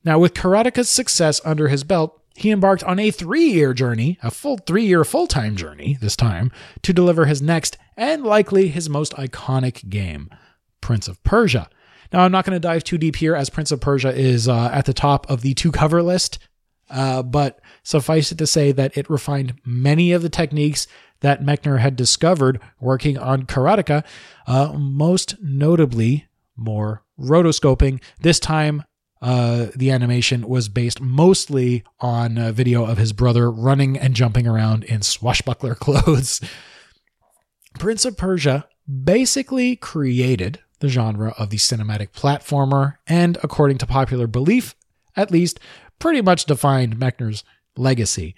Now, 0.05 0.19
with 0.19 0.35
Karateka's 0.35 0.89
success 0.89 1.41
under 1.45 1.69
his 1.69 1.85
belt, 1.85 2.19
he 2.37 2.51
embarked 2.51 2.85
on 2.85 2.99
a 2.99 3.11
three 3.11 3.51
year 3.51 3.75
journey, 3.75 4.17
a 4.23 4.31
full 4.31 4.59
three 4.59 4.85
year 4.85 5.05
full 5.05 5.27
time 5.27 5.57
journey 5.57 5.99
this 6.01 6.17
time, 6.17 6.53
to 6.83 6.93
deliver 6.93 7.25
his 7.27 7.43
next 7.43 7.77
and 7.97 8.23
likely 8.23 8.69
his 8.69 8.89
most 8.89 9.13
iconic 9.15 9.89
game, 9.91 10.31
Prince 10.81 11.09
of 11.09 11.23
Persia. 11.25 11.69
Now, 12.13 12.21
I'm 12.21 12.33
not 12.33 12.45
going 12.45 12.55
to 12.55 12.61
dive 12.61 12.85
too 12.85 12.97
deep 12.97 13.17
here 13.17 13.35
as 13.35 13.51
Prince 13.51 13.73
of 13.73 13.81
Persia 13.81 14.15
is 14.15 14.49
uh, 14.49 14.71
at 14.73 14.87
the 14.87 14.95
top 14.95 15.29
of 15.29 15.43
the 15.43 15.53
two 15.55 15.73
cover 15.73 16.03
list, 16.03 16.39
uh, 16.89 17.23
but 17.23 17.61
suffice 17.83 18.33
it 18.33 18.39
to 18.39 18.47
say 18.47 18.73
that 18.73 18.97
it 18.97 19.11
refined 19.11 19.55
many 19.67 20.13
of 20.13 20.23
the 20.23 20.31
techniques 20.31 20.87
that 21.21 21.43
Mechner 21.43 21.79
had 21.79 21.97
discovered 21.97 22.61
working 22.81 23.19
on 23.19 23.45
Karateka, 23.45 24.05
uh, 24.47 24.73
most 24.75 25.37
notably 25.43 26.27
more 26.57 27.03
rotoscoping, 27.19 28.01
this 28.21 28.39
time 28.39 28.85
uh, 29.21 29.67
the 29.75 29.91
animation 29.91 30.49
was 30.49 30.69
based 30.69 31.01
mostly 31.01 31.83
on 32.01 32.39
a 32.39 32.53
video 32.53 32.85
of 32.85 32.99
his 32.99 33.13
brother 33.13 33.51
running 33.51 33.99
and 33.99 34.15
jumping 34.15 34.47
around 34.47 34.85
in 34.85 35.03
swashbuckler 35.03 35.75
clothes. 35.77 36.41
Prince 37.79 38.05
of 38.05 38.17
Persia 38.17 38.69
basically 39.05 39.77
created 39.77 40.61
the 40.81 40.89
genre 40.89 41.35
of 41.37 41.51
the 41.51 41.57
cinematic 41.57 42.13
platformer, 42.13 42.97
and 43.07 43.37
according 43.43 43.79
to 43.79 43.87
popular 43.87 44.27
belief, 44.27 44.77
at 45.17 45.31
least, 45.31 45.59
pretty 45.99 46.23
much 46.23 46.45
defined 46.45 46.97
Mechner's 46.97 47.43
legacy. 47.77 48.37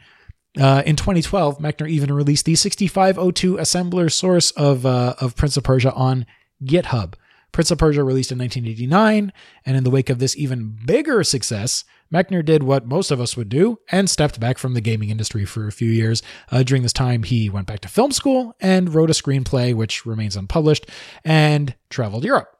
Uh, 0.58 0.82
in 0.84 0.96
2012, 0.96 1.58
Mechner 1.58 1.88
even 1.88 2.12
released 2.12 2.44
the 2.44 2.56
6502 2.56 3.56
assembler 3.56 4.10
source 4.10 4.50
of 4.52 4.84
uh, 4.84 5.14
of 5.20 5.36
Prince 5.36 5.56
of 5.56 5.64
Persia 5.64 5.92
on 5.92 6.26
GitHub. 6.64 7.14
Prince 7.52 7.70
of 7.70 7.78
Persia 7.78 8.04
released 8.04 8.30
in 8.30 8.38
1989, 8.38 9.32
and 9.66 9.76
in 9.76 9.84
the 9.84 9.90
wake 9.90 10.10
of 10.10 10.18
this 10.18 10.36
even 10.36 10.76
bigger 10.86 11.24
success, 11.24 11.84
Mechner 12.12 12.44
did 12.44 12.62
what 12.62 12.86
most 12.86 13.10
of 13.10 13.20
us 13.20 13.36
would 13.36 13.48
do 13.48 13.78
and 13.90 14.08
stepped 14.08 14.38
back 14.40 14.58
from 14.58 14.74
the 14.74 14.80
gaming 14.80 15.10
industry 15.10 15.44
for 15.44 15.66
a 15.66 15.72
few 15.72 15.90
years. 15.90 16.22
Uh, 16.50 16.62
during 16.62 16.82
this 16.82 16.92
time, 16.92 17.22
he 17.22 17.48
went 17.48 17.66
back 17.66 17.80
to 17.80 17.88
film 17.88 18.12
school 18.12 18.54
and 18.60 18.94
wrote 18.94 19.10
a 19.10 19.14
screenplay, 19.14 19.74
which 19.74 20.06
remains 20.06 20.36
unpublished, 20.36 20.86
and 21.24 21.74
traveled 21.88 22.24
Europe. 22.24 22.56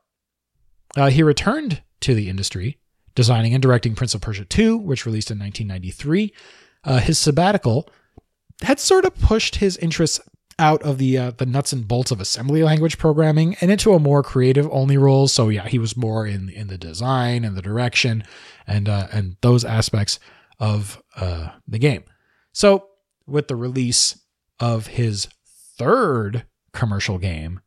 Uh, 0.97 1.11
he 1.11 1.23
returned 1.23 1.83
to 2.01 2.15
the 2.15 2.29
industry, 2.29 2.79
designing 3.15 3.55
and 3.55 3.63
directing 3.63 3.95
Prince 3.95 4.15
of 4.15 4.21
Persia 4.21 4.45
2, 4.45 4.77
which 4.77 5.07
released 5.07 5.31
in 5.31 5.39
1993. 5.39 6.33
Uh, 6.85 6.99
his 6.99 7.19
sabbatical 7.19 7.89
had 8.63 8.79
sort 8.79 9.05
of 9.05 9.19
pushed 9.21 9.57
his 9.57 9.77
interests 9.79 10.21
out 10.59 10.83
of 10.83 10.99
the 10.99 11.17
uh, 11.17 11.31
the 11.33 11.47
nuts 11.47 11.73
and 11.73 11.89
bolts 11.89 12.11
of 12.11 12.21
assembly 12.21 12.63
language 12.63 12.99
programming 12.99 13.57
and 13.61 13.71
into 13.71 13.95
a 13.95 13.99
more 13.99 14.23
creative 14.23 14.69
only 14.71 14.99
role. 14.99 15.27
So 15.27 15.49
yeah, 15.49 15.67
he 15.67 15.79
was 15.79 15.97
more 15.97 16.27
in 16.27 16.51
in 16.51 16.69
the 16.69 16.79
design 16.79 17.45
and 17.45 17.57
the 17.57 17.63
direction 17.63 18.25
and 18.67 18.89
uh, 18.89 19.09
and 19.13 19.37
those 19.41 19.65
aspects 19.65 20.19
of 20.59 21.03
uh, 21.17 21.51
the 21.67 21.79
game. 21.79 22.05
So 22.53 22.89
with 23.27 23.49
the 23.49 23.57
release 23.57 24.21
of 24.59 24.89
his 24.89 25.29
third 25.79 26.45
commercial 26.73 27.19
game, 27.19 27.61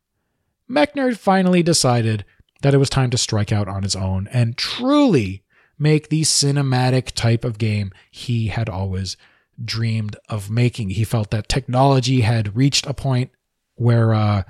Mechner 0.70 1.16
finally 1.16 1.62
decided 1.62 2.24
that 2.62 2.74
it 2.74 2.78
was 2.78 2.88
time 2.88 3.10
to 3.10 3.18
strike 3.18 3.52
out 3.52 3.68
on 3.68 3.82
his 3.82 3.96
own 3.96 4.28
and 4.32 4.56
truly 4.56 5.42
make 5.78 6.08
the 6.08 6.22
cinematic 6.22 7.12
type 7.12 7.44
of 7.44 7.58
game 7.58 7.92
he 8.10 8.48
had 8.48 8.68
always 8.68 9.16
dreamed 9.62 10.16
of 10.28 10.50
making. 10.50 10.90
He 10.90 11.04
felt 11.04 11.30
that 11.30 11.48
technology 11.48 12.22
had 12.22 12.56
reached 12.56 12.86
a 12.86 12.94
point 12.94 13.30
where 13.76 14.14
uh, 14.14 14.42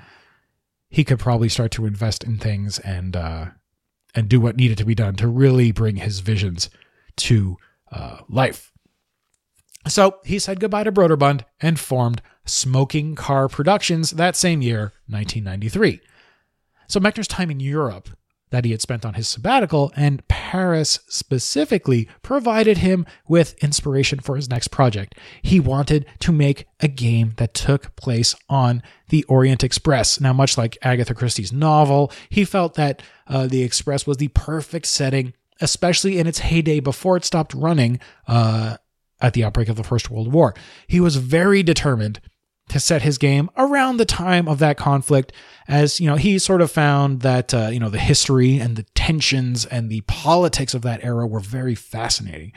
he 0.89 1.03
could 1.03 1.19
probably 1.19 1.49
start 1.49 1.71
to 1.71 1.85
invest 1.85 2.23
in 2.23 2.37
things 2.37 2.79
and 2.79 3.15
uh, 3.15 3.47
and 4.13 4.29
do 4.29 4.39
what 4.39 4.55
needed 4.55 4.77
to 4.77 4.85
be 4.85 4.95
done 4.95 5.15
to 5.15 5.27
really 5.27 5.71
bring 5.71 5.97
his 5.97 6.19
visions 6.19 6.69
to 7.17 7.57
uh, 7.91 8.19
life. 8.29 8.71
So 9.87 10.19
he 10.23 10.39
said 10.39 10.59
goodbye 10.59 10.83
to 10.83 10.91
Broderbund 10.91 11.43
and 11.59 11.79
formed 11.79 12.21
Smoking 12.45 13.15
Car 13.15 13.47
Productions 13.47 14.11
that 14.11 14.35
same 14.35 14.61
year, 14.61 14.93
1993. 15.07 16.01
So 16.87 16.99
Mechner's 16.99 17.27
time 17.27 17.51
in 17.51 17.59
Europe 17.59 18.09
that 18.51 18.65
he 18.65 18.71
had 18.71 18.81
spent 18.81 19.05
on 19.05 19.15
his 19.15 19.27
sabbatical, 19.27 19.91
and 19.95 20.27
Paris 20.27 20.99
specifically 21.07 22.07
provided 22.21 22.79
him 22.79 23.05
with 23.27 23.55
inspiration 23.63 24.19
for 24.19 24.35
his 24.35 24.49
next 24.49 24.69
project. 24.69 25.15
He 25.41 25.59
wanted 25.59 26.05
to 26.19 26.31
make 26.31 26.67
a 26.79 26.87
game 26.87 27.33
that 27.37 27.53
took 27.53 27.95
place 27.95 28.35
on 28.49 28.83
the 29.09 29.23
Orient 29.25 29.63
Express. 29.63 30.19
Now, 30.19 30.33
much 30.33 30.57
like 30.57 30.77
Agatha 30.81 31.13
Christie's 31.13 31.51
novel, 31.51 32.11
he 32.29 32.45
felt 32.45 32.75
that 32.75 33.01
uh, 33.27 33.47
the 33.47 33.63
Express 33.63 34.05
was 34.05 34.17
the 34.17 34.29
perfect 34.29 34.85
setting, 34.85 35.33
especially 35.59 36.19
in 36.19 36.27
its 36.27 36.39
heyday 36.39 36.79
before 36.79 37.17
it 37.17 37.25
stopped 37.25 37.53
running 37.53 37.99
uh, 38.27 38.77
at 39.21 39.33
the 39.33 39.43
outbreak 39.43 39.69
of 39.69 39.75
the 39.75 39.83
First 39.83 40.09
World 40.11 40.31
War. 40.31 40.53
He 40.87 40.99
was 40.99 41.15
very 41.15 41.63
determined 41.63 42.19
to 42.69 42.79
set 42.79 43.01
his 43.03 43.17
game 43.17 43.49
around 43.57 43.97
the 43.97 44.05
time 44.05 44.47
of 44.47 44.59
that 44.59 44.77
conflict 44.77 45.31
as 45.67 45.99
you 45.99 46.07
know 46.07 46.15
he 46.15 46.37
sort 46.39 46.61
of 46.61 46.71
found 46.71 47.21
that 47.21 47.53
uh, 47.53 47.69
you 47.71 47.79
know 47.79 47.89
the 47.89 47.99
history 47.99 48.59
and 48.59 48.75
the 48.75 48.83
tensions 48.95 49.65
and 49.65 49.89
the 49.89 50.01
politics 50.01 50.73
of 50.73 50.81
that 50.81 51.03
era 51.03 51.25
were 51.27 51.39
very 51.39 51.75
fascinating. 51.75 52.51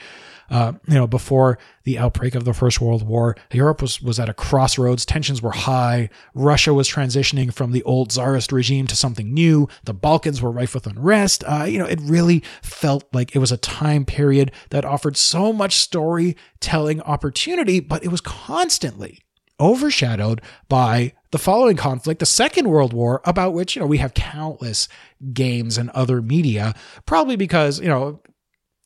Uh, 0.51 0.73
you 0.87 0.95
know 0.95 1.07
before 1.07 1.59
the 1.85 1.99
outbreak 1.99 2.35
of 2.35 2.47
the 2.47 2.55
first 2.55 2.81
world 2.81 3.07
war 3.07 3.37
europe 3.53 3.83
was 3.83 4.01
was 4.01 4.19
at 4.19 4.31
a 4.31 4.35
crossroads. 4.35 5.05
Tensions 5.05 5.43
were 5.43 5.51
high. 5.51 6.09
Russia 6.33 6.73
was 6.73 6.89
transitioning 6.89 7.53
from 7.53 7.73
the 7.73 7.83
old 7.83 8.11
czarist 8.11 8.51
regime 8.51 8.87
to 8.87 8.97
something 8.97 9.35
new. 9.35 9.69
The 9.85 9.93
balkans 9.93 10.41
were 10.41 10.51
rife 10.51 10.75
with 10.75 10.87
unrest. 10.87 11.45
Uh, 11.47 11.65
you 11.65 11.79
know 11.79 11.85
it 11.85 12.01
really 12.03 12.43
felt 12.63 13.05
like 13.13 13.37
it 13.37 13.41
was 13.41 13.53
a 13.53 13.59
time 13.59 14.07
period 14.07 14.51
that 14.71 14.87
offered 14.87 15.19
so 15.19 15.53
much 15.53 15.75
storytelling 15.75 17.03
opportunity 17.03 17.79
but 17.79 18.03
it 18.03 18.09
was 18.09 18.23
constantly 18.23 19.21
overshadowed 19.61 20.41
by 20.69 21.13
the 21.31 21.39
following 21.39 21.77
conflict, 21.77 22.21
the 22.21 22.27
Second 22.27 22.69
World 22.69 22.93
War, 22.93 23.21
about 23.25 23.53
which, 23.53 23.77
you 23.77 23.81
know, 23.81 23.87
we 23.87 23.99
have 23.99 24.15
countless 24.15 24.89
games 25.33 25.77
and 25.77 25.91
other 25.91 26.23
media, 26.23 26.75
probably 27.07 27.37
because, 27.37 27.81
you 27.81 27.89
know, 27.89 28.21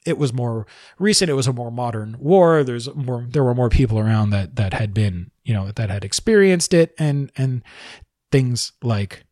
it 0.04 0.18
was 0.18 0.32
more 0.32 0.66
recent, 0.98 1.30
it 1.30 1.34
was 1.34 1.46
a 1.46 1.52
more 1.52 1.70
modern 1.70 2.16
war. 2.18 2.64
There's 2.64 2.92
more 2.94 3.24
there 3.28 3.44
were 3.44 3.54
more 3.54 3.68
people 3.68 3.98
around 3.98 4.30
that 4.30 4.56
that 4.56 4.74
had 4.74 4.92
been, 4.92 5.30
you 5.44 5.54
know, 5.54 5.70
that 5.70 5.90
had 5.90 6.04
experienced 6.04 6.74
it 6.74 6.94
and 6.98 7.30
and 7.36 7.62
things 8.32 8.72
like 8.82 9.24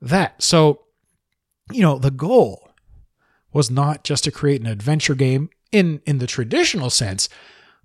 that. 0.00 0.42
So, 0.42 0.82
you 1.70 1.82
know, 1.82 1.98
the 1.98 2.10
goal 2.10 2.70
was 3.52 3.70
not 3.70 4.02
just 4.02 4.24
to 4.24 4.30
create 4.30 4.60
an 4.60 4.66
adventure 4.66 5.14
game 5.14 5.50
in 5.70 6.00
in 6.06 6.18
the 6.18 6.26
traditional 6.26 6.90
sense, 6.90 7.28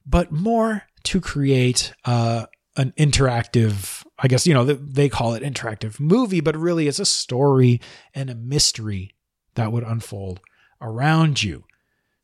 but 0.06 0.32
more 0.32 0.84
to 1.04 1.22
create 1.22 1.94
uh 2.06 2.46
an 2.78 2.94
interactive 2.98 4.06
i 4.20 4.28
guess 4.28 4.48
you 4.48 4.54
know 4.54 4.64
they 4.64 5.10
call 5.10 5.34
it 5.34 5.44
interactive 5.44 6.00
movie 6.00 6.40
but 6.40 6.56
really 6.56 6.88
it's 6.88 7.00
a 7.00 7.06
story 7.06 7.82
and 8.14 8.30
a 8.30 8.36
mystery 8.36 9.14
that 9.56 9.72
would 9.72 9.84
unfold 9.84 10.40
around 10.82 11.44
you. 11.44 11.64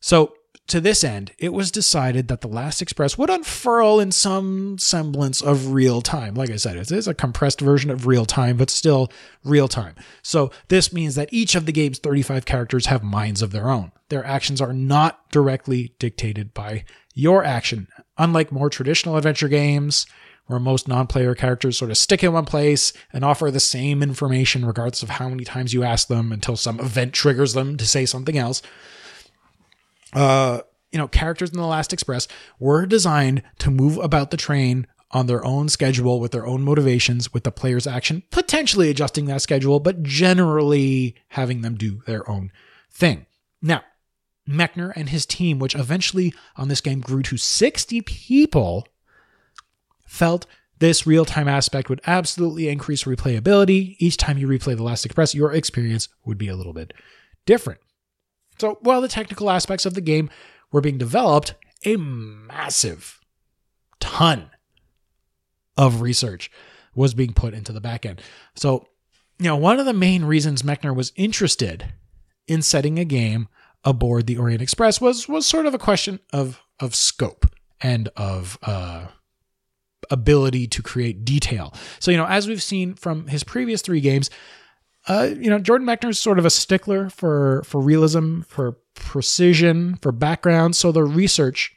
So 0.00 0.34
to 0.66 0.80
this 0.80 1.02
end 1.02 1.32
it 1.38 1.52
was 1.52 1.70
decided 1.70 2.28
that 2.28 2.42
the 2.42 2.48
last 2.48 2.82
express 2.82 3.16
would 3.16 3.30
unfurl 3.30 4.00
in 4.00 4.12
some 4.12 4.78
semblance 4.78 5.40
of 5.40 5.72
real 5.72 6.02
time. 6.02 6.34
Like 6.34 6.50
i 6.50 6.56
said 6.56 6.76
it 6.76 6.90
is 6.90 7.08
a 7.08 7.14
compressed 7.14 7.60
version 7.60 7.90
of 7.90 8.06
real 8.06 8.26
time 8.26 8.56
but 8.56 8.70
still 8.70 9.10
real 9.44 9.68
time. 9.68 9.94
So 10.22 10.50
this 10.68 10.92
means 10.92 11.14
that 11.14 11.32
each 11.32 11.54
of 11.54 11.66
the 11.66 11.72
game's 11.72 11.98
35 11.98 12.44
characters 12.44 12.86
have 12.86 13.02
minds 13.02 13.42
of 13.42 13.52
their 13.52 13.70
own. 13.70 13.92
Their 14.08 14.24
actions 14.24 14.60
are 14.60 14.72
not 14.72 15.30
directly 15.30 15.94
dictated 15.98 16.54
by 16.54 16.84
your 17.14 17.44
action. 17.44 17.88
Unlike 18.16 18.52
more 18.52 18.70
traditional 18.70 19.16
adventure 19.16 19.48
games 19.48 20.06
where 20.48 20.58
most 20.58 20.88
non-player 20.88 21.34
characters 21.34 21.78
sort 21.78 21.90
of 21.90 21.96
stick 21.96 22.24
in 22.24 22.32
one 22.32 22.44
place 22.44 22.92
and 23.12 23.24
offer 23.24 23.50
the 23.50 23.60
same 23.60 24.02
information 24.02 24.66
regardless 24.66 25.02
of 25.02 25.10
how 25.10 25.28
many 25.28 25.44
times 25.44 25.72
you 25.72 25.84
ask 25.84 26.08
them 26.08 26.32
until 26.32 26.56
some 26.56 26.80
event 26.80 27.12
triggers 27.12 27.54
them 27.54 27.76
to 27.76 27.86
say 27.86 28.04
something 28.04 28.36
else. 28.36 28.60
Uh, 30.12 30.60
you 30.90 30.98
know, 30.98 31.06
characters 31.06 31.50
in 31.50 31.58
the 31.58 31.66
Last 31.66 31.92
Express 31.92 32.26
were 32.58 32.86
designed 32.86 33.42
to 33.58 33.70
move 33.70 33.98
about 33.98 34.30
the 34.30 34.36
train 34.36 34.86
on 35.10 35.26
their 35.26 35.44
own 35.44 35.68
schedule 35.68 36.20
with 36.20 36.32
their 36.32 36.46
own 36.46 36.62
motivations, 36.62 37.32
with 37.32 37.44
the 37.44 37.52
player's 37.52 37.86
action 37.86 38.22
potentially 38.30 38.90
adjusting 38.90 39.26
that 39.26 39.42
schedule, 39.42 39.80
but 39.80 40.02
generally 40.02 41.14
having 41.28 41.62
them 41.62 41.76
do 41.76 42.02
their 42.06 42.28
own 42.28 42.50
thing. 42.90 43.26
Now, 43.62 43.82
Mechner 44.48 44.92
and 44.96 45.10
his 45.10 45.26
team, 45.26 45.58
which 45.58 45.74
eventually 45.74 46.34
on 46.56 46.68
this 46.68 46.80
game 46.80 47.00
grew 47.00 47.22
to 47.22 47.36
60 47.36 48.00
people, 48.02 48.86
felt 50.08 50.46
This 50.78 51.06
real 51.06 51.24
time 51.24 51.48
aspect 51.48 51.88
would 51.88 52.00
absolutely 52.06 52.68
increase 52.68 53.04
replayability. 53.04 53.96
Each 53.98 54.16
time 54.16 54.38
you 54.38 54.46
replay 54.46 54.76
The 54.76 54.82
Last 54.82 55.04
Express, 55.04 55.34
your 55.34 55.52
experience 55.52 56.08
would 56.24 56.38
be 56.38 56.48
a 56.48 56.54
little 56.54 56.72
bit 56.72 56.92
different. 57.46 57.80
So 58.58 58.78
while 58.82 59.00
the 59.00 59.08
technical 59.08 59.50
aspects 59.50 59.86
of 59.86 59.94
the 59.94 60.00
game 60.00 60.30
were 60.70 60.80
being 60.80 60.98
developed, 60.98 61.54
a 61.84 61.96
massive 61.96 63.20
ton 63.98 64.50
of 65.76 66.00
research 66.00 66.50
was 66.94 67.14
being 67.14 67.32
put 67.32 67.54
into 67.54 67.72
the 67.72 67.80
back 67.80 68.06
end. 68.06 68.20
So, 68.54 68.88
you 69.38 69.46
know, 69.46 69.56
one 69.56 69.80
of 69.80 69.86
the 69.86 69.92
main 69.92 70.24
reasons 70.24 70.62
Mechner 70.62 70.94
was 70.94 71.12
interested 71.16 71.92
in 72.46 72.62
setting 72.62 72.98
a 72.98 73.04
game 73.04 73.48
aboard 73.84 74.26
the 74.26 74.38
Orient 74.38 74.62
Express 74.62 75.00
was 75.00 75.28
was 75.28 75.46
sort 75.46 75.66
of 75.66 75.74
a 75.74 75.78
question 75.78 76.20
of 76.32 76.60
of 76.80 76.94
scope 76.94 77.46
and 77.80 78.08
of 78.16 78.58
uh, 78.62 79.06
ability 80.10 80.66
to 80.68 80.82
create 80.82 81.24
detail. 81.24 81.74
So, 81.98 82.10
you 82.10 82.16
know, 82.16 82.26
as 82.26 82.48
we've 82.48 82.62
seen 82.62 82.94
from 82.94 83.28
his 83.28 83.44
previous 83.44 83.82
three 83.82 84.00
games, 84.00 84.30
uh, 85.08 85.30
you 85.38 85.48
know, 85.48 85.58
Jordan 85.58 85.86
Mechner 85.86 86.10
is 86.10 86.18
sort 86.18 86.38
of 86.38 86.44
a 86.44 86.50
stickler 86.50 87.08
for 87.08 87.62
for 87.64 87.80
realism, 87.80 88.42
for 88.42 88.78
precision, 88.94 89.96
for 89.96 90.12
background. 90.12 90.76
So 90.76 90.92
the 90.92 91.04
research 91.04 91.74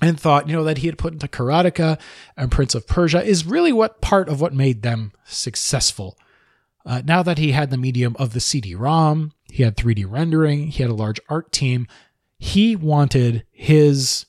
and 0.00 0.18
thought, 0.18 0.48
you 0.48 0.56
know, 0.56 0.64
that 0.64 0.78
he 0.78 0.88
had 0.88 0.98
put 0.98 1.12
into 1.12 1.28
Karateka 1.28 1.98
and 2.36 2.50
Prince 2.50 2.74
of 2.74 2.86
Persia 2.86 3.22
is 3.22 3.46
really 3.46 3.72
what 3.72 4.00
part 4.00 4.28
of 4.28 4.40
what 4.40 4.52
made 4.52 4.82
them 4.82 5.12
successful. 5.24 6.18
Uh, 6.84 7.00
now 7.04 7.22
that 7.22 7.38
he 7.38 7.52
had 7.52 7.70
the 7.70 7.76
medium 7.76 8.16
of 8.18 8.32
the 8.32 8.40
CD-ROM, 8.40 9.32
he 9.44 9.62
had 9.62 9.76
3D 9.76 10.04
rendering, 10.08 10.66
he 10.68 10.82
had 10.82 10.90
a 10.90 10.94
large 10.94 11.20
art 11.28 11.52
team. 11.52 11.86
He 12.38 12.74
wanted 12.74 13.44
his 13.52 14.26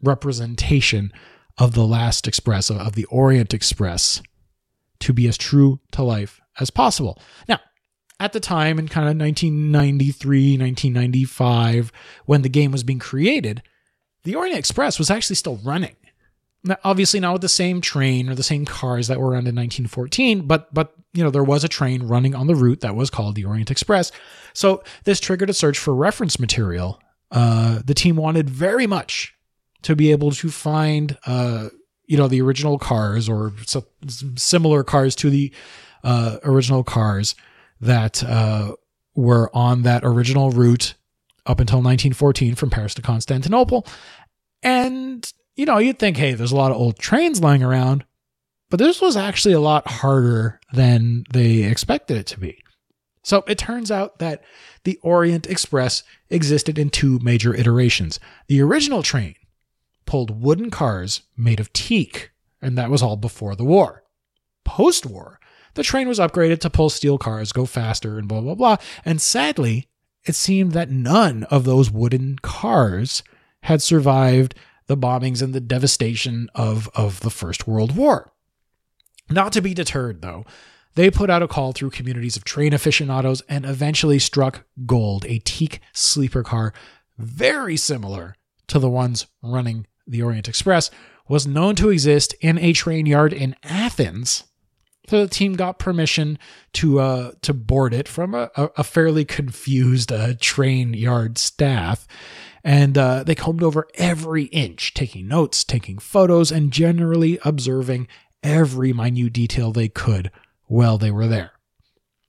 representation 0.00 1.12
of 1.58 1.74
the 1.74 1.86
Last 1.86 2.26
Express, 2.26 2.70
of 2.70 2.94
the 2.94 3.04
Orient 3.06 3.54
Express, 3.54 4.22
to 5.00 5.12
be 5.12 5.28
as 5.28 5.36
true 5.36 5.80
to 5.92 6.02
life 6.02 6.40
as 6.60 6.70
possible. 6.70 7.18
Now, 7.48 7.60
at 8.20 8.32
the 8.32 8.40
time 8.40 8.78
in 8.78 8.88
kind 8.88 9.08
of 9.08 9.16
1993, 9.16 10.58
1995, 10.58 11.92
when 12.26 12.42
the 12.42 12.48
game 12.48 12.70
was 12.70 12.84
being 12.84 12.98
created, 12.98 13.62
the 14.24 14.36
Orient 14.36 14.58
Express 14.58 14.98
was 14.98 15.10
actually 15.10 15.36
still 15.36 15.56
running. 15.56 15.96
Now, 16.64 16.76
obviously 16.84 17.18
not 17.18 17.32
with 17.32 17.42
the 17.42 17.48
same 17.48 17.80
train 17.80 18.28
or 18.28 18.36
the 18.36 18.44
same 18.44 18.64
cars 18.64 19.08
that 19.08 19.18
were 19.18 19.30
around 19.30 19.48
in 19.48 19.56
1914, 19.56 20.46
but 20.46 20.72
but 20.72 20.94
you 21.12 21.24
know 21.24 21.30
there 21.30 21.42
was 21.42 21.64
a 21.64 21.68
train 21.68 22.04
running 22.04 22.36
on 22.36 22.46
the 22.46 22.54
route 22.54 22.80
that 22.80 22.94
was 22.94 23.10
called 23.10 23.34
the 23.34 23.44
Orient 23.44 23.70
Express. 23.70 24.12
So 24.52 24.84
this 25.02 25.18
triggered 25.18 25.50
a 25.50 25.54
search 25.54 25.76
for 25.76 25.94
reference 25.94 26.38
material. 26.38 27.00
Uh, 27.32 27.80
the 27.84 27.94
team 27.94 28.14
wanted 28.14 28.48
very 28.48 28.86
much 28.86 29.34
to 29.82 29.96
be 29.96 30.10
able 30.10 30.30
to 30.32 30.50
find 30.50 31.16
uh, 31.26 31.68
you 32.06 32.16
know 32.16 32.28
the 32.28 32.40
original 32.42 32.78
cars 32.78 33.28
or 33.28 33.52
so, 33.66 33.84
similar 34.36 34.84
cars 34.84 35.14
to 35.16 35.30
the 35.30 35.52
uh, 36.04 36.38
original 36.44 36.84
cars 36.84 37.34
that 37.80 38.22
uh, 38.24 38.72
were 39.14 39.50
on 39.54 39.82
that 39.82 40.04
original 40.04 40.50
route 40.50 40.94
up 41.46 41.60
until 41.60 41.78
1914 41.78 42.54
from 42.54 42.70
Paris 42.70 42.94
to 42.94 43.02
Constantinople. 43.02 43.86
And, 44.62 45.30
you 45.56 45.66
know, 45.66 45.78
you'd 45.78 45.98
think, 45.98 46.16
hey, 46.16 46.34
there's 46.34 46.52
a 46.52 46.56
lot 46.56 46.70
of 46.70 46.76
old 46.76 46.98
trains 46.98 47.40
lying 47.40 47.62
around, 47.62 48.04
but 48.70 48.78
this 48.78 49.00
was 49.00 49.16
actually 49.16 49.54
a 49.54 49.60
lot 49.60 49.86
harder 49.88 50.60
than 50.72 51.24
they 51.32 51.64
expected 51.64 52.16
it 52.16 52.26
to 52.28 52.40
be. 52.40 52.62
So 53.24 53.44
it 53.46 53.58
turns 53.58 53.90
out 53.90 54.18
that 54.18 54.42
the 54.84 54.98
Orient 55.02 55.46
Express 55.46 56.02
existed 56.30 56.78
in 56.78 56.90
two 56.90 57.18
major 57.20 57.54
iterations. 57.54 58.18
The 58.48 58.60
original 58.60 59.02
train 59.02 59.34
pulled 60.12 60.42
wooden 60.42 60.70
cars 60.70 61.22
made 61.38 61.58
of 61.58 61.72
teak, 61.72 62.32
and 62.60 62.76
that 62.76 62.90
was 62.90 63.02
all 63.02 63.16
before 63.16 63.56
the 63.56 63.64
war. 63.64 64.02
Post 64.62 65.06
war, 65.06 65.40
the 65.72 65.82
train 65.82 66.06
was 66.06 66.18
upgraded 66.18 66.60
to 66.60 66.68
pull 66.68 66.90
steel 66.90 67.16
cars, 67.16 67.50
go 67.50 67.64
faster, 67.64 68.18
and 68.18 68.28
blah, 68.28 68.42
blah, 68.42 68.54
blah. 68.54 68.76
And 69.06 69.22
sadly, 69.22 69.88
it 70.26 70.34
seemed 70.34 70.72
that 70.72 70.90
none 70.90 71.44
of 71.44 71.64
those 71.64 71.90
wooden 71.90 72.38
cars 72.42 73.22
had 73.62 73.80
survived 73.80 74.54
the 74.86 74.98
bombings 74.98 75.40
and 75.40 75.54
the 75.54 75.62
devastation 75.62 76.50
of, 76.54 76.90
of 76.94 77.20
the 77.20 77.30
First 77.30 77.66
World 77.66 77.96
War. 77.96 78.34
Not 79.30 79.50
to 79.54 79.62
be 79.62 79.72
deterred, 79.72 80.20
though, 80.20 80.44
they 80.94 81.10
put 81.10 81.30
out 81.30 81.42
a 81.42 81.48
call 81.48 81.72
through 81.72 81.88
communities 81.88 82.36
of 82.36 82.44
train 82.44 82.74
aficionados 82.74 83.40
and 83.48 83.64
eventually 83.64 84.18
struck 84.18 84.66
gold, 84.84 85.24
a 85.24 85.38
teak 85.38 85.80
sleeper 85.94 86.42
car 86.42 86.74
very 87.16 87.78
similar 87.78 88.36
to 88.66 88.78
the 88.78 88.90
ones 88.90 89.26
running 89.42 89.86
the 90.06 90.22
Orient 90.22 90.48
Express, 90.48 90.90
was 91.28 91.46
known 91.46 91.74
to 91.76 91.90
exist 91.90 92.34
in 92.40 92.58
a 92.58 92.72
train 92.72 93.06
yard 93.06 93.32
in 93.32 93.56
Athens 93.62 94.44
so 95.08 95.24
the 95.24 95.28
team 95.28 95.54
got 95.54 95.78
permission 95.78 96.38
to 96.74 97.00
uh, 97.00 97.32
to 97.42 97.52
board 97.52 97.92
it 97.92 98.08
from 98.08 98.34
a, 98.34 98.50
a 98.56 98.84
fairly 98.84 99.24
confused 99.24 100.12
uh, 100.12 100.34
train 100.40 100.94
yard 100.94 101.38
staff, 101.38 102.06
and 102.62 102.96
uh, 102.96 103.24
they 103.24 103.34
combed 103.34 103.62
over 103.62 103.88
every 103.96 104.44
inch, 104.44 104.94
taking 104.94 105.26
notes, 105.26 105.64
taking 105.64 105.98
photos, 105.98 106.52
and 106.52 106.72
generally 106.72 107.38
observing 107.44 108.06
every 108.42 108.92
minute 108.92 109.32
detail 109.32 109.72
they 109.72 109.88
could 109.88 110.30
while 110.66 110.98
they 110.98 111.10
were 111.10 111.26
there. 111.26 111.52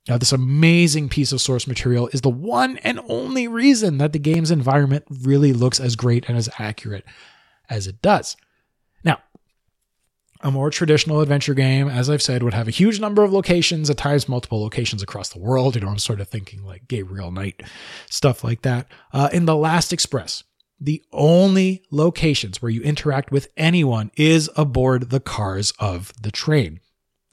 Now, 0.08 0.18
this 0.18 0.32
amazing 0.32 1.08
piece 1.08 1.32
of 1.32 1.40
source 1.40 1.66
material 1.66 2.08
is 2.08 2.20
the 2.20 2.28
one 2.28 2.76
and 2.78 3.00
only 3.08 3.48
reason 3.48 3.96
that 3.98 4.12
the 4.12 4.18
game's 4.18 4.50
environment 4.50 5.04
really 5.08 5.54
looks 5.54 5.80
as 5.80 5.96
great 5.96 6.28
and 6.28 6.36
as 6.36 6.50
accurate 6.58 7.06
as 7.68 7.86
it 7.86 8.02
does. 8.02 8.36
Now, 9.02 9.18
a 10.40 10.50
more 10.50 10.70
traditional 10.70 11.20
adventure 11.20 11.54
game, 11.54 11.88
as 11.88 12.10
I've 12.10 12.22
said, 12.22 12.42
would 12.42 12.54
have 12.54 12.68
a 12.68 12.72
huge 12.72 13.00
number 13.00 13.22
of 13.22 13.32
locations, 13.32 13.88
at 13.88 13.96
times 13.96 14.28
multiple 14.28 14.60
locations 14.60 15.02
across 15.02 15.30
the 15.30 15.38
world. 15.38 15.74
You 15.74 15.80
know, 15.80 15.88
I'm 15.88 15.98
sort 15.98 16.20
of 16.20 16.28
thinking 16.28 16.64
like 16.64 16.88
Gabriel 16.88 17.30
Knight, 17.30 17.62
stuff 18.10 18.44
like 18.44 18.62
that. 18.62 18.86
Uh, 19.12 19.30
in 19.32 19.46
The 19.46 19.56
Last 19.56 19.92
Express, 19.92 20.44
the 20.80 21.02
only 21.12 21.82
locations 21.90 22.60
where 22.60 22.70
you 22.70 22.82
interact 22.82 23.30
with 23.32 23.48
anyone 23.56 24.10
is 24.16 24.50
aboard 24.56 25.10
the 25.10 25.20
cars 25.20 25.72
of 25.78 26.12
the 26.20 26.30
train. 26.30 26.80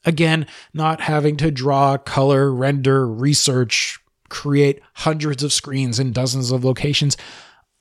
Again, 0.05 0.47
not 0.73 1.01
having 1.01 1.37
to 1.37 1.51
draw, 1.51 1.97
color, 1.97 2.51
render, 2.51 3.07
research, 3.07 3.99
create 4.29 4.81
hundreds 4.93 5.43
of 5.43 5.51
screens 5.51 5.99
and 5.99 6.13
dozens 6.13 6.51
of 6.51 6.63
locations 6.63 7.17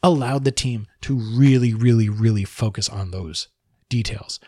allowed 0.03 0.44
the 0.44 0.53
team 0.53 0.86
to 1.03 1.14
really, 1.14 1.74
really, 1.74 2.09
really 2.09 2.44
focus 2.44 2.88
on 2.88 3.11
those 3.11 3.48
details. 3.88 4.40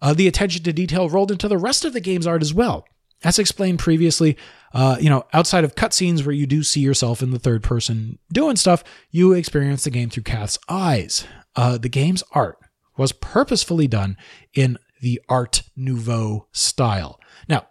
Uh, 0.00 0.14
the 0.14 0.28
attention 0.28 0.62
to 0.62 0.72
detail 0.72 1.08
rolled 1.08 1.30
into 1.30 1.48
the 1.48 1.58
rest 1.58 1.84
of 1.84 1.92
the 1.92 2.00
game's 2.00 2.26
art 2.26 2.42
as 2.42 2.54
well. 2.54 2.84
As 3.24 3.38
explained 3.38 3.80
previously, 3.80 4.36
uh, 4.72 4.96
you 5.00 5.10
know, 5.10 5.24
outside 5.32 5.64
of 5.64 5.74
cutscenes 5.74 6.24
where 6.24 6.34
you 6.34 6.46
do 6.46 6.62
see 6.62 6.80
yourself 6.80 7.20
in 7.20 7.32
the 7.32 7.38
third 7.38 7.64
person 7.64 8.18
doing 8.32 8.54
stuff, 8.54 8.84
you 9.10 9.32
experience 9.32 9.84
the 9.84 9.90
game 9.90 10.08
through 10.08 10.22
Kath's 10.22 10.58
eyes. 10.68 11.26
Uh, 11.56 11.78
the 11.78 11.88
game's 11.88 12.22
art 12.32 12.58
was 12.96 13.10
purposefully 13.12 13.88
done 13.88 14.16
in 14.54 14.78
the 15.00 15.20
Art 15.28 15.62
Nouveau 15.76 16.46
style. 16.52 17.18
Now, 17.48 17.66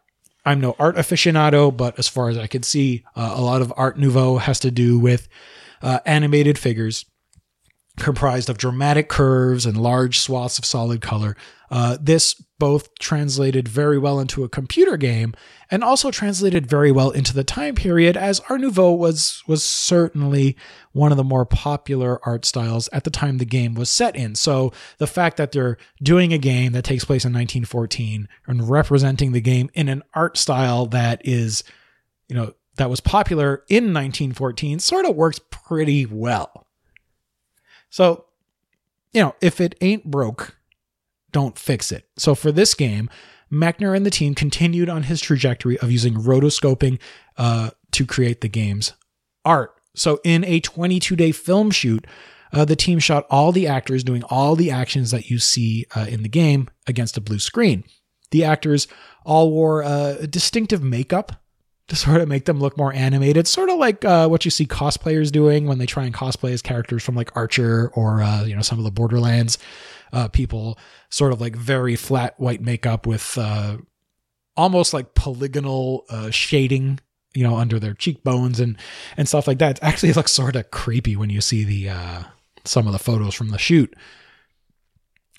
I'm 0.45 0.59
no 0.59 0.75
art 0.80 0.95
aficionado, 0.95 1.75
but 1.75 1.97
as 1.99 2.07
far 2.07 2.30
as 2.30 2.38
I 2.38 2.47
can 2.47 2.63
see, 2.63 3.05
uh, 3.15 3.34
a 3.36 3.41
lot 3.41 3.61
of 3.61 3.73
Art 3.75 3.97
Nouveau 3.97 4.38
has 4.38 4.59
to 4.61 4.71
do 4.71 4.97
with 4.97 5.28
uh, 5.82 5.99
animated 6.05 6.57
figures 6.57 7.05
comprised 7.97 8.49
of 8.49 8.57
dramatic 8.57 9.09
curves 9.09 9.65
and 9.65 9.75
large 9.75 10.19
swaths 10.19 10.59
of 10.59 10.65
solid 10.65 11.01
color. 11.01 11.35
Uh, 11.69 11.97
this 11.99 12.33
both 12.59 12.97
translated 12.97 13.67
very 13.67 13.97
well 13.97 14.19
into 14.19 14.43
a 14.43 14.49
computer 14.49 14.97
game 14.97 15.33
and 15.69 15.83
also 15.83 16.09
translated 16.09 16.65
very 16.65 16.91
well 16.91 17.11
into 17.11 17.33
the 17.33 17.43
time 17.43 17.75
period 17.75 18.15
as 18.15 18.39
Art 18.49 18.61
Nouveau 18.61 18.93
was 18.93 19.43
was 19.47 19.63
certainly 19.63 20.55
one 20.93 21.11
of 21.11 21.17
the 21.17 21.23
more 21.23 21.45
popular 21.45 22.25
art 22.25 22.45
styles 22.45 22.87
at 22.93 23.03
the 23.03 23.09
time 23.09 23.37
the 23.37 23.45
game 23.45 23.73
was 23.73 23.89
set 23.89 24.15
in. 24.15 24.35
So 24.35 24.71
the 24.97 25.07
fact 25.07 25.37
that 25.37 25.51
they're 25.51 25.77
doing 26.01 26.31
a 26.31 26.37
game 26.37 26.71
that 26.71 26.85
takes 26.85 27.03
place 27.03 27.25
in 27.25 27.33
1914 27.33 28.29
and 28.47 28.69
representing 28.69 29.33
the 29.33 29.41
game 29.41 29.69
in 29.73 29.89
an 29.89 30.03
art 30.13 30.37
style 30.37 30.85
that 30.87 31.21
is, 31.25 31.63
you 32.29 32.35
know, 32.35 32.53
that 32.77 32.89
was 32.89 33.01
popular 33.01 33.63
in 33.67 33.85
1914 33.85 34.79
sort 34.79 35.05
of 35.05 35.15
works 35.15 35.39
pretty 35.49 36.05
well. 36.05 36.66
So, 37.97 38.25
you 39.11 39.23
know, 39.23 39.33
if 39.41 39.59
it 39.59 39.73
ain't 39.81 40.05
broke, 40.05 40.55
don't 41.31 41.57
fix 41.57 41.91
it. 41.91 42.07
So 42.15 42.35
for 42.35 42.51
this 42.51 42.75
game, 42.75 43.09
Mechner 43.51 43.97
and 43.97 44.05
the 44.05 44.11
team 44.11 44.35
continued 44.35 44.87
on 44.87 45.01
his 45.01 45.19
trajectory 45.19 45.79
of 45.79 45.91
using 45.91 46.13
rotoscoping 46.13 46.99
uh, 47.37 47.71
to 47.93 48.05
create 48.05 48.41
the 48.41 48.49
game's 48.49 48.93
art. 49.43 49.73
So 49.95 50.19
in 50.23 50.45
a 50.45 50.59
22 50.59 51.15
day 51.15 51.31
film 51.31 51.71
shoot, 51.71 52.05
uh, 52.53 52.65
the 52.65 52.75
team 52.75 52.99
shot 52.99 53.25
all 53.31 53.51
the 53.51 53.65
actors 53.65 54.03
doing 54.03 54.21
all 54.25 54.55
the 54.55 54.69
actions 54.69 55.09
that 55.09 55.31
you 55.31 55.39
see 55.39 55.87
uh, 55.95 56.05
in 56.07 56.21
the 56.21 56.29
game 56.29 56.69
against 56.85 57.17
a 57.17 57.21
blue 57.21 57.39
screen. 57.39 57.83
The 58.29 58.43
actors 58.43 58.87
all 59.25 59.49
wore 59.49 59.81
uh, 59.81 60.27
distinctive 60.29 60.83
makeup 60.83 61.31
to 61.88 61.95
sort 61.95 62.21
of 62.21 62.27
make 62.27 62.45
them 62.45 62.59
look 62.59 62.77
more 62.77 62.93
animated, 62.93 63.47
sort 63.47 63.69
of 63.69 63.77
like 63.77 64.03
uh, 64.03 64.27
what 64.27 64.43
you 64.43 64.51
see 64.51 64.65
cosplayers 64.65 65.31
doing 65.31 65.67
when 65.67 65.77
they 65.77 65.85
try 65.85 66.03
and 66.03 66.13
cosplay 66.13 66.51
as 66.51 66.61
characters 66.61 67.03
from 67.03 67.15
like 67.15 67.35
Archer 67.35 67.89
or 67.93 68.21
uh, 68.21 68.43
you 68.43 68.55
know 68.55 68.61
some 68.61 68.77
of 68.77 68.83
the 68.83 68.91
Borderlands 68.91 69.57
uh, 70.11 70.27
people, 70.27 70.77
sort 71.09 71.31
of 71.31 71.39
like 71.39 71.55
very 71.55 71.95
flat 71.95 72.38
white 72.39 72.61
makeup 72.61 73.07
with 73.07 73.38
uh, 73.38 73.77
almost 74.57 74.93
like 74.93 75.13
polygonal 75.13 76.05
uh, 76.09 76.29
shading, 76.29 76.99
you 77.33 77.43
know, 77.43 77.55
under 77.55 77.79
their 77.79 77.93
cheekbones 77.93 78.59
and 78.59 78.77
and 79.15 79.27
stuff 79.29 79.47
like 79.47 79.59
that. 79.59 79.77
It 79.77 79.83
actually 79.83 80.13
looks 80.13 80.33
sort 80.33 80.57
of 80.57 80.71
creepy 80.71 81.15
when 81.15 81.29
you 81.29 81.39
see 81.39 81.63
the 81.63 81.89
uh, 81.89 82.23
some 82.65 82.85
of 82.85 82.93
the 82.93 82.99
photos 82.99 83.33
from 83.33 83.49
the 83.49 83.57
shoot. 83.57 83.95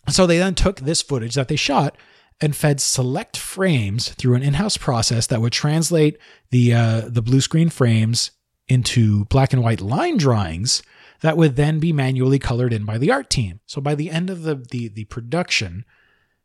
So 0.08 0.26
they 0.26 0.38
then 0.38 0.54
took 0.54 0.80
this 0.80 1.02
footage 1.02 1.34
that 1.34 1.48
they 1.48 1.56
shot 1.56 1.94
and 2.40 2.54
fed 2.54 2.80
select 2.80 3.36
frames 3.36 4.10
through 4.10 4.34
an 4.34 4.42
in-house 4.42 4.76
process 4.76 5.26
that 5.26 5.40
would 5.40 5.52
translate 5.52 6.18
the 6.50 6.72
uh, 6.72 7.02
the 7.08 7.22
blue 7.22 7.40
screen 7.40 7.68
frames 7.68 8.30
into 8.68 9.24
black 9.26 9.52
and 9.52 9.62
white 9.62 9.80
line 9.80 10.16
drawings 10.16 10.82
that 11.20 11.36
would 11.36 11.56
then 11.56 11.80
be 11.80 11.92
manually 11.92 12.38
colored 12.38 12.72
in 12.72 12.84
by 12.84 12.96
the 12.96 13.10
art 13.10 13.28
team. 13.28 13.60
So 13.66 13.80
by 13.80 13.94
the 13.94 14.10
end 14.10 14.30
of 14.30 14.42
the 14.42 14.54
the, 14.54 14.88
the 14.88 15.04
production, 15.06 15.84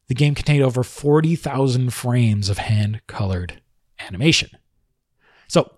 the 0.08 0.16
game 0.16 0.36
contained 0.36 0.64
over 0.64 0.84
40,000 0.84 1.94
frames 1.94 2.50
of 2.50 2.58
hand-colored 2.58 3.62
animation. 4.00 4.50
So 5.48 5.78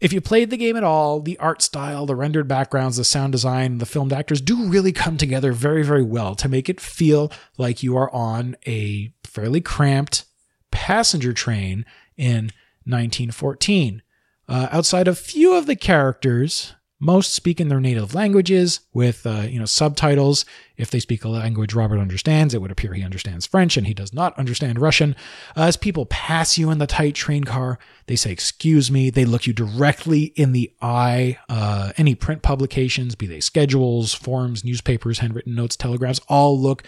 if 0.00 0.12
you 0.12 0.20
played 0.20 0.50
the 0.50 0.58
game 0.58 0.76
at 0.76 0.84
all, 0.84 1.20
the 1.20 1.38
art 1.38 1.62
style, 1.62 2.04
the 2.04 2.14
rendered 2.14 2.46
backgrounds, 2.46 2.98
the 2.98 3.04
sound 3.04 3.32
design, 3.32 3.78
the 3.78 3.86
filmed 3.86 4.12
actors 4.12 4.42
do 4.42 4.66
really 4.66 4.92
come 4.92 5.16
together 5.16 5.52
very, 5.52 5.82
very 5.82 6.02
well 6.02 6.34
to 6.34 6.48
make 6.48 6.68
it 6.68 6.80
feel 6.80 7.32
like 7.56 7.82
you 7.82 7.96
are 7.96 8.12
on 8.12 8.56
a 8.66 9.13
fairly 9.34 9.60
cramped 9.60 10.24
passenger 10.70 11.32
train 11.32 11.84
in 12.16 12.50
1914. 12.84 14.02
Uh, 14.48 14.68
outside 14.70 15.08
of 15.08 15.18
few 15.18 15.54
of 15.54 15.66
the 15.66 15.76
characters, 15.76 16.74
most 17.00 17.34
speak 17.34 17.60
in 17.60 17.68
their 17.68 17.80
native 17.80 18.14
languages 18.14 18.80
with 18.92 19.26
uh, 19.26 19.42
you 19.48 19.58
know 19.58 19.64
subtitles. 19.64 20.44
If 20.76 20.90
they 20.90 21.00
speak 21.00 21.24
a 21.24 21.28
language 21.28 21.74
Robert 21.74 21.98
understands, 21.98 22.54
it 22.54 22.62
would 22.62 22.70
appear 22.70 22.94
he 22.94 23.02
understands 23.02 23.46
French, 23.46 23.76
and 23.76 23.86
he 23.86 23.94
does 23.94 24.12
not 24.12 24.38
understand 24.38 24.80
Russian. 24.80 25.16
Uh, 25.56 25.62
as 25.62 25.76
people 25.76 26.06
pass 26.06 26.56
you 26.56 26.70
in 26.70 26.78
the 26.78 26.86
tight 26.86 27.14
train 27.14 27.44
car, 27.44 27.78
they 28.06 28.16
say 28.16 28.30
"excuse 28.30 28.90
me." 28.90 29.10
They 29.10 29.24
look 29.24 29.46
you 29.46 29.52
directly 29.52 30.24
in 30.36 30.52
the 30.52 30.72
eye. 30.80 31.38
Uh, 31.48 31.92
any 31.96 32.14
print 32.14 32.42
publications, 32.42 33.14
be 33.14 33.26
they 33.26 33.40
schedules, 33.40 34.14
forms, 34.14 34.64
newspapers, 34.64 35.18
handwritten 35.18 35.54
notes, 35.54 35.76
telegrams, 35.76 36.20
all 36.28 36.58
look 36.58 36.84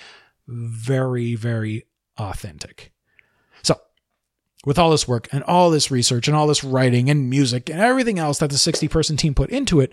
very, 0.47 1.34
very 1.34 1.84
authentic. 2.19 2.93
So, 3.62 3.81
with 4.64 4.79
all 4.79 4.91
this 4.91 5.09
work 5.09 5.29
and 5.33 5.43
all 5.45 5.71
this 5.71 5.91
research 5.91 6.29
and 6.29 6.37
all 6.37 6.47
this 6.47 6.64
writing 6.64 7.11
and 7.11 7.31
music 7.31 7.71
and 7.71 7.81
everything 7.81 8.19
else 8.19 8.39
that 8.39 8.51
the 8.51 8.59
60 8.59 8.89
person 8.89 9.17
team 9.17 9.35
put 9.35 9.51
into 9.51 9.81
it, 9.81 9.93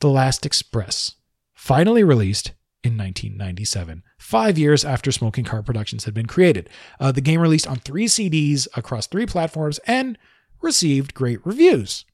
The 0.00 0.10
Last 0.10 0.46
Express 0.46 1.14
finally 1.54 2.04
released 2.04 2.52
in 2.82 2.96
1997, 2.96 4.04
five 4.18 4.56
years 4.56 4.84
after 4.84 5.10
Smoking 5.10 5.44
Car 5.44 5.62
Productions 5.62 6.04
had 6.04 6.14
been 6.14 6.26
created. 6.26 6.70
Uh, 7.00 7.10
the 7.10 7.20
game 7.20 7.40
released 7.40 7.66
on 7.66 7.76
three 7.76 8.06
CDs 8.06 8.68
across 8.76 9.06
three 9.06 9.26
platforms 9.26 9.80
and 9.86 10.16
received 10.62 11.14
great 11.14 11.44
reviews. 11.44 12.04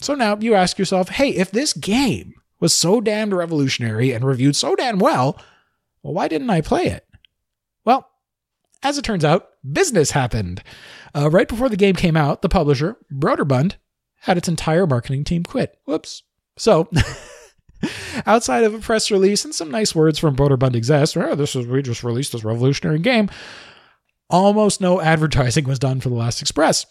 So 0.00 0.14
now 0.14 0.36
you 0.38 0.54
ask 0.54 0.78
yourself, 0.78 1.10
hey, 1.10 1.30
if 1.30 1.50
this 1.50 1.72
game 1.72 2.34
was 2.60 2.74
so 2.74 3.00
damned 3.00 3.34
revolutionary 3.34 4.12
and 4.12 4.24
reviewed 4.24 4.56
so 4.56 4.74
damn 4.74 4.98
well, 4.98 5.38
well, 6.02 6.14
why 6.14 6.28
didn't 6.28 6.50
I 6.50 6.60
play 6.60 6.86
it? 6.86 7.06
Well, 7.84 8.08
as 8.82 8.98
it 8.98 9.02
turns 9.02 9.24
out, 9.24 9.48
business 9.70 10.12
happened. 10.12 10.62
Uh, 11.14 11.30
right 11.30 11.48
before 11.48 11.68
the 11.68 11.76
game 11.76 11.94
came 11.94 12.16
out, 12.16 12.42
the 12.42 12.48
publisher, 12.48 12.96
Broderbund, 13.12 13.74
had 14.20 14.36
its 14.36 14.48
entire 14.48 14.86
marketing 14.86 15.24
team 15.24 15.44
quit. 15.44 15.78
Whoops. 15.84 16.22
So, 16.56 16.88
outside 18.26 18.64
of 18.64 18.74
a 18.74 18.78
press 18.78 19.10
release 19.10 19.44
and 19.44 19.54
some 19.54 19.70
nice 19.70 19.94
words 19.94 20.18
from 20.18 20.36
Broderbund 20.36 20.76
execs, 20.76 21.16
oh, 21.16 21.34
this 21.34 21.56
is 21.56 21.66
we 21.66 21.82
just 21.82 22.04
released 22.04 22.32
this 22.32 22.44
revolutionary 22.44 22.98
game. 22.98 23.30
Almost 24.30 24.80
no 24.80 25.00
advertising 25.00 25.64
was 25.64 25.78
done 25.78 26.00
for 26.00 26.08
The 26.08 26.14
Last 26.14 26.42
Express. 26.42 26.86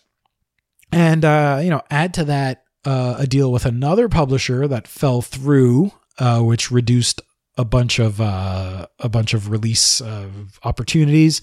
And 0.92 1.24
uh, 1.24 1.60
you 1.64 1.70
know, 1.70 1.82
add 1.90 2.14
to 2.16 2.26
that 2.26 2.64
uh, 2.86 3.16
a 3.20 3.28
deal 3.28 3.52
with 3.52 3.66
another 3.66 4.08
publisher 4.10 4.68
that 4.68 4.88
fell 4.88 5.22
through, 5.22 5.92
uh, 6.18 6.42
which 6.42 6.72
reduced 6.72 7.22
a 7.58 7.66
bunch 7.66 8.00
of 8.00 8.22
uh, 8.22 8.88
a 9.00 9.10
bunch 9.10 9.34
of 9.34 9.50
release 9.50 10.02
uh, 10.02 10.30
opportunities, 10.64 11.42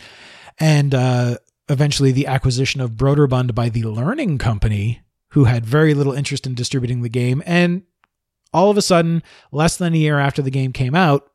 and 0.58 0.94
uh, 0.94 1.36
eventually 1.68 2.12
the 2.12 2.26
acquisition 2.26 2.80
of 2.80 2.92
Broderbund 2.92 3.54
by 3.54 3.68
the 3.68 3.84
Learning 3.84 4.38
Company, 4.38 5.00
who 5.30 5.44
had 5.44 5.66
very 5.66 5.94
little 5.94 6.12
interest 6.12 6.46
in 6.46 6.54
distributing 6.54 7.02
the 7.02 7.08
game, 7.08 7.42
and 7.46 7.82
all 8.52 8.70
of 8.70 8.78
a 8.78 8.82
sudden, 8.82 9.22
less 9.50 9.76
than 9.76 9.94
a 9.94 9.98
year 9.98 10.18
after 10.18 10.40
the 10.40 10.50
game 10.50 10.72
came 10.72 10.94
out, 10.94 11.30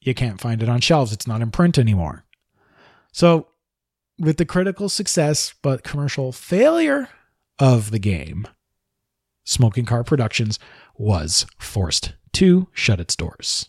you 0.00 0.14
can't 0.14 0.40
find 0.40 0.62
it 0.62 0.68
on 0.68 0.80
shelves. 0.80 1.12
It's 1.12 1.26
not 1.26 1.42
in 1.42 1.50
print 1.50 1.78
anymore. 1.78 2.24
So, 3.12 3.48
with 4.18 4.38
the 4.38 4.46
critical 4.46 4.88
success 4.88 5.54
but 5.62 5.84
commercial 5.84 6.32
failure 6.32 7.08
of 7.58 7.90
the 7.90 7.98
game, 7.98 8.48
Smoking 9.44 9.84
Car 9.84 10.02
Productions 10.04 10.58
was 10.96 11.46
forced 11.58 12.14
to 12.32 12.68
shut 12.72 13.00
its 13.00 13.16
doors. 13.16 13.68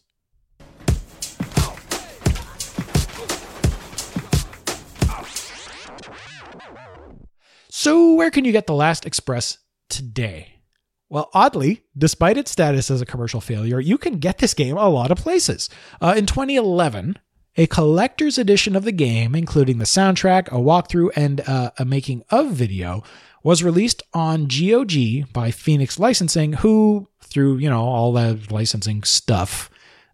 So, 7.83 8.13
where 8.13 8.31
can 8.31 8.45
you 8.45 8.53
get 8.53 8.65
The 8.65 8.73
Last 8.73 9.05
Express 9.05 9.57
today? 9.89 10.61
Well, 11.09 11.29
oddly, 11.33 11.83
despite 11.97 12.37
its 12.37 12.49
status 12.49 12.89
as 12.89 13.01
a 13.01 13.05
commercial 13.05 13.41
failure, 13.41 13.81
you 13.81 13.97
can 13.97 14.19
get 14.19 14.37
this 14.37 14.53
game 14.53 14.77
a 14.77 14.87
lot 14.87 15.11
of 15.11 15.17
places. 15.17 15.69
Uh, 15.99 16.13
in 16.15 16.25
2011, 16.25 17.19
a 17.57 17.67
collector's 17.67 18.37
edition 18.37 18.77
of 18.77 18.85
the 18.85 18.93
game, 18.93 19.35
including 19.35 19.79
the 19.79 19.83
soundtrack, 19.83 20.47
a 20.47 20.61
walkthrough, 20.61 21.09
and 21.17 21.41
uh, 21.41 21.71
a 21.77 21.83
making 21.83 22.23
of 22.29 22.51
video, 22.51 23.03
was 23.43 23.65
released 23.65 24.01
on 24.13 24.47
GOG 24.47 25.33
by 25.33 25.51
Phoenix 25.51 25.99
Licensing, 25.99 26.53
who, 26.53 27.09
through 27.21 27.57
you 27.57 27.69
know 27.69 27.83
all 27.83 28.13
the 28.13 28.39
licensing 28.49 29.03
stuff, 29.03 29.69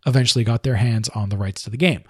eventually 0.08 0.44
got 0.44 0.64
their 0.64 0.78
hands 0.78 1.08
on 1.10 1.30
the 1.30 1.38
rights 1.38 1.62
to 1.66 1.70
the 1.70 1.78
game. 1.78 2.04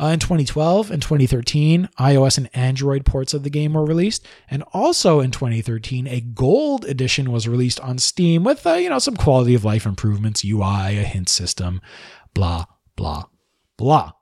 Uh, 0.00 0.06
in 0.06 0.18
2012 0.18 0.90
and 0.90 1.02
2013, 1.02 1.86
iOS 1.98 2.38
and 2.38 2.48
Android 2.54 3.04
ports 3.04 3.34
of 3.34 3.42
the 3.42 3.50
game 3.50 3.74
were 3.74 3.84
released, 3.84 4.26
and 4.50 4.62
also 4.72 5.20
in 5.20 5.30
2013, 5.30 6.06
a 6.06 6.22
gold 6.22 6.86
edition 6.86 7.30
was 7.30 7.46
released 7.46 7.78
on 7.80 7.98
Steam 7.98 8.42
with 8.42 8.66
uh, 8.66 8.74
you 8.74 8.88
know 8.88 8.98
some 8.98 9.16
quality 9.16 9.54
of 9.54 9.62
life 9.62 9.84
improvements, 9.84 10.42
UI, 10.42 10.96
a 10.96 11.02
hint 11.02 11.28
system, 11.28 11.82
blah 12.32 12.64
blah 12.96 13.24
blah. 13.76 14.12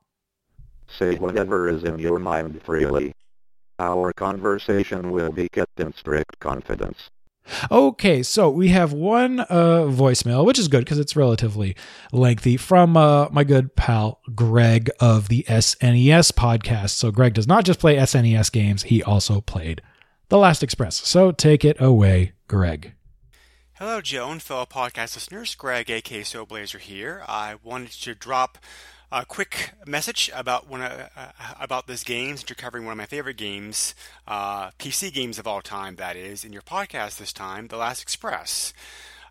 Say 0.89 1.15
whatever 1.15 1.69
is 1.69 1.85
in 1.85 2.01
your 2.01 2.19
mind 2.19 2.61
freely. 2.65 3.13
Our 3.79 4.13
conversation 4.13 5.13
will 5.13 5.31
be 5.31 5.49
kept 5.49 5.79
in 5.79 5.93
strict 5.93 6.41
confidence. 6.41 7.09
Okay, 7.71 8.23
so 8.23 8.51
we 8.51 8.69
have 8.69 8.93
one 8.93 9.41
uh, 9.41 9.87
voicemail, 9.89 10.45
which 10.45 10.59
is 10.59 10.69
good 10.69 10.85
because 10.85 10.99
it's 10.99 11.17
relatively 11.17 11.77
lengthy, 12.13 12.57
from 12.57 12.97
uh, 12.97 13.29
my 13.31 13.45
good 13.45 13.75
pal 13.77 14.21
Greg 14.35 14.91
of 15.01 15.29
the 15.29 15.45
SNES 15.49 16.33
podcast. 16.33 16.91
So 16.91 17.11
Greg 17.11 17.35
does 17.35 17.49
not 17.49 17.65
just 17.65 17.81
play 17.81 17.97
SNES 17.97 18.53
games; 18.53 18.85
he 18.85 19.03
also 19.03 19.41
played 19.41 19.83
The 20.29 20.39
Last 20.39 20.63
Express. 20.63 20.97
So 20.97 21.33
take 21.33 21.65
it 21.65 21.81
away, 21.81 22.33
Greg. 22.49 22.95
Hello, 23.75 24.01
Joe 24.01 24.33
and 24.33 24.43
fellow 24.43 24.67
podcast 24.67 25.15
listeners. 25.15 25.55
Greg, 25.55 25.89
aka 25.89 26.25
Blazer 26.49 26.79
here. 26.79 27.23
I 27.29 27.57
wanted 27.63 27.93
to 27.93 28.15
drop 28.15 28.59
a 29.11 29.25
quick 29.25 29.73
message 29.87 30.31
about 30.35 30.69
one 30.69 30.83
uh, 30.83 31.09
uh, 31.17 31.31
about 31.61 31.87
this 31.87 32.05
game 32.05 32.37
since 32.37 32.49
you're 32.49 32.57
covering 32.57 32.85
one 32.85 32.93
of 32.93 32.99
my 32.99 33.07
favorite 33.07 33.37
games, 33.37 33.95
uh, 34.27 34.71
PC 34.73 35.13
games 35.13 35.39
of 35.39 35.47
all 35.47 35.63
time. 35.63 35.97
That 35.97 36.17
is 36.17 36.45
in 36.45 36.53
your 36.53 36.63
podcast 36.63 37.19
this 37.19 37.33
time, 37.33 37.69
The 37.69 37.77
Last 37.77 38.03
Express. 38.03 38.73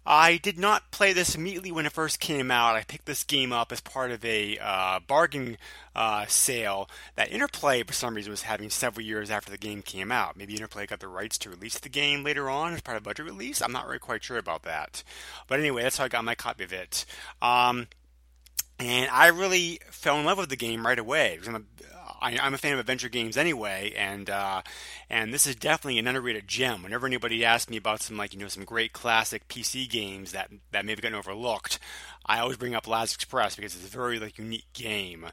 I 0.09 0.38
did 0.38 0.57
not 0.57 0.89
play 0.89 1.11
this 1.11 1.36
immediately 1.36 1.69
when 1.69 1.86
it 1.86 1.91
first 1.91 2.21
came 2.21 2.49
out. 2.49 2.78
I 2.78 2.84
picked 2.84 3.05
this 3.05 3.25
game 3.25 3.51
up 3.51 3.73
as 3.73 3.82
part 3.82 4.09
of 4.09 4.23
a 4.23 4.57
uh, 4.57 5.01
bargain 5.01 5.57
uh, 5.93 6.25
sale 6.28 6.89
that 7.17 7.30
Interplay, 7.30 7.84
for 7.84 7.91
some 7.91 8.15
reason, 8.15 8.32
was 8.32 8.43
having 8.43 8.69
several 8.69 9.05
years 9.05 9.30
after 9.30 9.51
the 9.51 9.57
game 9.57 9.82
came 9.82 10.09
out. 10.09 10.38
Maybe 10.38 10.53
Interplay 10.53 10.86
got 10.86 11.01
the 11.01 11.09
rights 11.09 11.38
to 11.39 11.49
release 11.49 11.78
the 11.78 11.89
game 11.89 12.23
later 12.23 12.49
on 12.49 12.73
as 12.73 12.80
part 12.80 12.95
of 12.95 13.03
a 13.03 13.09
budget 13.09 13.25
release. 13.25 13.61
I'm 13.61 13.73
not 13.73 13.86
really 13.86 13.99
quite 13.99 14.23
sure 14.23 14.38
about 14.38 14.63
that. 14.63 15.03
But 15.49 15.59
anyway, 15.59 15.84
that's 15.84 15.97
how 15.97 16.05
I 16.05 16.07
got 16.07 16.23
my 16.23 16.36
copy 16.36 16.63
of 16.63 16.71
it. 16.71 17.05
Um, 17.41 17.88
and 18.80 19.09
I 19.11 19.28
really 19.28 19.80
fell 19.89 20.19
in 20.19 20.25
love 20.25 20.38
with 20.38 20.49
the 20.49 20.55
game 20.55 20.86
right 20.86 20.99
away. 20.99 21.39
I'm 21.47 21.55
a, 21.55 21.61
I, 22.21 22.38
I'm 22.41 22.53
a 22.53 22.57
fan 22.57 22.73
of 22.73 22.80
adventure 22.80 23.09
games 23.09 23.38
anyway, 23.38 23.93
and 23.97 24.30
uh, 24.30 24.61
and 25.09 25.34
this 25.34 25.47
is 25.47 25.55
definitely 25.55 25.99
an 25.99 26.07
underrated 26.07 26.47
gem. 26.47 26.84
Whenever 26.84 27.07
anybody 27.07 27.43
asks 27.45 27.69
me 27.69 27.78
about 27.78 28.01
some 28.01 28.17
like 28.17 28.34
you 28.34 28.39
know 28.39 28.47
some 28.47 28.65
great 28.65 28.93
classic 28.93 29.47
PC 29.47 29.89
games 29.89 30.32
that 30.32 30.51
that 30.71 30.86
maybe 30.86 31.01
gotten 31.01 31.17
overlooked, 31.17 31.80
I 32.25 32.39
always 32.39 32.57
bring 32.57 32.75
up 32.75 32.88
Last 32.88 33.15
Express 33.15 33.55
because 33.55 33.75
it's 33.75 33.93
a 33.93 33.97
very 33.97 34.19
like 34.19 34.38
unique 34.38 34.71
game. 34.73 35.25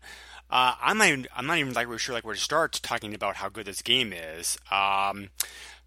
Uh, 0.51 0.75
I'm 0.81 0.99
not 0.99 1.09
even, 1.09 1.27
I'm 1.35 1.47
not 1.47 1.59
even 1.59 1.73
like 1.73 1.87
really 1.87 1.99
sure 1.99 2.15
like 2.15 2.25
where 2.25 2.35
to 2.35 2.41
start 2.41 2.79
talking 2.83 3.15
about 3.15 3.37
how 3.37 3.49
good 3.49 3.67
this 3.67 3.83
game 3.83 4.13
is. 4.13 4.59
Um, 4.71 5.31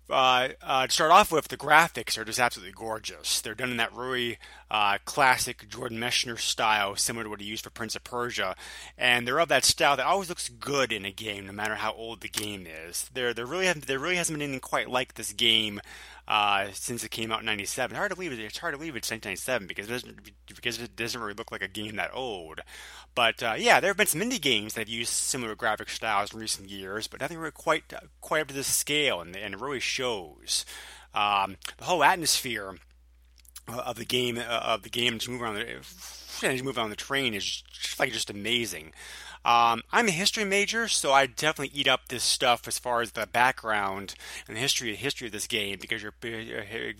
uh, 0.09 0.49
uh, 0.61 0.87
to 0.87 0.93
start 0.93 1.11
off 1.11 1.31
with, 1.31 1.47
the 1.47 1.57
graphics 1.57 2.17
are 2.17 2.25
just 2.25 2.39
absolutely 2.39 2.73
gorgeous. 2.73 3.41
They're 3.41 3.55
done 3.55 3.71
in 3.71 3.77
that 3.77 3.93
really 3.93 4.37
uh, 4.71 4.97
classic 5.05 5.67
Jordan 5.69 5.99
Mechner 5.99 6.39
style, 6.39 6.95
similar 6.95 7.25
to 7.25 7.29
what 7.29 7.41
he 7.41 7.47
used 7.47 7.63
for 7.63 7.69
Prince 7.69 7.95
of 7.95 8.03
Persia, 8.03 8.55
and 8.97 9.27
they're 9.27 9.39
of 9.39 9.49
that 9.49 9.65
style 9.65 9.97
that 9.97 10.05
always 10.05 10.29
looks 10.29 10.49
good 10.49 10.91
in 10.91 11.05
a 11.05 11.11
game, 11.11 11.45
no 11.47 11.51
matter 11.51 11.75
how 11.75 11.93
old 11.93 12.21
the 12.21 12.29
game 12.29 12.67
is. 12.67 13.09
There, 13.13 13.33
there 13.33 13.45
really, 13.45 13.71
there 13.73 13.99
really 13.99 14.15
hasn't 14.15 14.37
been 14.37 14.43
anything 14.43 14.59
quite 14.59 14.89
like 14.89 15.13
this 15.13 15.33
game 15.33 15.81
uh, 16.27 16.67
since 16.73 17.03
it 17.03 17.11
came 17.11 17.31
out 17.31 17.39
in 17.39 17.45
'97. 17.45 17.95
Hard 17.95 18.11
to 18.11 18.15
believe 18.15 18.33
it. 18.33 18.39
It's 18.39 18.57
hard 18.57 18.73
to 18.73 18.77
believe 18.77 18.95
it's 18.95 19.11
1997 19.11 19.67
because 19.67 19.87
it 19.87 19.91
doesn't 19.91 20.31
because 20.47 20.81
it 20.81 20.95
doesn't 20.95 21.19
really 21.19 21.33
look 21.33 21.51
like 21.51 21.61
a 21.61 21.67
game 21.67 21.95
that 21.95 22.11
old. 22.13 22.61
But 23.15 23.41
uh, 23.41 23.55
yeah, 23.57 23.79
there 23.79 23.89
have 23.89 23.97
been 23.97 24.07
some 24.07 24.21
indie 24.21 24.41
games 24.41 24.73
that 24.73 24.81
have 24.81 24.89
used 24.89 25.11
similar 25.11 25.55
graphic 25.55 25.89
styles 25.89 26.33
in 26.33 26.39
recent 26.39 26.69
years, 26.69 27.07
but 27.07 27.21
nothing 27.21 27.37
really 27.37 27.51
quite 27.51 27.93
quite 28.21 28.41
up 28.41 28.47
to 28.49 28.53
this 28.53 28.73
scale, 28.73 29.21
and, 29.21 29.35
and 29.35 29.53
it 29.53 29.59
really 29.59 29.79
shows. 29.79 30.65
Um, 31.13 31.57
the 31.77 31.85
whole 31.85 32.03
atmosphere 32.03 32.75
of 33.67 33.97
the 33.97 34.05
game 34.05 34.37
of 34.37 34.83
the 34.83 34.89
game 34.89 35.17
to 35.19 35.31
move 35.31 35.41
around 35.41 35.55
the 35.55 36.63
move 36.63 36.75
the 36.75 36.95
train 36.95 37.33
is 37.33 37.63
just, 37.71 37.99
like 37.99 38.11
just 38.11 38.29
amazing. 38.29 38.93
Um, 39.47 39.81
I'm 39.93 40.09
a 40.09 40.11
history 40.11 40.43
major, 40.43 40.89
so 40.89 41.13
I 41.13 41.25
definitely 41.25 41.71
eat 41.73 41.87
up 41.87 42.09
this 42.09 42.25
stuff 42.25 42.67
as 42.67 42.77
far 42.77 43.01
as 43.01 43.13
the 43.13 43.25
background 43.25 44.13
and 44.45 44.57
the 44.57 44.59
history 44.59 44.93
history 44.93 45.27
of 45.27 45.31
this 45.31 45.47
game 45.47 45.77
because 45.79 46.03
you're 46.03 46.11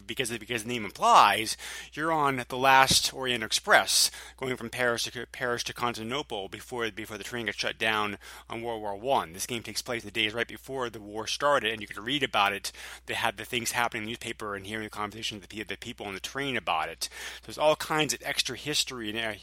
because 0.07 0.31
because 0.31 0.63
the 0.63 0.69
name 0.69 0.85
implies 0.85 1.57
you're 1.91 2.13
on 2.13 2.45
the 2.47 2.55
last 2.55 3.13
Orient 3.13 3.43
Express 3.43 4.11
going 4.37 4.55
from 4.55 4.69
Paris 4.69 5.03
to 5.03 5.25
Paris 5.29 5.61
to 5.63 5.73
Constantinople 5.73 6.47
before 6.47 6.89
before 6.89 7.17
the 7.17 7.25
train 7.25 7.47
gets 7.47 7.57
shut 7.57 7.77
down 7.77 8.17
on 8.49 8.61
World 8.61 8.81
War 8.81 8.95
One. 8.95 9.33
This 9.33 9.45
game 9.45 9.61
takes 9.61 9.81
place 9.81 10.05
the 10.05 10.09
days 10.09 10.33
right 10.33 10.47
before 10.47 10.89
the 10.89 11.01
war 11.01 11.27
started, 11.27 11.73
and 11.73 11.81
you 11.81 11.87
can 11.87 12.01
read 12.01 12.23
about 12.23 12.53
it. 12.53 12.71
They 13.07 13.15
had 13.15 13.35
the 13.35 13.43
things 13.43 13.71
happening 13.71 14.03
in 14.03 14.05
the 14.05 14.11
newspaper 14.11 14.55
and 14.55 14.65
hearing 14.65 14.85
the 14.85 14.89
conversations 14.89 15.43
of 15.43 15.49
the, 15.49 15.63
the 15.63 15.75
people 15.75 16.05
on 16.05 16.13
the 16.13 16.21
train 16.21 16.55
about 16.55 16.87
it. 16.87 17.09
So 17.41 17.47
there's 17.47 17.57
all 17.57 17.75
kinds 17.75 18.13
of 18.13 18.21
extra 18.23 18.55
history 18.55 19.09
and 19.09 19.37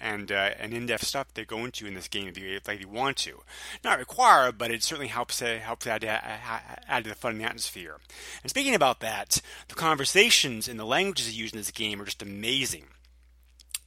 and, 0.00 0.32
uh, 0.32 0.50
and 0.58 0.72
in-depth 0.72 1.06
stuff 1.06 1.32
they 1.34 1.44
go 1.44 1.64
into 1.64 1.86
in 1.86 1.94
this 1.94 2.08
game 2.08 2.26
if 2.26 2.36
you 2.36 2.47
want 2.88 3.16
to. 3.18 3.42
Not 3.84 3.98
required, 3.98 4.58
but 4.58 4.70
it 4.70 4.82
certainly 4.82 5.08
helps 5.08 5.40
uh, 5.42 5.58
helps 5.62 5.86
add 5.86 6.02
to, 6.02 6.08
add 6.08 7.04
to 7.04 7.10
the 7.10 7.16
fun 7.16 7.32
and 7.32 7.40
the 7.40 7.44
atmosphere. 7.44 7.96
And 8.42 8.50
speaking 8.50 8.74
about 8.74 9.00
that, 9.00 9.40
the 9.68 9.74
conversations 9.74 10.68
and 10.68 10.78
the 10.78 10.84
languages 10.84 11.38
used 11.38 11.54
in 11.54 11.60
this 11.60 11.70
game 11.70 12.00
are 12.00 12.06
just 12.06 12.22
amazing. 12.22 12.84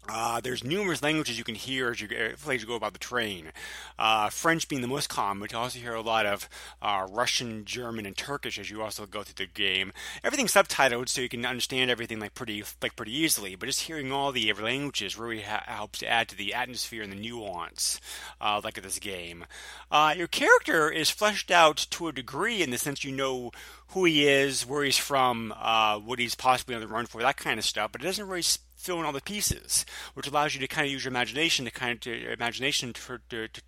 Uh, 0.09 0.41
there's 0.41 0.63
numerous 0.63 1.03
languages 1.03 1.37
you 1.37 1.43
can 1.43 1.55
hear 1.55 1.91
as 1.91 2.01
you, 2.01 2.07
as 2.09 2.61
you 2.61 2.67
go 2.67 2.75
about 2.75 2.93
the 2.93 2.99
train. 2.99 3.51
Uh, 3.99 4.29
French 4.29 4.67
being 4.67 4.81
the 4.81 4.87
most 4.87 5.09
common, 5.09 5.39
but 5.39 5.51
you 5.51 5.57
also 5.57 5.77
hear 5.77 5.93
a 5.93 6.01
lot 6.01 6.25
of 6.25 6.49
uh, 6.81 7.05
Russian, 7.09 7.65
German, 7.65 8.07
and 8.07 8.17
Turkish 8.17 8.57
as 8.57 8.69
you 8.69 8.81
also 8.81 9.05
go 9.05 9.21
through 9.21 9.45
the 9.45 9.51
game. 9.51 9.93
Everything's 10.23 10.53
subtitled, 10.53 11.07
so 11.07 11.21
you 11.21 11.29
can 11.29 11.45
understand 11.45 11.91
everything 11.91 12.19
like 12.19 12.33
pretty 12.33 12.63
like 12.81 12.95
pretty 12.95 13.15
easily. 13.15 13.55
But 13.55 13.67
just 13.67 13.81
hearing 13.81 14.11
all 14.11 14.31
the 14.31 14.51
languages 14.53 15.17
really 15.17 15.41
ha- 15.41 15.63
helps 15.67 15.99
to 15.99 16.07
add 16.07 16.27
to 16.29 16.35
the 16.35 16.55
atmosphere 16.55 17.03
and 17.03 17.11
the 17.11 17.17
nuance, 17.17 18.01
uh, 18.41 18.59
like 18.63 18.77
of 18.77 18.83
this 18.83 18.99
game. 18.99 19.45
Uh, 19.91 20.15
your 20.17 20.27
character 20.27 20.89
is 20.89 21.11
fleshed 21.11 21.51
out 21.51 21.77
to 21.91 22.07
a 22.07 22.11
degree 22.11 22.63
in 22.63 22.71
the 22.71 22.77
sense 22.79 23.03
you 23.03 23.11
know 23.11 23.51
who 23.89 24.05
he 24.05 24.27
is, 24.27 24.65
where 24.65 24.83
he's 24.83 24.97
from, 24.97 25.53
uh, 25.57 25.99
what 25.99 26.17
he's 26.17 26.35
possibly 26.35 26.73
on 26.73 26.81
the 26.81 26.87
run 26.87 27.05
for, 27.05 27.21
that 27.21 27.37
kind 27.37 27.59
of 27.59 27.65
stuff. 27.65 27.91
But 27.91 28.01
it 28.01 28.05
doesn't 28.05 28.27
really 28.27 28.41
fill 28.81 28.99
in 28.99 29.05
all 29.05 29.11
the 29.11 29.21
pieces, 29.21 29.85
which 30.15 30.27
allows 30.27 30.53
you 30.55 30.59
to 30.59 30.67
kind 30.67 30.85
of 30.85 30.91
use 30.91 31.05
your 31.05 31.11
imagination 31.11 31.65
to 31.65 31.71
kind 31.71 31.93
of 31.93 31.99
to, 32.01 32.33
imagination 32.33 32.93
to, 32.93 33.19
to, 33.29 33.47
to, 33.47 33.61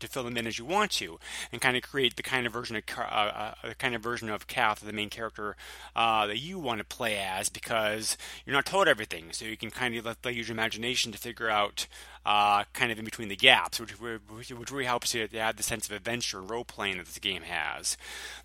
to 0.00 0.08
fill 0.08 0.24
them 0.24 0.36
in 0.36 0.46
as 0.46 0.58
you 0.58 0.64
want 0.64 0.90
to, 0.92 1.18
and 1.52 1.60
kind 1.60 1.76
of 1.76 1.82
create 1.82 2.16
the 2.16 2.22
kind 2.22 2.46
of 2.46 2.52
version 2.52 2.76
of 2.76 2.82
uh, 2.98 3.02
uh, 3.02 3.52
kind 3.78 3.94
of 3.94 4.02
version 4.02 4.28
of 4.28 4.46
Kath, 4.46 4.80
the 4.80 4.92
main 4.92 5.10
character 5.10 5.56
uh, 5.94 6.26
that 6.26 6.38
you 6.38 6.58
want 6.58 6.78
to 6.78 6.84
play 6.84 7.16
as, 7.16 7.48
because 7.48 8.16
you're 8.44 8.54
not 8.54 8.66
told 8.66 8.88
everything, 8.88 9.26
so 9.32 9.44
you 9.44 9.56
can 9.56 9.70
kind 9.70 9.94
of 9.96 10.04
let, 10.04 10.24
let 10.24 10.34
use 10.34 10.48
your 10.48 10.54
imagination 10.54 11.12
to 11.12 11.18
figure 11.18 11.50
out 11.50 11.86
uh, 12.26 12.64
kind 12.72 12.90
of 12.90 12.98
in 12.98 13.04
between 13.04 13.28
the 13.28 13.36
gaps, 13.36 13.78
which, 13.78 13.92
which, 14.00 14.50
which 14.50 14.70
really 14.72 14.84
helps 14.84 15.14
you 15.14 15.28
to 15.28 15.38
add 15.38 15.56
the 15.56 15.62
sense 15.62 15.86
of 15.86 15.94
adventure 15.94 16.40
and 16.40 16.50
role 16.50 16.64
playing 16.64 16.96
that 16.96 17.06
this 17.06 17.20
game 17.20 17.42
has. 17.42 17.96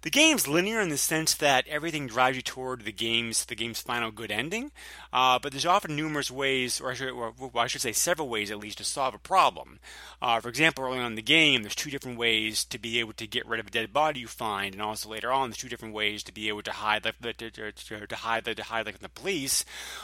The 0.04 0.12
game's 0.12 0.48
linear 0.48 0.80
in 0.80 0.90
the 0.90 0.98
sense 0.98 1.34
that 1.36 1.68
everything 1.68 2.06
drives 2.06 2.38
you 2.38 2.44
toward 2.44 2.86
the 2.86 2.92
game's 2.92 3.46
the 3.46 3.56
game's 3.56 3.82
final 3.82 4.12
good 4.12 4.30
ending, 4.30 4.72
uh, 5.12 5.40
but 5.40 5.52
there's 5.52 5.66
often 5.66 5.96
numerous 5.96 6.30
ways, 6.30 6.80
or 6.80 6.92
I, 6.92 6.94
should, 6.94 7.10
or, 7.10 7.34
I 7.56 7.66
should 7.66 7.82
say 7.82 7.92
several 7.92 8.30
ways 8.30 8.52
at 8.52 8.60
least, 8.60 8.78
to 8.78 8.84
solve 8.84 9.16
a 9.16 9.20
problem. 9.20 9.80
Uh, 10.22 10.40
for 10.40 10.50
example, 10.50 10.84
early 10.84 11.00
on 11.00 11.08
in 11.08 11.16
the 11.16 11.24
game, 11.32 11.64
there's 11.64 11.76
two 11.76 11.90
different 11.90 12.18
ways 12.18 12.66
to 12.66 12.78
be 12.78 13.00
able 13.00 13.14
to 13.14 13.26
get 13.26 13.48
rid 13.48 13.62
of 13.62 13.68
a 13.68 13.72
dead 13.72 13.94
body 13.94 14.20
you 14.20 14.28
find, 14.28 14.74
and 14.74 14.82
also 14.82 15.08
later 15.08 15.32
on, 15.32 15.50
there's 15.50 15.58
two 15.58 15.70
different 15.70 15.94
ways 15.94 16.24
to 16.24 16.34
be 16.34 16.50
able 16.50 16.62
to 16.62 16.72
hide 16.72 17.04
the, 17.04 17.14
to, 17.34 17.50
to, 17.50 17.72
to 17.72 18.16
hide 18.18 18.44
the, 18.44 18.54
to 18.54 18.64
hide 18.64 18.86
like 18.86 19.00
the 19.00 19.08
police. 19.08 19.64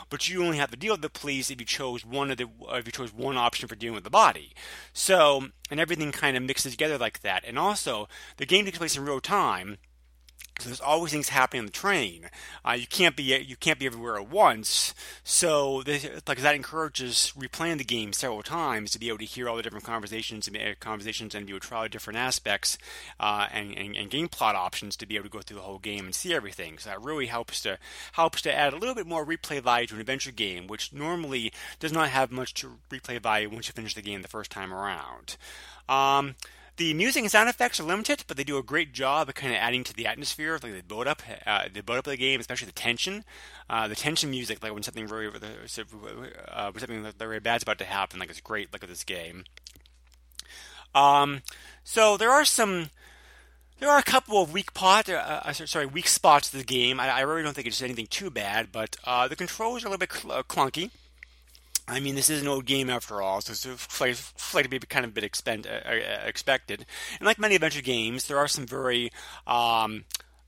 But 0.10 0.30
you 0.30 0.42
only 0.42 0.58
have 0.58 0.72
to 0.72 0.78
deal 0.78 0.94
with 0.94 1.02
the 1.02 1.10
police 1.10 1.52
if 1.52 1.60
you 1.60 1.66
chose 1.66 2.06
one 2.06 2.32
of 2.32 2.38
the 2.38 2.48
if 2.70 2.86
you 2.86 2.94
chose 2.94 3.14
one 3.14 3.36
option 3.36 3.68
for 3.68 3.76
dealing 3.76 3.96
with 3.96 4.06
the 4.06 4.10
body. 4.10 4.54
So, 4.94 5.48
and 5.70 5.82
everything 5.82 6.14
kind 6.14 6.38
of 6.38 6.44
mixes 6.44 6.72
together 6.72 6.98
like 6.98 7.20
that. 7.24 7.44
And 7.46 7.60
also, 7.60 8.08
the 8.38 8.46
game 8.46 8.64
takes 8.64 8.78
place 8.78 8.96
in 8.96 9.04
real 9.04 9.20
time. 9.20 9.78
So 10.60 10.70
there's 10.70 10.82
always 10.82 11.12
things 11.12 11.30
happening 11.30 11.62
on 11.62 11.66
the 11.68 11.72
train. 11.72 12.30
Uh, 12.66 12.74
you 12.74 12.88
can't 12.88 13.16
be 13.16 13.24
you 13.24 13.56
can't 13.56 13.80
be 13.80 13.86
everywhere 13.86 14.18
at 14.18 14.30
once. 14.30 14.94
So 15.24 15.84
this, 15.84 16.08
like 16.28 16.40
that 16.40 16.56
encourages 16.56 17.34
replaying 17.38 17.78
the 17.78 17.84
game 17.84 18.14
several 18.14 18.44
times 18.44 18.92
to 18.92 19.00
be 19.00 19.08
able 19.08 19.20
to 19.20 19.26
hear 19.26 19.48
all 19.48 19.56
the 19.56 19.64
different 19.64 19.86
conversations 19.86 20.48
and 20.48 20.58
uh, 20.58 20.74
conversations 20.80 21.36
and 21.36 21.46
be 21.46 21.54
able 21.54 21.60
to 21.60 21.68
try 21.68 21.88
different 21.88 22.18
aspects 22.18 22.78
uh, 23.20 23.48
and, 23.52 23.78
and, 23.78 23.96
and, 23.96 24.10
game 24.10 24.28
plot 24.28 24.56
options 24.56 24.96
to 24.96 25.06
be 25.06 25.16
able 25.16 25.26
to 25.26 25.30
go 25.30 25.42
through 25.42 25.58
the 25.58 25.64
whole 25.64 25.80
game 25.80 26.06
and 26.06 26.16
see 26.16 26.34
everything. 26.34 26.78
So 26.78 26.90
that 26.90 27.02
really 27.02 27.28
helps 27.28 27.62
to 27.62 27.78
helps 28.14 28.42
to 28.44 28.54
add 28.54 28.74
a 28.74 28.78
little 28.78 28.96
bit 28.96 29.08
more 29.08 29.26
replay 29.26 29.62
value 29.62 29.88
to 29.88 29.96
an 29.96 30.02
adventure 30.02 30.32
game, 30.32 30.68
which 30.68 30.92
normally 30.94 31.52
does 31.80 31.94
not 31.94 32.10
have 32.10 32.32
much 32.32 32.54
to 32.56 32.78
replay 32.90 33.22
value 33.22 33.50
once 33.50 33.68
you 33.68 33.74
finish 33.74 33.94
the 33.94 34.02
game 34.02 34.22
the 34.22 34.28
first 34.28 34.52
time 34.52 34.74
around. 34.74 35.38
Um, 35.88 36.36
the 36.78 36.94
music 36.94 37.24
and 37.24 37.32
sound 37.32 37.50
effects 37.50 37.80
are 37.80 37.84
limited, 37.84 38.24
but 38.28 38.38
they 38.38 38.44
do 38.44 38.58
a 38.58 38.64
great 38.64 38.94
job 38.94 39.28
of 39.28 39.36
kind 39.36 39.52
of 39.52 39.60
adding 39.60 39.84
to 39.84 39.94
the 39.94 40.08
atmosphere, 40.08 40.60
like 40.62 40.74
the 40.74 40.84
build 40.84 41.08
up, 41.08 41.22
uh, 41.46 41.64
the 41.74 41.82
build 41.82 42.00
up 42.00 42.08
of 42.08 42.12
the 42.12 42.18
game, 42.18 42.40
especially 42.40 42.68
the 42.68 42.72
tension. 42.72 43.26
Uh, 43.70 43.88
the 43.88 43.96
tension 43.96 44.30
music, 44.30 44.64
like 44.64 44.74
when 44.74 44.84
something 44.84 45.08
really, 45.08 45.28
uh, 45.28 46.72
when 46.72 46.80
something 46.80 47.14
really 47.20 47.40
bad's 47.40 47.64
about 47.64 47.80
to 47.80 47.86
happen, 47.86 48.20
like 48.20 48.30
it's 48.30 48.42
great. 48.42 48.72
Look 48.72 48.84
at 48.84 48.90
this 48.90 49.04
game. 49.04 49.44
Um, 50.94 51.42
so 51.84 52.16
there 52.16 52.32
are 52.32 52.46
some. 52.46 52.90
There 53.80 53.90
are 53.90 54.00
a 54.00 54.04
couple 54.04 54.42
of 54.42 54.52
weak 54.52 54.74
pot, 54.74 55.08
uh, 55.08 55.42
uh 55.46 55.54
sorry, 55.54 55.86
weak 55.86 56.08
spots 56.08 56.50
to 56.50 56.58
the 56.58 56.64
game. 56.64 57.00
I, 57.00 57.10
I, 57.10 57.20
really 57.22 57.44
don't 57.44 57.54
think 57.54 57.68
it's 57.68 57.80
anything 57.84 58.08
too 58.08 58.32
bad, 58.32 58.72
but 58.72 58.98
uh, 59.04 59.28
the 59.28 59.36
controls 59.36 59.84
are 59.84 59.88
a 59.88 59.92
little 59.92 60.00
bit 60.00 60.12
cl- 60.12 60.44
clunky. 60.44 60.90
I 61.88 62.02
mean, 62.02 62.16
this 62.16 62.30
is 62.30 62.42
an 62.42 62.50
old 62.50 62.66
game 62.66 62.90
after 62.90 63.22
all, 63.22 63.40
so 63.40 63.54
it's 63.54 64.54
likely 64.54 64.64
to 64.64 64.70
be 64.70 64.80
kind 64.80 65.06
of 65.06 65.12
a 65.12 65.14
bit 65.14 65.24
expend, 65.24 65.66
uh, 65.66 65.88
uh, 65.90 66.22
expected. 66.26 66.86
And 67.20 67.26
like 67.26 67.40
many 67.40 67.56
adventure 67.56 67.82
games, 67.82 68.28
there 68.28 68.38
are 68.38 68.48
some 68.48 68.66
very 68.66 69.12
um, 69.46 70.04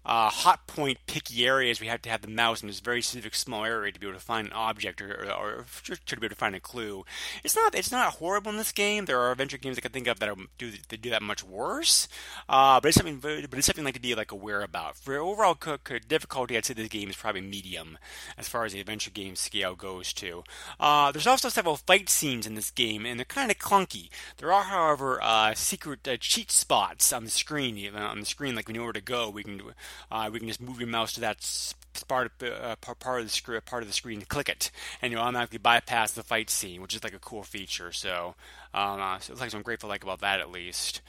uh, 0.05 0.29
hot 0.29 0.65
point 0.67 0.97
picky 1.07 1.45
areas 1.45 1.79
we 1.79 1.87
have 1.87 2.01
to 2.01 2.09
have 2.09 2.21
the 2.21 2.27
mouse 2.27 2.61
in 2.61 2.67
this 2.67 2.79
very 2.79 3.01
specific 3.01 3.35
small 3.35 3.65
area 3.65 3.91
to 3.91 3.99
be 3.99 4.07
able 4.07 4.17
to 4.17 4.23
find 4.23 4.47
an 4.47 4.53
object 4.53 5.01
or, 5.01 5.29
or, 5.31 5.31
or 5.31 5.65
to 6.05 6.19
be 6.19 6.25
able 6.25 6.29
to 6.29 6.35
find 6.35 6.55
a 6.55 6.59
clue. 6.59 7.05
It's 7.43 7.55
not 7.55 7.75
it's 7.75 7.91
not 7.91 8.13
horrible 8.13 8.51
in 8.51 8.57
this 8.57 8.71
game. 8.71 9.05
There 9.05 9.19
are 9.19 9.31
adventure 9.31 9.57
games 9.57 9.77
I 9.77 9.81
can 9.81 9.91
think 9.91 10.07
of 10.07 10.19
that 10.19 10.35
do 10.57 10.71
that 10.71 11.01
do 11.01 11.09
that 11.09 11.21
much 11.21 11.43
worse. 11.43 12.07
Uh, 12.47 12.79
but 12.79 12.89
it's 12.89 12.97
something 12.97 13.19
but 13.19 13.53
it's 13.53 13.65
something 13.65 13.85
like 13.85 13.95
to 13.95 14.01
be 14.01 14.15
like 14.15 14.31
aware 14.31 14.61
about. 14.61 14.95
For 14.95 15.17
overall 15.17 15.57
difficulty, 16.07 16.57
I'd 16.57 16.65
say 16.65 16.73
this 16.73 16.87
game 16.87 17.09
is 17.09 17.15
probably 17.15 17.41
medium 17.41 17.97
as 18.37 18.47
far 18.47 18.65
as 18.65 18.73
the 18.73 18.79
adventure 18.79 19.11
game 19.11 19.35
scale 19.35 19.75
goes. 19.75 20.13
To 20.13 20.43
uh, 20.79 21.11
there's 21.11 21.27
also 21.27 21.49
several 21.49 21.77
fight 21.77 22.09
scenes 22.09 22.47
in 22.47 22.55
this 22.55 22.71
game, 22.71 23.05
and 23.05 23.19
they're 23.19 23.25
kind 23.25 23.51
of 23.51 23.57
clunky. 23.57 24.09
There 24.37 24.51
are, 24.51 24.63
however, 24.63 25.19
uh, 25.21 25.53
secret 25.53 26.07
uh, 26.07 26.17
cheat 26.17 26.51
spots 26.51 27.13
on 27.13 27.25
the 27.25 27.29
screen. 27.29 27.93
On 27.95 28.19
the 28.19 28.25
screen, 28.25 28.55
like 28.55 28.67
we 28.67 28.73
know 28.73 28.83
where 28.83 28.93
to 28.93 29.01
go. 29.01 29.29
We 29.29 29.43
can 29.43 29.61
uh, 30.11 30.29
we 30.31 30.39
can 30.39 30.47
just 30.47 30.61
move 30.61 30.79
your 30.79 30.87
mouse 30.87 31.13
to 31.13 31.21
that 31.21 31.73
part 32.07 32.31
of, 32.41 32.49
uh, 32.49 32.75
part 32.95 33.19
of 33.21 33.25
the 33.25 33.31
screen, 33.31 33.59
part 33.65 33.83
of 33.83 33.89
the 33.89 33.93
screen, 33.93 34.19
and 34.19 34.27
click 34.27 34.49
it, 34.49 34.71
and 35.01 35.11
you'll 35.11 35.21
automatically 35.21 35.57
bypass 35.57 36.11
the 36.11 36.23
fight 36.23 36.49
scene, 36.49 36.81
which 36.81 36.95
is 36.95 37.03
like 37.03 37.13
a 37.13 37.19
cool 37.19 37.43
feature. 37.43 37.91
So, 37.91 38.35
um, 38.73 39.01
uh, 39.01 39.19
so 39.19 39.33
it's 39.33 39.41
like 39.41 39.53
I'm 39.53 39.61
grateful 39.61 39.89
like 39.89 40.03
about 40.03 40.21
that 40.21 40.39
at 40.39 40.51
least. 40.51 41.01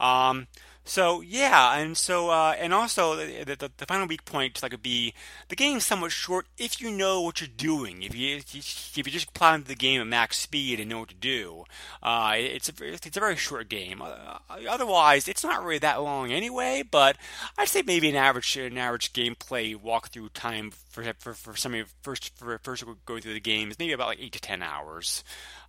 Um, 0.00 0.46
so 0.88 1.20
yeah, 1.20 1.76
and 1.78 1.98
so 1.98 2.30
uh, 2.30 2.54
and 2.58 2.72
also 2.72 3.14
the, 3.14 3.44
the, 3.44 3.70
the, 3.76 3.86
final 3.86 4.06
weak 4.06 4.24
point 4.24 4.62
like 4.62 4.72
would 4.72 4.82
be 4.82 5.12
the 5.48 5.56
game's 5.56 5.84
somewhat 5.84 6.12
short 6.12 6.46
if 6.56 6.80
you 6.80 6.90
know 6.90 7.20
what 7.20 7.42
you're 7.42 7.48
doing. 7.54 8.02
If 8.02 8.16
you 8.16 8.38
if 8.38 8.96
you, 8.96 9.02
just 9.02 9.34
plow 9.34 9.54
into 9.54 9.68
the 9.68 9.74
game 9.74 10.00
at 10.00 10.06
max 10.06 10.38
speed 10.38 10.80
and 10.80 10.88
know 10.88 11.00
what 11.00 11.10
to 11.10 11.14
do, 11.14 11.64
uh, 12.02 12.32
it's 12.36 12.70
a 12.70 12.72
it's 12.80 13.16
a 13.16 13.20
very 13.20 13.36
short 13.36 13.68
game. 13.68 14.00
Uh, 14.00 14.38
otherwise, 14.66 15.28
it's 15.28 15.44
not 15.44 15.62
really 15.62 15.78
that 15.78 16.02
long 16.02 16.32
anyway. 16.32 16.82
But 16.90 17.18
I'd 17.58 17.68
say 17.68 17.82
maybe 17.86 18.08
an 18.08 18.16
average 18.16 18.56
an 18.56 18.78
average 18.78 19.12
gameplay 19.12 19.76
walkthrough 19.76 20.32
time 20.32 20.72
for 20.88 21.04
for, 21.18 21.34
for 21.34 21.54
somebody 21.54 21.84
first 22.00 22.34
for 22.38 22.58
first 22.62 22.84
going 23.04 23.20
through 23.20 23.34
the 23.34 23.40
game 23.40 23.70
is 23.70 23.78
maybe 23.78 23.92
about 23.92 24.08
like 24.08 24.22
eight 24.22 24.32
to 24.32 24.40
ten 24.40 24.62
hours. 24.62 25.22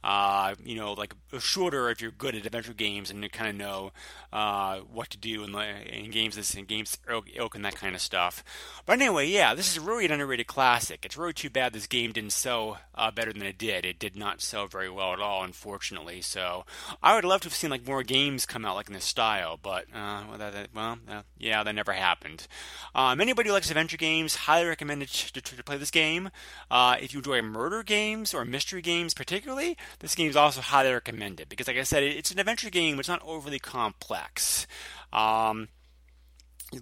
Uh, 0.03 0.55
you 0.63 0.75
know, 0.75 0.93
like 0.93 1.13
shorter 1.39 1.89
if 1.89 2.01
you're 2.01 2.11
good 2.11 2.35
at 2.35 2.45
adventure 2.45 2.73
games 2.73 3.09
and 3.09 3.21
you 3.23 3.29
kind 3.29 3.49
of 3.49 3.55
know 3.55 3.91
uh, 4.31 4.79
what 4.79 5.09
to 5.09 5.17
do 5.17 5.43
in, 5.43 5.55
in 5.55 6.11
games 6.11 6.35
this 6.35 6.55
in 6.55 6.65
games 6.65 6.97
ilk 7.07 7.55
and 7.55 7.65
that 7.65 7.75
kind 7.75 7.95
of 7.95 8.01
stuff. 8.01 8.43
But 8.85 9.01
anyway, 9.01 9.27
yeah, 9.27 9.53
this 9.55 9.71
is 9.71 9.79
really 9.79 10.05
an 10.05 10.11
underrated 10.11 10.47
classic. 10.47 11.03
It's 11.03 11.17
really 11.17 11.33
too 11.33 11.49
bad 11.49 11.73
this 11.73 11.87
game 11.87 12.11
didn't 12.11 12.33
sell 12.33 12.79
uh, 12.95 13.11
better 13.11 13.33
than 13.33 13.43
it 13.43 13.57
did. 13.57 13.85
It 13.85 13.99
did 13.99 14.15
not 14.15 14.41
sell 14.41 14.67
very 14.67 14.89
well 14.89 15.13
at 15.13 15.19
all, 15.19 15.43
unfortunately. 15.43 16.21
So 16.21 16.65
I 17.03 17.15
would 17.15 17.25
love 17.25 17.41
to 17.41 17.47
have 17.47 17.55
seen 17.55 17.69
like 17.69 17.85
more 17.85 18.03
games 18.03 18.45
come 18.45 18.65
out 18.65 18.75
like 18.75 18.87
in 18.87 18.93
this 18.93 19.05
style, 19.05 19.59
but 19.61 19.85
uh, 19.93 20.23
well, 20.29 20.37
that, 20.37 20.69
well 20.73 20.97
uh, 21.09 21.21
yeah, 21.37 21.63
that 21.63 21.75
never 21.75 21.93
happened. 21.93 22.47
Um, 22.95 23.19
anybody 23.19 23.49
who 23.49 23.53
likes 23.53 23.69
adventure 23.69 23.97
games, 23.97 24.35
highly 24.35 24.67
recommend 24.67 25.07
to, 25.07 25.33
to, 25.33 25.41
to 25.41 25.63
play 25.63 25.77
this 25.77 25.91
game. 25.91 26.29
Uh, 26.71 26.95
if 27.01 27.13
you 27.13 27.19
enjoy 27.19 27.41
murder 27.41 27.83
games 27.83 28.33
or 28.33 28.45
mystery 28.45 28.81
games, 28.81 29.13
particularly, 29.13 29.77
this 29.99 30.15
game 30.15 30.29
is 30.29 30.35
also 30.35 30.61
highly 30.61 30.91
recommended 30.91 31.49
because, 31.49 31.67
like 31.67 31.77
I 31.77 31.83
said, 31.83 32.03
it's 32.03 32.31
an 32.31 32.39
adventure 32.39 32.69
game, 32.69 32.95
but 32.95 33.01
it's 33.01 33.09
not 33.09 33.21
overly 33.25 33.59
complex. 33.59 34.67
Um, 35.11 35.69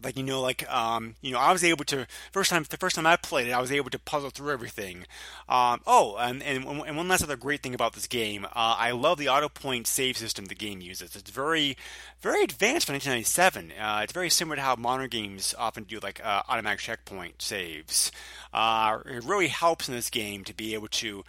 like 0.03 0.17
you 0.17 0.23
know 0.23 0.41
like 0.41 0.69
um 0.71 1.15
you 1.21 1.31
know 1.31 1.39
i 1.39 1.51
was 1.51 1.63
able 1.63 1.85
to 1.85 2.05
first 2.31 2.49
time 2.49 2.65
the 2.69 2.77
first 2.77 2.95
time 2.95 3.05
i 3.05 3.15
played 3.15 3.47
it 3.47 3.51
i 3.51 3.61
was 3.61 3.71
able 3.71 3.89
to 3.89 3.99
puzzle 3.99 4.29
through 4.29 4.51
everything. 4.51 5.05
Um 5.47 5.81
oh 5.87 6.17
and 6.17 6.43
and, 6.43 6.65
and 6.65 6.97
one 6.97 7.07
last 7.07 7.23
other 7.23 7.37
great 7.37 7.63
thing 7.63 7.73
about 7.73 7.93
this 7.93 8.07
game 8.07 8.45
uh, 8.45 8.49
i 8.77 8.91
love 8.91 9.17
the 9.17 9.29
auto 9.29 9.49
point 9.49 9.87
save 9.87 10.17
system 10.17 10.45
the 10.45 10.55
game 10.55 10.81
uses. 10.81 11.15
It's 11.15 11.31
very 11.31 11.77
very 12.19 12.43
advanced 12.43 12.87
for 12.87 12.93
1997 12.93 13.71
uh, 13.79 14.01
it's 14.03 14.13
very 14.13 14.29
similar 14.29 14.57
to 14.57 14.61
how 14.61 14.75
modern 14.75 15.09
games 15.09 15.55
often 15.57 15.83
do 15.83 15.99
like 15.99 16.23
uh, 16.23 16.43
automatic 16.49 16.79
checkpoint 16.79 17.41
saves. 17.41 18.11
Uh, 18.53 18.99
it 19.05 19.23
really 19.23 19.47
helps 19.47 19.87
in 19.87 19.95
this 19.95 20.09
game 20.09 20.43
to 20.43 20.53
be 20.53 20.73
able 20.73 20.87
to 20.87 21.23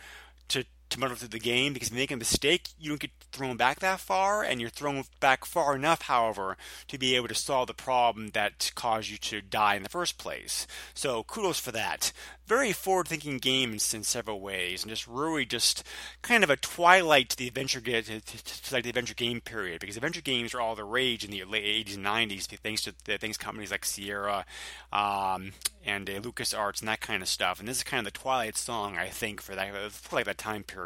to 0.90 1.00
muddle 1.00 1.16
through 1.16 1.28
the 1.28 1.38
game 1.38 1.72
because 1.72 1.88
if 1.88 1.94
you 1.94 2.00
make 2.00 2.10
a 2.10 2.16
mistake, 2.16 2.68
you 2.78 2.88
don't 2.88 3.00
get 3.00 3.10
thrown 3.32 3.56
back 3.56 3.80
that 3.80 4.00
far, 4.00 4.42
and 4.42 4.60
you're 4.60 4.70
thrown 4.70 5.04
back 5.20 5.44
far 5.44 5.76
enough, 5.76 6.02
however, 6.02 6.56
to 6.88 6.98
be 6.98 7.14
able 7.14 7.28
to 7.28 7.34
solve 7.34 7.66
the 7.66 7.74
problem 7.74 8.30
that 8.30 8.72
caused 8.74 9.10
you 9.10 9.18
to 9.18 9.40
die 9.40 9.74
in 9.74 9.82
the 9.82 9.88
first 9.88 10.18
place. 10.18 10.66
So 10.94 11.22
kudos 11.22 11.60
for 11.60 11.72
that. 11.72 12.12
Very 12.46 12.72
forward-thinking 12.72 13.38
game 13.38 13.70
in, 13.74 13.78
in 13.94 14.02
several 14.02 14.40
ways, 14.40 14.82
and 14.82 14.90
just 14.90 15.06
really 15.06 15.44
just 15.44 15.84
kind 16.22 16.42
of 16.42 16.50
a 16.50 16.56
twilight 16.56 17.28
to 17.30 17.36
the 17.36 17.48
adventure 17.48 17.80
to, 17.80 18.02
to, 18.02 18.20
to, 18.20 18.74
like 18.74 18.84
the 18.84 18.88
adventure 18.88 19.14
game 19.14 19.40
period 19.40 19.80
because 19.80 19.96
adventure 19.96 20.22
games 20.22 20.54
are 20.54 20.60
all 20.60 20.74
the 20.74 20.84
rage 20.84 21.24
in 21.24 21.30
the 21.30 21.44
late 21.44 21.86
80s 21.86 21.96
and 21.96 22.06
90s 22.06 22.46
thanks 22.46 22.82
to 22.82 22.92
things 23.18 23.36
companies 23.36 23.70
like 23.70 23.84
Sierra 23.84 24.46
um, 24.92 25.52
and 25.84 26.08
uh, 26.08 26.20
LucasArts 26.20 26.80
and 26.80 26.88
that 26.88 27.00
kind 27.00 27.22
of 27.22 27.28
stuff. 27.28 27.60
And 27.60 27.68
this 27.68 27.78
is 27.78 27.84
kind 27.84 28.06
of 28.06 28.12
the 28.12 28.18
twilight 28.18 28.56
song, 28.56 28.96
I 28.96 29.08
think, 29.08 29.40
for 29.42 29.54
that 29.54 29.92
for 29.92 30.16
like 30.16 30.26
that 30.26 30.38
time 30.38 30.62
period. 30.62 30.77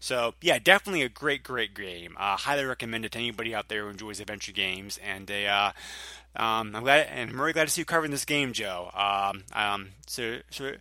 So 0.00 0.34
yeah, 0.40 0.58
definitely 0.58 1.02
a 1.02 1.08
great, 1.08 1.42
great 1.42 1.74
game. 1.74 2.16
Uh, 2.18 2.36
highly 2.36 2.64
recommend 2.64 3.04
it 3.04 3.12
to 3.12 3.18
anybody 3.18 3.54
out 3.54 3.68
there 3.68 3.84
who 3.84 3.90
enjoys 3.90 4.20
adventure 4.20 4.52
games. 4.52 4.98
And 5.04 5.30
a, 5.30 5.46
uh, 5.46 5.72
um, 6.36 6.74
I'm 6.74 6.82
glad, 6.82 7.08
and 7.10 7.30
I'm 7.30 7.40
really 7.40 7.52
glad 7.52 7.64
to 7.64 7.70
see 7.70 7.82
you 7.82 7.84
covering 7.84 8.10
this 8.10 8.24
game, 8.24 8.52
Joe. 8.52 8.90
Um, 8.94 9.44
um, 9.52 9.88
so, 10.06 10.38
so, 10.50 10.72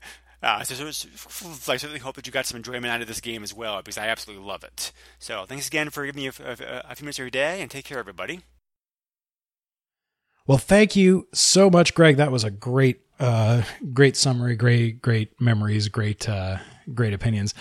uh, 0.41 0.63
so, 0.63 0.75
so, 0.75 1.09
so, 1.09 1.73
I 1.73 1.77
certainly 1.77 1.99
hope 1.99 2.15
that 2.15 2.25
you 2.25 2.31
got 2.31 2.45
some 2.45 2.57
enjoyment 2.57 2.87
out 2.87 3.01
of 3.01 3.07
this 3.07 3.19
game 3.19 3.43
as 3.43 3.53
well, 3.53 3.77
because 3.77 3.97
I 3.97 4.07
absolutely 4.07 4.45
love 4.45 4.63
it. 4.63 4.91
So, 5.19 5.45
thanks 5.45 5.67
again 5.67 5.89
for 5.89 6.05
giving 6.05 6.23
me 6.23 6.27
a, 6.29 6.33
a, 6.49 6.91
a 6.91 6.95
few 6.95 7.03
minutes 7.03 7.19
of 7.19 7.23
your 7.23 7.29
day, 7.29 7.61
and 7.61 7.69
take 7.69 7.85
care, 7.85 7.99
everybody. 7.99 8.41
Well, 10.47 10.57
thank 10.57 10.95
you 10.95 11.27
so 11.33 11.69
much, 11.69 11.93
Greg. 11.93 12.17
That 12.17 12.31
was 12.31 12.43
a 12.43 12.49
great, 12.49 13.01
uh, 13.19 13.63
great 13.93 14.15
summary, 14.15 14.55
great, 14.55 15.01
great 15.01 15.39
memories, 15.39 15.89
great, 15.89 16.27
uh, 16.27 16.57
great 16.93 17.13
opinions, 17.13 17.53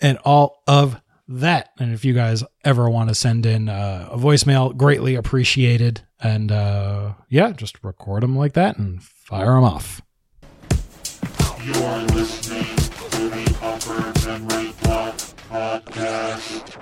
and 0.00 0.18
all 0.18 0.62
of 0.66 1.00
that. 1.28 1.70
And 1.78 1.92
if 1.92 2.04
you 2.04 2.12
guys 2.12 2.44
ever 2.64 2.88
want 2.88 3.08
to 3.08 3.14
send 3.14 3.46
in 3.46 3.68
uh, 3.68 4.08
a 4.10 4.18
voicemail, 4.18 4.76
greatly 4.76 5.14
appreciated. 5.14 6.02
And 6.20 6.50
uh, 6.52 7.14
yeah, 7.28 7.52
just 7.52 7.82
record 7.82 8.22
them 8.22 8.36
like 8.36 8.54
that 8.54 8.78
and 8.78 9.02
fire 9.02 9.54
them 9.54 9.64
off. 9.64 10.02
You 11.62 11.74
are 11.82 12.02
listening 12.04 12.64
to 12.64 13.28
the 13.28 13.58
Upper 13.62 14.28
Memory 14.28 14.72
Block 14.82 15.16
Podcast. 15.50 16.76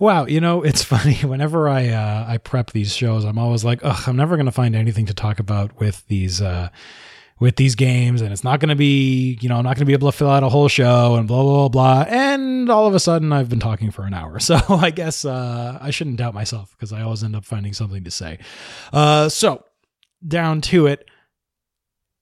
Wow, 0.00 0.26
you 0.26 0.40
know 0.40 0.62
it's 0.62 0.82
funny. 0.94 1.14
Whenever 1.16 1.68
I 1.68 1.88
uh, 1.88 2.24
I 2.26 2.38
prep 2.38 2.70
these 2.70 2.94
shows, 2.94 3.24
I'm 3.24 3.38
always 3.38 3.64
like, 3.64 3.80
ugh, 3.82 4.02
I'm 4.06 4.16
never 4.16 4.36
going 4.36 4.46
to 4.46 4.52
find 4.52 4.74
anything 4.74 5.06
to 5.06 5.14
talk 5.14 5.38
about 5.38 5.78
with 5.78 6.06
these 6.08 6.40
uh, 6.40 6.70
with 7.40 7.56
these 7.56 7.74
games 7.74 8.20
and 8.20 8.32
it's 8.32 8.42
not 8.42 8.60
going 8.60 8.68
to 8.68 8.74
be, 8.74 9.38
you 9.40 9.48
know, 9.48 9.56
I'm 9.56 9.64
not 9.64 9.76
going 9.76 9.80
to 9.80 9.86
be 9.86 9.92
able 9.92 10.10
to 10.10 10.16
fill 10.16 10.30
out 10.30 10.42
a 10.42 10.48
whole 10.48 10.68
show 10.68 11.14
and 11.14 11.28
blah, 11.28 11.42
blah, 11.42 11.68
blah, 11.68 12.04
blah. 12.04 12.04
And 12.08 12.68
all 12.70 12.86
of 12.86 12.94
a 12.94 13.00
sudden 13.00 13.32
I've 13.32 13.48
been 13.48 13.60
talking 13.60 13.90
for 13.90 14.04
an 14.04 14.14
hour. 14.14 14.38
So 14.48 14.56
I 14.68 14.88
guess 14.90 15.26
uh, 15.26 15.78
I 15.78 15.90
shouldn't 15.90 16.16
doubt 16.16 16.32
myself 16.32 16.70
because 16.70 16.90
I 16.90 17.02
always 17.02 17.22
end 17.22 17.36
up 17.36 17.44
finding 17.44 17.74
something 17.74 18.02
to 18.04 18.10
say. 18.10 18.38
Uh, 18.94 19.28
so 19.28 19.62
down 20.26 20.62
to 20.62 20.86
it. 20.86 21.04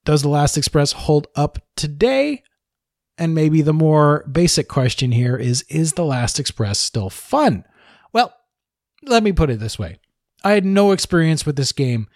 Does 0.05 0.23
The 0.23 0.29
Last 0.29 0.57
Express 0.57 0.93
hold 0.93 1.29
up 1.37 1.59
today? 1.77 2.43
And 3.17 3.35
maybe 3.35 3.63
the 3.63 3.73
more 3.73 4.25
basic 4.31 4.69
question 4.69 5.13
here 5.13 5.37
is 5.37 5.63
Is 5.69 5.93
The 5.93 6.05
Last 6.05 6.41
Express 6.41 6.79
still 6.79 7.11
fun? 7.11 7.65
Well, 8.13 8.35
let 9.03 9.23
me 9.23 9.33
put 9.33 9.51
it 9.51 9.61
this 9.61 9.79
way 9.79 9.99
I 10.45 10.53
had 10.53 10.65
no 10.65 10.93
experience 10.93 11.47
with 11.47 11.57
this 11.57 11.73
game 11.73 12.09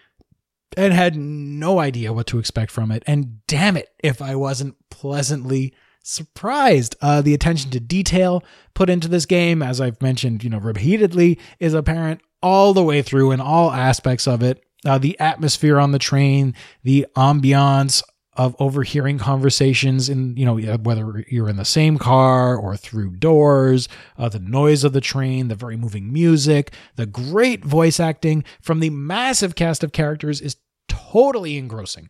and 0.77 0.93
had 0.93 1.17
no 1.17 1.81
idea 1.81 2.13
what 2.13 2.27
to 2.29 2.39
expect 2.39 2.71
from 2.71 2.91
it. 2.91 3.03
And 3.07 3.45
damn 3.47 3.77
it, 3.77 3.89
if 4.03 4.23
I 4.23 4.35
wasn't 4.35 4.77
pleasantly 4.91 5.75
surprised. 6.03 6.97
Uh, 7.01 7.21
the 7.23 7.35
attention 7.35 7.71
to 7.71 7.81
detail 7.81 8.43
put 8.75 8.91
into 8.91 9.09
this 9.09 9.27
game, 9.27 9.63
as 9.63 9.81
I've 9.81 10.01
mentioned, 10.01 10.43
you 10.45 10.51
know, 10.51 10.59
repeatedly, 10.59 11.39
is 11.59 11.75
apparent 11.75 12.21
all 12.43 12.73
the 12.73 12.85
way 12.85 13.03
through 13.03 13.33
in 13.33 13.41
all 13.41 13.71
aspects 13.71 14.27
of 14.27 14.43
it. 14.43 14.65
Uh, 14.85 14.97
the 14.97 15.19
atmosphere 15.21 15.79
on 15.79 15.93
the 15.93 15.99
train, 15.99 16.55
the 16.83 17.07
ambiance 17.15 18.03
of 18.35 18.55
overhearing 18.61 19.19
conversations 19.19 20.09
in 20.09 20.37
you 20.37 20.47
know 20.47 20.57
whether 20.77 21.25
you're 21.29 21.49
in 21.49 21.57
the 21.57 21.65
same 21.65 21.99
car 21.99 22.57
or 22.57 22.77
through 22.77 23.17
doors 23.17 23.89
uh, 24.19 24.29
the 24.29 24.39
noise 24.39 24.85
of 24.85 24.93
the 24.93 25.01
train 25.01 25.49
the 25.49 25.55
very 25.55 25.77
moving 25.77 26.13
music 26.13 26.73
the 26.95 27.07
great 27.07 27.65
voice 27.65 27.99
acting 27.99 28.45
from 28.61 28.79
the 28.79 28.91
massive 28.91 29.57
cast 29.57 29.83
of 29.83 29.93
characters 29.93 30.41
is 30.41 30.57
totally 30.91 31.57
engrossing. 31.57 32.09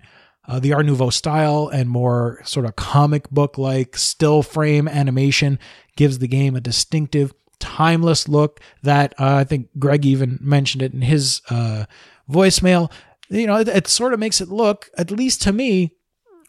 Uh, 0.49 0.59
the 0.59 0.73
art 0.73 0.87
nouveau 0.87 1.11
style 1.11 1.69
and 1.69 1.89
more 1.89 2.41
sort 2.45 2.67
of 2.67 2.75
comic 2.75 3.29
book 3.31 3.59
like 3.59 3.97
still 3.97 4.43
frame 4.43 4.89
animation 4.89 5.59
gives 5.97 6.19
the 6.19 6.27
game 6.27 6.57
a 6.57 6.61
distinctive 6.61 7.33
timeless 7.61 8.27
look 8.27 8.59
that 8.83 9.13
uh, 9.21 9.37
i 9.37 9.45
think 9.45 9.69
greg 9.79 10.07
even 10.07 10.39
mentioned 10.41 10.83
it 10.83 10.95
in 10.95 11.03
his 11.03 11.43
uh, 11.51 11.85
voicemail. 12.29 12.91
You 13.29 13.47
know 13.47 13.57
it, 13.59 13.69
it 13.69 13.87
sort 13.87 14.15
of 14.15 14.19
makes 14.19 14.41
it 14.41 14.49
look 14.49 14.91
at 14.97 15.11
least 15.11 15.43
to 15.43 15.53
me 15.53 15.95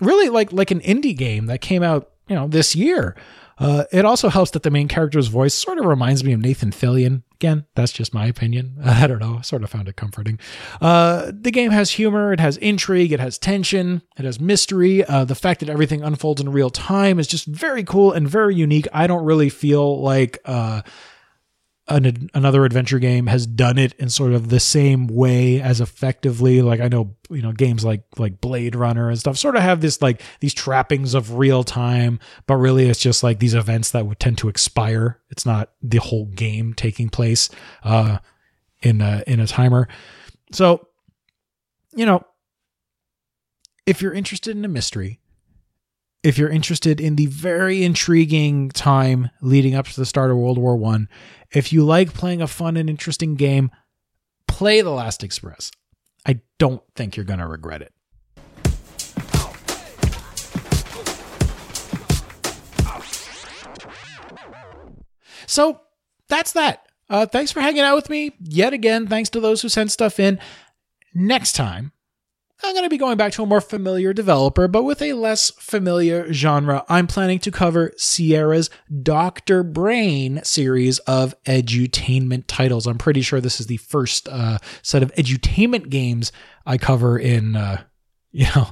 really 0.02 0.30
like 0.30 0.52
like 0.52 0.72
an 0.72 0.82
indie 0.82 1.16
game 1.16 1.46
that 1.46 1.62
came 1.62 1.84
out 1.84 2.12
you 2.28 2.36
know 2.36 2.48
this 2.48 2.76
year. 2.76 3.16
Uh, 3.60 3.84
it 3.92 4.06
also 4.06 4.28
helps 4.30 4.52
that 4.52 4.64
the 4.64 4.72
main 4.72 4.88
character's 4.88 5.28
voice 5.28 5.54
sort 5.54 5.78
of 5.78 5.86
reminds 5.86 6.24
me 6.24 6.34
of 6.34 6.40
Nathan 6.40 6.72
Fillion. 6.72 7.22
Again, 7.36 7.66
that's 7.76 7.92
just 7.92 8.12
my 8.12 8.26
opinion. 8.26 8.78
I 8.84 9.06
don't 9.06 9.20
know. 9.20 9.38
I 9.38 9.42
sort 9.42 9.64
of 9.64 9.70
found 9.70 9.88
it 9.88 9.96
comforting. 9.96 10.40
Uh, 10.82 11.32
the 11.32 11.52
game 11.52 11.70
has 11.70 11.92
humor, 11.92 12.34
it 12.34 12.40
has 12.40 12.58
intrigue, 12.58 13.12
it 13.12 13.20
has 13.20 13.38
tension, 13.38 14.02
it 14.18 14.26
has 14.26 14.40
mystery. 14.40 15.06
Uh, 15.06 15.26
the 15.26 15.36
fact 15.36 15.60
that 15.60 15.70
everything 15.70 16.02
unfolds 16.02 16.42
in 16.42 16.50
real 16.50 16.72
time 16.72 17.20
is 17.20 17.28
just 17.28 17.46
very 17.46 17.84
cool 17.84 18.12
and 18.12 18.28
very 18.28 18.56
unique. 18.56 18.88
I 18.94 19.06
don't 19.06 19.26
really 19.26 19.50
feel 19.50 20.02
like 20.02 20.40
uh, 20.46 20.82
an, 21.96 22.30
another 22.34 22.66
adventure 22.66 23.00
game 23.00 23.28
has 23.28 23.46
done 23.46 23.78
it 23.78 23.94
in 23.94 24.10
sort 24.10 24.34
of 24.34 24.50
the 24.50 24.60
same 24.60 25.08
way 25.08 25.62
as 25.62 25.82
effectively 25.82 26.62
like 26.62 26.80
i 26.80 26.88
know 26.88 27.16
you 27.30 27.42
know 27.42 27.52
games 27.52 27.84
like 27.86 28.04
like 28.18 28.42
blade 28.42 28.76
runner 28.76 29.10
and 29.10 29.20
stuff 29.20 29.38
sort 29.38 29.56
of 29.56 29.62
have 29.62 29.82
this 29.82 30.02
like 30.02 30.22
these 30.40 30.54
trappings 30.54 31.14
of 31.14 31.36
real 31.36 31.64
time 31.64 32.20
but 32.48 32.56
really 32.56 32.88
it's 32.88 33.00
just 33.00 33.24
like 33.24 33.40
these 33.40 33.54
events 33.54 33.92
that 33.92 34.06
would 34.06 34.20
tend 34.20 34.38
to 34.38 34.50
expire. 34.50 35.20
It's 35.30 35.46
not 35.46 35.72
the 35.82 35.98
whole 35.98 36.26
game 36.26 36.74
taking 36.74 37.10
place 37.10 37.50
uh 37.84 38.20
in 38.82 39.02
a 39.02 39.24
in 39.28 39.40
a 39.40 39.48
timer. 39.48 39.88
So 40.52 40.88
you 41.96 42.06
know 42.06 42.24
if 43.86 44.02
you're 44.02 44.14
interested 44.14 44.56
in 44.56 44.66
a 44.66 44.70
mystery 44.70 45.20
if 46.24 46.38
you're 46.38 46.50
interested 46.50 47.02
in 47.02 47.16
the 47.16 47.26
very 47.26 47.84
intriguing 47.84 48.70
time 48.70 49.32
leading 49.42 49.74
up 49.74 49.88
to 49.88 50.00
the 50.00 50.06
start 50.06 50.30
of 50.30 50.38
World 50.38 50.60
War 50.60 50.76
One, 50.76 51.10
if 51.52 51.74
you 51.74 51.84
like 51.84 52.14
playing 52.14 52.42
a 52.42 52.48
fun 52.48 52.78
and 52.78 52.90
interesting 52.90 53.36
game, 53.36 53.72
play 54.48 54.82
The 54.82 54.90
Last 54.90 55.24
Express. 55.24 55.72
I 56.26 56.40
don't 56.60 56.82
think 56.96 57.18
you're 57.18 57.26
going 57.26 57.40
to 57.40 57.48
regret 57.48 57.82
it. 57.82 57.94
So 65.48 65.82
that's 66.30 66.54
that. 66.54 66.86
Uh, 67.10 67.26
thanks 67.26 67.52
for 67.52 67.60
hanging 67.60 67.82
out 67.82 67.96
with 67.96 68.10
me 68.10 68.32
yet 68.40 68.72
again. 68.72 69.08
Thanks 69.08 69.30
to 69.32 69.42
those 69.42 69.62
who 69.62 69.68
sent 69.68 69.92
stuff 69.92 70.18
in. 70.18 70.40
Next 71.14 71.54
time, 71.54 71.92
I'm 72.64 72.74
going 72.74 72.84
to 72.84 72.90
be 72.90 72.98
going 72.98 73.18
back 73.18 73.32
to 73.34 73.44
a 73.44 73.46
more 73.46 73.62
familiar 73.62 74.14
developer, 74.14 74.68
but 74.68 74.84
with 74.84 75.02
a 75.02 75.14
less 75.14 75.50
familiar 75.52 76.32
genre. 76.32 76.86
I'm 76.88 77.08
planning 77.08 77.40
to 77.40 77.52
cover 77.52 77.92
Sierra's 77.98 78.70
Dr. 79.02 79.64
Brain 79.64 80.42
series 80.44 81.00
of 81.00 81.34
edutainment 81.44 82.44
titles. 82.48 82.86
I'm 82.86 82.98
pretty 82.98 83.22
sure 83.22 83.42
this 83.42 83.60
is 83.60 83.68
the 83.68 83.78
first 83.78 84.28
uh, 84.30 84.60
set 84.82 85.02
of 85.02 85.14
edutainment 85.16 85.90
games 85.90 86.32
I 86.66 86.78
cover 86.78 87.18
in, 87.18 87.56
uh, 87.56 87.84
you 88.32 88.48
know, 88.56 88.70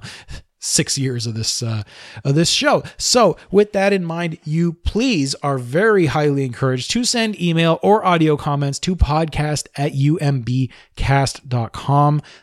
six 0.59 0.97
years 0.97 1.25
of 1.25 1.33
this 1.33 1.63
uh, 1.63 1.83
of 2.23 2.35
this 2.35 2.49
show. 2.49 2.83
So, 2.97 3.37
with 3.49 3.71
that 3.73 3.93
in 3.93 4.05
mind, 4.05 4.37
you 4.43 4.73
please 4.73 5.33
are 5.35 5.57
very 5.57 6.07
highly 6.07 6.45
encouraged 6.45 6.91
to 6.91 7.03
send 7.03 7.41
email 7.41 7.79
or 7.81 8.05
audio 8.05 8.37
comments 8.37 8.77
to 8.79 8.95
podcast 8.95 9.67
at 9.75 9.93
umbcast.com. 9.93 10.71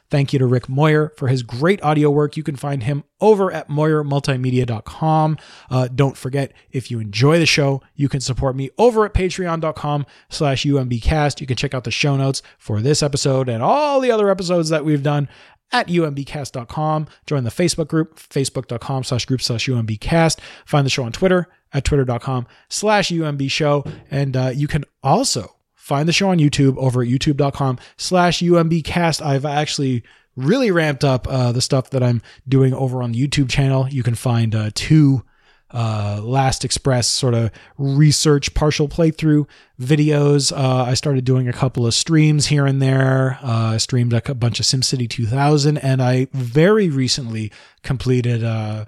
Thank 0.09 0.33
you 0.33 0.39
to 0.39 0.47
Rick 0.47 0.69
Moyer 0.69 1.12
for 1.17 1.29
his 1.29 1.43
great 1.43 1.83
audio 1.83 2.11
work. 2.11 2.37
You 2.37 2.43
can 2.43 2.57
find 2.57 2.85
him 2.85 3.05
over 3.21 3.51
at 3.53 3.69
moyermultimedia.com. 3.69 5.39
Uh, 5.71 5.89
don't 5.89 6.17
forget, 6.17 6.53
if 6.71 6.91
you 6.91 7.01
enjoy 7.01 7.39
the 7.39 7.47
show, 7.47 7.83
you 7.95 8.09
can 8.09 8.21
support 8.21 8.55
me 8.55 8.71
over 8.79 9.05
at 9.05 9.14
patreon.com 9.14 10.07
slash 10.29 10.64
umbcast. 10.64 11.41
You 11.41 11.47
can 11.47 11.57
check 11.57 11.75
out 11.75 11.85
the 11.85 11.91
show 11.91 12.17
notes 12.17 12.43
for 12.59 12.81
this 12.81 13.03
episode 13.03 13.49
and 13.49 13.62
all 13.62 14.01
the 14.01 14.11
other 14.11 14.31
episodes 14.31 14.69
that 14.69 14.85
we've 14.85 15.03
done 15.03 15.29
at 15.73 15.89
umbcast.com. 15.89 17.07
Join 17.27 17.45
the 17.45 17.51
Facebook 17.51 17.89
group, 17.89 18.19
facebook.com 18.19 19.05
slash 19.05 19.25
group 19.27 19.43
slash 19.43 19.67
umbcast. 19.67 20.39
Find 20.64 20.87
the 20.87 20.91
show 20.91 21.05
on 21.05 21.12
Twitter 21.12 21.49
at 21.73 21.85
twitter.com 21.85 22.47
slash 22.69 23.11
umbshow. 23.11 23.91
And 24.11 24.37
uh, 24.37 24.53
you 24.55 24.69
can 24.69 24.85
also 25.03 25.57
find 25.75 26.09
the 26.09 26.12
show 26.12 26.31
on 26.31 26.39
YouTube 26.39 26.77
over 26.79 27.03
at 27.03 27.09
youtube.com 27.09 27.79
slash 27.97 28.41
umbcast. 28.41 29.25
I've 29.25 29.45
actually 29.45 30.03
really 30.37 30.71
ramped 30.71 31.05
up 31.05 31.27
uh, 31.29 31.53
the 31.53 31.61
stuff 31.61 31.91
that 31.91 32.03
I'm 32.03 32.23
doing 32.47 32.75
over 32.75 33.03
on 33.03 33.12
the 33.12 33.27
YouTube 33.27 33.49
channel. 33.49 33.89
You 33.89 34.03
can 34.03 34.14
find 34.14 34.55
uh, 34.55 34.71
two 34.75 35.25
uh, 35.71 36.21
Last 36.23 36.64
Express 36.64 37.09
sort 37.09 37.35
of 37.35 37.51
research 37.77 38.55
partial 38.55 38.89
playthrough 38.89 39.47
videos. 39.81 40.53
Uh, 40.57 40.85
I 40.85 40.95
started 40.95 41.25
doing 41.25 41.49
a 41.49 41.53
couple 41.53 41.87
of 41.87 41.95
streams 41.95 42.47
here 42.47 42.67
and 42.67 42.81
there. 42.81 43.39
Uh, 43.43 43.73
I 43.75 43.77
streamed 43.79 44.12
a 44.12 44.35
bunch 44.35 44.61
of 44.61 44.67
SimCity 44.67 45.09
2000, 45.09 45.79
and 45.79 46.03
I 46.03 46.29
very 46.33 46.89
recently 46.89 47.53
completed, 47.83 48.45
uh, 48.45 48.85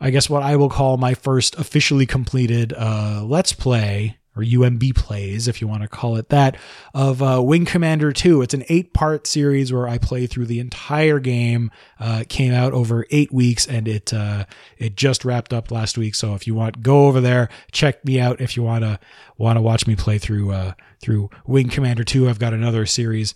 I 0.00 0.10
guess, 0.10 0.28
what 0.28 0.42
I 0.42 0.56
will 0.56 0.70
call 0.70 0.96
my 0.96 1.14
first 1.14 1.56
officially 1.56 2.06
completed 2.06 2.72
uh, 2.76 3.22
Let's 3.24 3.52
Play 3.52 4.18
or 4.38 4.42
UMB 4.42 4.94
plays, 4.94 5.48
if 5.48 5.60
you 5.60 5.66
want 5.66 5.82
to 5.82 5.88
call 5.88 6.16
it 6.16 6.28
that, 6.28 6.56
of 6.94 7.22
uh, 7.22 7.42
Wing 7.42 7.64
Commander 7.64 8.12
2. 8.12 8.42
It's 8.42 8.54
an 8.54 8.64
eight 8.68 8.92
part 8.92 9.26
series 9.26 9.72
where 9.72 9.88
I 9.88 9.98
play 9.98 10.26
through 10.26 10.46
the 10.46 10.60
entire 10.60 11.18
game. 11.18 11.70
Uh, 11.98 12.24
came 12.28 12.52
out 12.52 12.72
over 12.72 13.06
eight 13.10 13.32
weeks 13.32 13.66
and 13.66 13.88
it, 13.88 14.14
uh, 14.14 14.44
it 14.76 14.94
just 14.94 15.24
wrapped 15.24 15.52
up 15.52 15.70
last 15.70 15.98
week. 15.98 16.14
So 16.14 16.34
if 16.34 16.46
you 16.46 16.54
want, 16.54 16.82
go 16.82 17.06
over 17.06 17.20
there, 17.20 17.48
check 17.72 18.04
me 18.04 18.20
out. 18.20 18.40
If 18.40 18.56
you 18.56 18.62
want 18.62 18.84
to, 18.84 19.00
want 19.36 19.56
to 19.56 19.62
watch 19.62 19.86
me 19.86 19.96
play 19.96 20.18
through, 20.18 20.52
uh, 20.52 20.72
through 21.00 21.30
Wing 21.46 21.68
Commander 21.68 22.04
2, 22.04 22.28
I've 22.28 22.38
got 22.38 22.54
another 22.54 22.86
series 22.86 23.34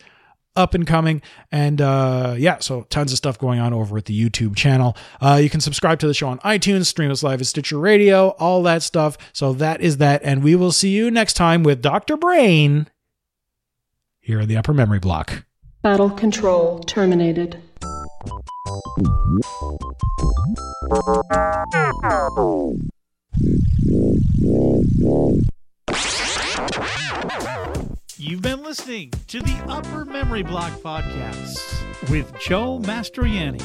up 0.57 0.75
and 0.75 0.87
coming. 0.87 1.23
And 1.51 1.81
uh, 1.81 2.35
yeah, 2.39 2.59
so 2.59 2.83
tons 2.91 3.13
of 3.13 3.19
stuff 3.19 3.39
going 3.39 3.61
on 3.61 3.73
over 3.73 3.97
at 3.97 4.05
the 4.07 4.29
YouTube 4.29 4.57
channel. 4.57 4.97
Uh, 5.21 5.41
you 5.43 5.51
can 5.51 5.61
subscribe 5.61 5.99
to 6.01 6.07
the 6.07 6.15
show 6.15 6.29
on 6.29 6.39
iTunes, 6.41 6.87
stream 6.87 7.11
us 7.11 7.23
live 7.23 7.41
at 7.41 7.47
Stitcher 7.47 7.79
Radio, 7.79 8.29
all 8.39 8.63
that 8.65 8.83
stuff. 8.83 9.17
So 9.33 9.53
that 9.55 9.81
is 9.81 9.99
that. 9.99 10.23
And 10.25 10.43
we 10.43 10.55
will 10.55 10.73
see 10.73 10.91
you 10.91 11.11
next 11.11 11.35
time 11.35 11.63
with 11.63 11.83
Dr. 11.83 12.17
Brain 12.17 12.89
here 14.21 14.41
in 14.41 14.49
the 14.49 14.57
upper 14.57 14.75
memory 14.75 15.01
block. 15.01 15.45
Battle 15.83 16.11
control 16.11 16.79
terminated. 16.81 17.61
You've 28.23 28.41
been 28.41 28.63
listening 28.63 29.11
to 29.27 29.41
the 29.41 29.61
Upper 29.67 30.05
Memory 30.05 30.45
Block 30.45 30.71
Podcast 30.75 31.59
with 32.09 32.33
Joe 32.39 32.79
Mastroianni. 32.79 33.61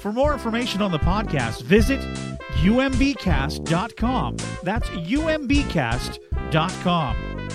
For 0.00 0.14
more 0.14 0.32
information 0.32 0.80
on 0.80 0.92
the 0.92 0.98
podcast, 1.00 1.60
visit 1.64 2.00
umbcast.com. 2.62 4.36
That's 4.62 4.88
umbcast.com. 4.88 7.48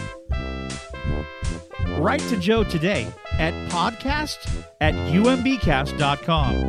Write 1.99 2.21
to 2.21 2.37
Joe 2.37 2.63
today 2.63 3.07
at 3.39 3.55
podcast 3.71 4.63
at 4.79 4.93
umbcast.com. 4.93 6.67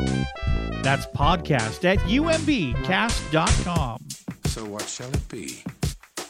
That's 0.83 1.05
podcast 1.09 1.85
at 1.85 1.99
umbcast.com. 1.99 3.99
So 4.47 4.65
what 4.65 4.89
shall 4.89 5.13
it 5.13 5.29
be? 5.29 5.63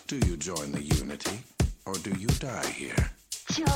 Do 0.08 0.16
you 0.26 0.36
join 0.36 0.72
the 0.72 0.82
Unity, 0.82 1.38
or 1.86 1.94
do 1.94 2.10
you 2.18 2.28
die 2.28 2.66
here? 2.66 3.10
Join 3.50 3.66